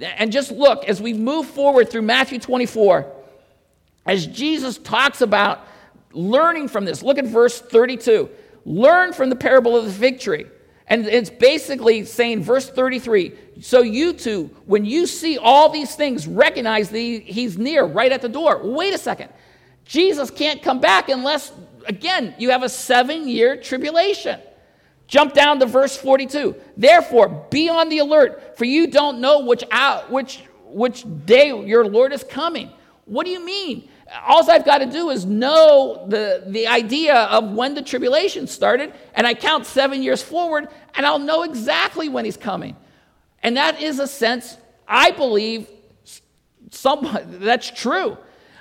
And 0.00 0.30
just 0.30 0.50
look, 0.50 0.84
as 0.84 1.02
we 1.02 1.12
move 1.12 1.46
forward 1.46 1.90
through 1.90 2.02
Matthew 2.02 2.38
24, 2.38 3.12
as 4.06 4.26
Jesus 4.26 4.78
talks 4.78 5.20
about 5.20 5.66
learning 6.12 6.68
from 6.68 6.84
this, 6.84 7.02
look 7.02 7.18
at 7.18 7.26
verse 7.26 7.60
32. 7.60 8.30
Learn 8.64 9.12
from 9.12 9.28
the 9.28 9.36
parable 9.36 9.76
of 9.76 9.84
the 9.84 9.92
fig 9.92 10.20
tree. 10.20 10.46
And 10.86 11.06
it's 11.06 11.30
basically 11.30 12.04
saying, 12.04 12.42
verse 12.42 12.68
33 12.68 13.34
so 13.60 13.82
you 13.82 14.12
too, 14.12 14.50
when 14.66 14.84
you 14.84 15.06
see 15.06 15.36
all 15.36 15.68
these 15.68 15.94
things, 15.94 16.26
recognize 16.26 16.90
that 16.90 16.98
he's 16.98 17.58
near, 17.58 17.84
right 17.84 18.12
at 18.12 18.22
the 18.22 18.28
door. 18.28 18.60
Wait 18.62 18.94
a 18.94 18.98
second. 18.98 19.30
Jesus 19.84 20.30
can't 20.30 20.62
come 20.62 20.80
back 20.80 21.08
unless, 21.08 21.50
again, 21.86 22.34
you 22.38 22.50
have 22.50 22.62
a 22.62 22.68
seven 22.68 23.26
year 23.26 23.56
tribulation. 23.56 24.40
Jump 25.08 25.32
down 25.32 25.58
to 25.58 25.66
verse 25.66 25.96
42. 25.96 26.54
Therefore, 26.76 27.46
be 27.50 27.68
on 27.70 27.88
the 27.88 27.98
alert, 27.98 28.56
for 28.58 28.66
you 28.66 28.86
don't 28.86 29.20
know 29.20 29.40
which, 29.40 29.64
out, 29.70 30.10
which, 30.10 30.44
which 30.66 31.04
day 31.24 31.48
your 31.48 31.86
Lord 31.86 32.12
is 32.12 32.22
coming. 32.22 32.70
What 33.06 33.24
do 33.24 33.32
you 33.32 33.44
mean? 33.44 33.88
All 34.26 34.48
I've 34.50 34.66
got 34.66 34.78
to 34.78 34.86
do 34.86 35.08
is 35.08 35.24
know 35.24 36.04
the, 36.08 36.44
the 36.46 36.66
idea 36.66 37.14
of 37.14 37.52
when 37.52 37.74
the 37.74 37.80
tribulation 37.80 38.46
started, 38.46 38.92
and 39.14 39.26
I 39.26 39.32
count 39.32 39.64
seven 39.64 40.02
years 40.02 40.22
forward, 40.22 40.68
and 40.94 41.06
I'll 41.06 41.18
know 41.18 41.42
exactly 41.42 42.10
when 42.10 42.26
he's 42.26 42.36
coming. 42.36 42.76
And 43.42 43.56
that 43.56 43.80
is 43.80 44.00
a 44.00 44.06
sense, 44.06 44.58
I 44.86 45.10
believe, 45.10 45.68
some, 46.70 47.08
that's 47.26 47.70
true. 47.70 48.18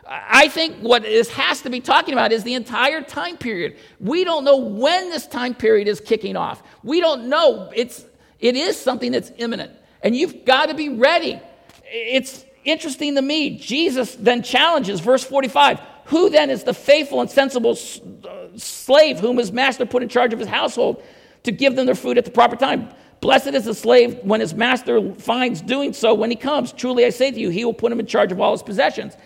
I 0.09 0.47
think 0.47 0.77
what 0.77 1.03
this 1.03 1.29
has 1.31 1.61
to 1.63 1.69
be 1.69 1.81
talking 1.81 2.13
about 2.13 2.31
is 2.31 2.43
the 2.43 2.53
entire 2.53 3.01
time 3.01 3.37
period. 3.37 3.77
We 3.99 4.23
don't 4.23 4.45
know 4.45 4.57
when 4.57 5.09
this 5.09 5.27
time 5.27 5.53
period 5.53 5.87
is 5.87 5.99
kicking 5.99 6.37
off. 6.37 6.63
We 6.81 7.01
don't 7.01 7.27
know. 7.27 7.71
It's, 7.75 8.05
it 8.39 8.55
is 8.55 8.79
something 8.79 9.11
that's 9.11 9.31
imminent. 9.37 9.73
And 10.01 10.15
you've 10.15 10.45
got 10.45 10.67
to 10.67 10.75
be 10.75 10.89
ready. 10.89 11.41
It's 11.83 12.45
interesting 12.63 13.15
to 13.15 13.21
me. 13.21 13.57
Jesus 13.57 14.15
then 14.15 14.43
challenges, 14.43 15.01
verse 15.01 15.25
45 15.25 15.81
Who 16.05 16.29
then 16.29 16.49
is 16.49 16.63
the 16.63 16.73
faithful 16.73 17.19
and 17.19 17.29
sensible 17.29 17.71
uh, 17.71 18.47
slave 18.55 19.19
whom 19.19 19.37
his 19.37 19.51
master 19.51 19.85
put 19.85 20.03
in 20.03 20.09
charge 20.09 20.31
of 20.31 20.39
his 20.39 20.47
household 20.47 21.03
to 21.43 21.51
give 21.51 21.75
them 21.75 21.85
their 21.85 21.95
food 21.95 22.17
at 22.17 22.23
the 22.23 22.31
proper 22.31 22.55
time? 22.55 22.89
Blessed 23.19 23.47
is 23.47 23.65
the 23.65 23.73
slave 23.73 24.19
when 24.21 24.39
his 24.39 24.53
master 24.53 25.13
finds 25.15 25.59
doing 25.59 25.91
so 25.91 26.13
when 26.13 26.29
he 26.29 26.35
comes. 26.35 26.71
Truly 26.71 27.03
I 27.03 27.09
say 27.09 27.31
to 27.31 27.39
you, 27.39 27.49
he 27.49 27.65
will 27.65 27.73
put 27.73 27.91
him 27.91 27.99
in 27.99 28.05
charge 28.05 28.31
of 28.31 28.39
all 28.39 28.51
his 28.51 28.63
possessions. 28.63 29.17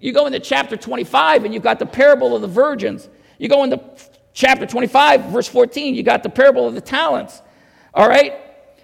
You 0.00 0.12
go 0.12 0.26
into 0.26 0.40
chapter 0.40 0.76
25 0.76 1.44
and 1.44 1.54
you've 1.54 1.62
got 1.62 1.78
the 1.78 1.86
parable 1.86 2.34
of 2.34 2.42
the 2.42 2.48
virgins. 2.48 3.08
You 3.38 3.48
go 3.48 3.64
into 3.64 3.80
chapter 4.32 4.66
25, 4.66 5.26
verse 5.26 5.48
14, 5.48 5.94
you 5.94 6.02
got 6.02 6.22
the 6.22 6.28
parable 6.28 6.68
of 6.68 6.74
the 6.74 6.80
talents. 6.80 7.40
All 7.94 8.08
right? 8.08 8.34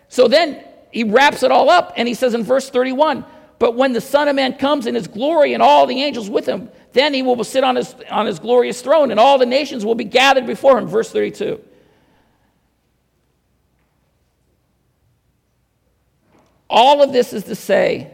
So 0.08 0.28
then 0.28 0.64
he 0.90 1.04
wraps 1.04 1.42
it 1.42 1.50
all 1.50 1.68
up 1.68 1.92
and 1.96 2.08
he 2.08 2.14
says 2.14 2.34
in 2.34 2.42
verse 2.42 2.70
31 2.70 3.24
But 3.58 3.76
when 3.76 3.92
the 3.92 4.00
Son 4.00 4.28
of 4.28 4.36
Man 4.36 4.56
comes 4.56 4.86
in 4.86 4.94
his 4.94 5.06
glory 5.06 5.54
and 5.54 5.62
all 5.62 5.86
the 5.86 6.02
angels 6.02 6.30
with 6.30 6.46
him, 6.46 6.70
then 6.92 7.14
he 7.14 7.22
will 7.22 7.42
sit 7.44 7.64
on 7.64 7.76
his, 7.76 7.94
on 8.10 8.26
his 8.26 8.38
glorious 8.38 8.80
throne 8.80 9.10
and 9.10 9.20
all 9.20 9.38
the 9.38 9.46
nations 9.46 9.84
will 9.84 9.94
be 9.94 10.04
gathered 10.04 10.46
before 10.46 10.78
him. 10.78 10.86
Verse 10.86 11.10
32. 11.10 11.62
All 16.68 17.02
of 17.02 17.12
this 17.12 17.34
is 17.34 17.44
to 17.44 17.54
say, 17.54 18.10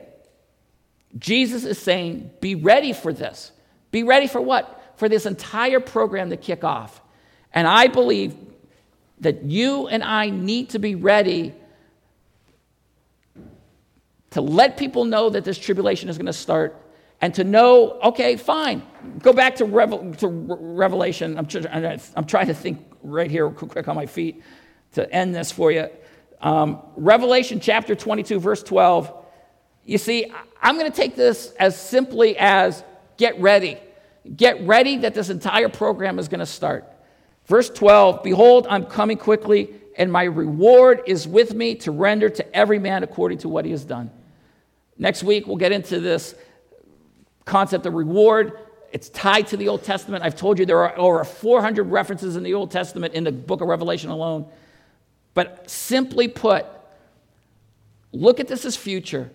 Jesus 1.16 1.64
is 1.64 1.78
saying, 1.78 2.30
be 2.40 2.54
ready 2.54 2.92
for 2.92 3.12
this. 3.12 3.52
Be 3.90 4.02
ready 4.02 4.26
for 4.26 4.40
what? 4.40 4.92
For 4.96 5.08
this 5.08 5.26
entire 5.26 5.80
program 5.80 6.30
to 6.30 6.36
kick 6.36 6.64
off. 6.64 7.00
And 7.52 7.66
I 7.66 7.86
believe 7.86 8.36
that 9.20 9.44
you 9.44 9.88
and 9.88 10.02
I 10.02 10.30
need 10.30 10.70
to 10.70 10.78
be 10.78 10.94
ready 10.94 11.54
to 14.30 14.40
let 14.40 14.76
people 14.76 15.04
know 15.04 15.30
that 15.30 15.44
this 15.44 15.58
tribulation 15.58 16.08
is 16.08 16.18
going 16.18 16.26
to 16.26 16.32
start 16.32 16.76
and 17.20 17.34
to 17.34 17.44
know, 17.44 17.98
okay, 18.00 18.36
fine. 18.36 18.82
Go 19.20 19.32
back 19.32 19.56
to, 19.56 19.64
Revel- 19.64 20.14
to 20.16 20.28
Revelation. 20.28 21.36
I'm, 21.38 21.48
I'm, 22.14 22.24
trying 22.26 22.46
to 22.46 22.54
think 22.54 22.84
right 23.02 23.30
here, 23.30 23.48
quick 23.50 23.88
on 23.88 23.96
my 23.96 24.06
feet, 24.06 24.42
to 24.92 25.10
end 25.12 25.34
this 25.34 25.50
for 25.50 25.72
you. 25.72 25.88
Um, 26.40 26.80
Revelation 26.96 27.58
chapter 27.58 27.96
22, 27.96 28.38
verse 28.38 28.62
12. 28.62 29.24
You 29.88 29.96
see, 29.96 30.30
I'm 30.60 30.78
going 30.78 30.90
to 30.90 30.94
take 30.94 31.16
this 31.16 31.54
as 31.58 31.74
simply 31.74 32.36
as 32.36 32.84
get 33.16 33.40
ready. 33.40 33.78
Get 34.36 34.60
ready 34.66 34.98
that 34.98 35.14
this 35.14 35.30
entire 35.30 35.70
program 35.70 36.18
is 36.18 36.28
going 36.28 36.40
to 36.40 36.46
start. 36.46 36.84
Verse 37.46 37.70
12 37.70 38.22
Behold, 38.22 38.66
I'm 38.68 38.84
coming 38.84 39.16
quickly, 39.16 39.70
and 39.96 40.12
my 40.12 40.24
reward 40.24 41.00
is 41.06 41.26
with 41.26 41.54
me 41.54 41.74
to 41.76 41.90
render 41.90 42.28
to 42.28 42.54
every 42.54 42.78
man 42.78 43.02
according 43.02 43.38
to 43.38 43.48
what 43.48 43.64
he 43.64 43.70
has 43.70 43.82
done. 43.82 44.10
Next 44.98 45.22
week, 45.24 45.46
we'll 45.46 45.56
get 45.56 45.72
into 45.72 46.00
this 46.00 46.34
concept 47.46 47.86
of 47.86 47.94
reward. 47.94 48.58
It's 48.92 49.08
tied 49.08 49.46
to 49.46 49.56
the 49.56 49.68
Old 49.68 49.84
Testament. 49.84 50.22
I've 50.22 50.36
told 50.36 50.58
you 50.58 50.66
there 50.66 50.84
are 50.84 50.98
over 50.98 51.24
400 51.24 51.84
references 51.84 52.36
in 52.36 52.42
the 52.42 52.52
Old 52.52 52.70
Testament 52.70 53.14
in 53.14 53.24
the 53.24 53.32
book 53.32 53.62
of 53.62 53.68
Revelation 53.68 54.10
alone. 54.10 54.50
But 55.32 55.70
simply 55.70 56.28
put, 56.28 56.66
look 58.12 58.38
at 58.38 58.48
this 58.48 58.66
as 58.66 58.76
future. 58.76 59.30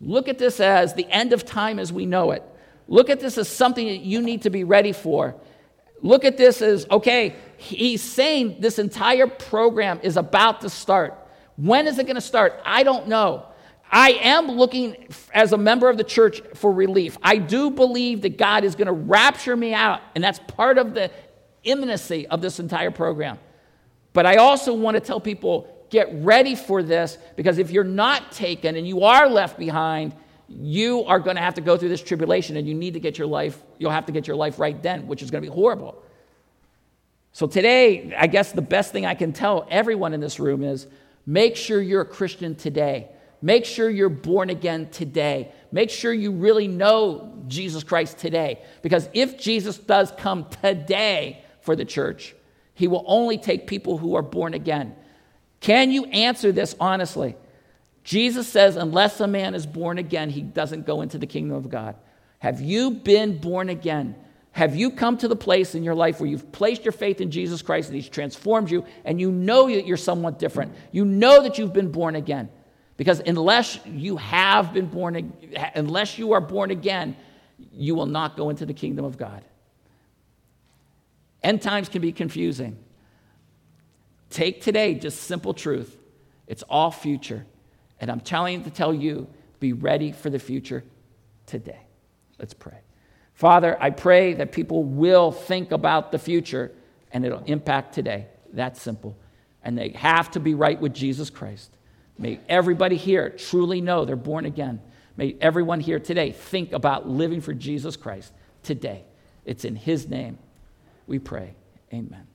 Look 0.00 0.28
at 0.28 0.38
this 0.38 0.60
as 0.60 0.94
the 0.94 1.10
end 1.10 1.32
of 1.32 1.44
time 1.44 1.78
as 1.78 1.92
we 1.92 2.06
know 2.06 2.32
it. 2.32 2.42
Look 2.88 3.10
at 3.10 3.20
this 3.20 3.38
as 3.38 3.48
something 3.48 3.86
that 3.86 4.00
you 4.00 4.22
need 4.22 4.42
to 4.42 4.50
be 4.50 4.64
ready 4.64 4.92
for. 4.92 5.34
Look 6.02 6.24
at 6.24 6.36
this 6.36 6.62
as 6.62 6.86
okay, 6.90 7.34
he's 7.56 8.02
saying 8.02 8.56
this 8.60 8.78
entire 8.78 9.26
program 9.26 10.00
is 10.02 10.16
about 10.16 10.60
to 10.60 10.70
start. 10.70 11.14
When 11.56 11.86
is 11.86 11.98
it 11.98 12.04
going 12.04 12.16
to 12.16 12.20
start? 12.20 12.60
I 12.64 12.82
don't 12.82 13.08
know. 13.08 13.46
I 13.90 14.10
am 14.22 14.48
looking 14.48 15.08
as 15.32 15.52
a 15.52 15.56
member 15.56 15.88
of 15.88 15.96
the 15.96 16.04
church 16.04 16.42
for 16.54 16.72
relief. 16.72 17.16
I 17.22 17.38
do 17.38 17.70
believe 17.70 18.22
that 18.22 18.36
God 18.36 18.64
is 18.64 18.74
going 18.74 18.86
to 18.86 18.92
rapture 18.92 19.56
me 19.56 19.72
out, 19.72 20.00
and 20.14 20.22
that's 20.22 20.40
part 20.40 20.76
of 20.76 20.92
the 20.92 21.10
imminency 21.62 22.26
of 22.26 22.42
this 22.42 22.58
entire 22.58 22.90
program. 22.90 23.38
But 24.12 24.26
I 24.26 24.36
also 24.36 24.74
want 24.74 24.96
to 24.96 25.00
tell 25.00 25.20
people 25.20 25.75
get 25.90 26.08
ready 26.12 26.54
for 26.54 26.82
this 26.82 27.18
because 27.36 27.58
if 27.58 27.70
you're 27.70 27.84
not 27.84 28.32
taken 28.32 28.76
and 28.76 28.86
you 28.86 29.02
are 29.02 29.28
left 29.28 29.58
behind, 29.58 30.14
you 30.48 31.04
are 31.04 31.18
going 31.18 31.36
to 31.36 31.42
have 31.42 31.54
to 31.54 31.60
go 31.60 31.76
through 31.76 31.88
this 31.88 32.02
tribulation 32.02 32.56
and 32.56 32.66
you 32.66 32.74
need 32.74 32.94
to 32.94 33.00
get 33.00 33.18
your 33.18 33.26
life, 33.26 33.62
you'll 33.78 33.90
have 33.90 34.06
to 34.06 34.12
get 34.12 34.26
your 34.26 34.36
life 34.36 34.58
right 34.58 34.82
then, 34.82 35.06
which 35.06 35.22
is 35.22 35.30
going 35.30 35.42
to 35.42 35.50
be 35.50 35.54
horrible. 35.54 36.02
So 37.32 37.46
today, 37.46 38.14
I 38.16 38.28
guess 38.28 38.52
the 38.52 38.62
best 38.62 38.92
thing 38.92 39.04
I 39.04 39.14
can 39.14 39.32
tell 39.32 39.66
everyone 39.70 40.14
in 40.14 40.20
this 40.20 40.40
room 40.40 40.62
is 40.62 40.86
make 41.26 41.56
sure 41.56 41.80
you're 41.82 42.02
a 42.02 42.06
Christian 42.06 42.54
today. 42.54 43.08
Make 43.42 43.64
sure 43.64 43.90
you're 43.90 44.08
born 44.08 44.48
again 44.48 44.88
today. 44.90 45.52
Make 45.70 45.90
sure 45.90 46.12
you 46.12 46.32
really 46.32 46.68
know 46.68 47.42
Jesus 47.46 47.84
Christ 47.84 48.18
today. 48.18 48.62
Because 48.82 49.08
if 49.12 49.38
Jesus 49.38 49.76
does 49.76 50.10
come 50.16 50.46
today 50.62 51.44
for 51.60 51.76
the 51.76 51.84
church, 51.84 52.34
he 52.72 52.88
will 52.88 53.04
only 53.06 53.36
take 53.36 53.66
people 53.66 53.98
who 53.98 54.14
are 54.14 54.22
born 54.22 54.54
again. 54.54 54.94
Can 55.60 55.90
you 55.90 56.04
answer 56.06 56.52
this 56.52 56.74
honestly? 56.78 57.36
Jesus 58.04 58.46
says, 58.46 58.76
unless 58.76 59.18
a 59.20 59.26
man 59.26 59.54
is 59.54 59.66
born 59.66 59.98
again, 59.98 60.30
he 60.30 60.40
doesn't 60.40 60.86
go 60.86 61.00
into 61.00 61.18
the 61.18 61.26
kingdom 61.26 61.56
of 61.56 61.68
God. 61.68 61.96
Have 62.38 62.60
you 62.60 62.92
been 62.92 63.38
born 63.38 63.68
again? 63.68 64.14
Have 64.52 64.76
you 64.76 64.90
come 64.90 65.18
to 65.18 65.28
the 65.28 65.36
place 65.36 65.74
in 65.74 65.82
your 65.82 65.94
life 65.94 66.20
where 66.20 66.28
you've 66.28 66.52
placed 66.52 66.84
your 66.84 66.92
faith 66.92 67.20
in 67.20 67.30
Jesus 67.30 67.62
Christ 67.62 67.88
and 67.88 67.96
he's 67.96 68.08
transformed 68.08 68.70
you 68.70 68.84
and 69.04 69.20
you 69.20 69.30
know 69.30 69.68
that 69.68 69.86
you're 69.86 69.96
somewhat 69.96 70.38
different? 70.38 70.72
You 70.92 71.04
know 71.04 71.42
that 71.42 71.58
you've 71.58 71.72
been 71.72 71.90
born 71.90 72.16
again. 72.16 72.48
Because 72.96 73.20
unless 73.20 73.78
you 73.84 74.16
have 74.16 74.72
been 74.72 74.86
born, 74.86 75.32
unless 75.74 76.18
you 76.18 76.32
are 76.32 76.40
born 76.40 76.70
again, 76.70 77.16
you 77.72 77.94
will 77.94 78.06
not 78.06 78.36
go 78.36 78.48
into 78.48 78.64
the 78.64 78.72
kingdom 78.72 79.04
of 79.04 79.18
God. 79.18 79.44
End 81.42 81.60
times 81.60 81.88
can 81.88 82.00
be 82.00 82.12
confusing. 82.12 82.78
Take 84.30 84.60
today 84.60 84.94
just 84.94 85.22
simple 85.22 85.54
truth. 85.54 85.96
It's 86.46 86.62
all 86.64 86.90
future. 86.90 87.46
And 88.00 88.10
I'm 88.10 88.20
telling 88.20 88.64
to 88.64 88.70
tell 88.70 88.92
you, 88.92 89.28
be 89.60 89.72
ready 89.72 90.12
for 90.12 90.30
the 90.30 90.38
future 90.38 90.84
today. 91.46 91.80
Let's 92.38 92.54
pray. 92.54 92.78
Father, 93.34 93.76
I 93.80 93.90
pray 93.90 94.34
that 94.34 94.52
people 94.52 94.82
will 94.82 95.30
think 95.32 95.72
about 95.72 96.12
the 96.12 96.18
future 96.18 96.72
and 97.12 97.24
it'll 97.24 97.44
impact 97.44 97.94
today. 97.94 98.26
That's 98.52 98.80
simple. 98.80 99.16
And 99.62 99.76
they 99.76 99.90
have 99.90 100.30
to 100.32 100.40
be 100.40 100.54
right 100.54 100.80
with 100.80 100.94
Jesus 100.94 101.30
Christ. 101.30 101.70
May 102.18 102.40
everybody 102.48 102.96
here 102.96 103.30
truly 103.30 103.80
know 103.80 104.04
they're 104.04 104.16
born 104.16 104.46
again. 104.46 104.80
May 105.16 105.36
everyone 105.40 105.80
here 105.80 105.98
today 105.98 106.32
think 106.32 106.72
about 106.72 107.08
living 107.08 107.40
for 107.40 107.52
Jesus 107.54 107.96
Christ 107.96 108.32
today. 108.62 109.04
It's 109.44 109.64
in 109.64 109.76
His 109.76 110.08
name 110.08 110.38
we 111.06 111.18
pray. 111.18 111.54
Amen. 111.92 112.25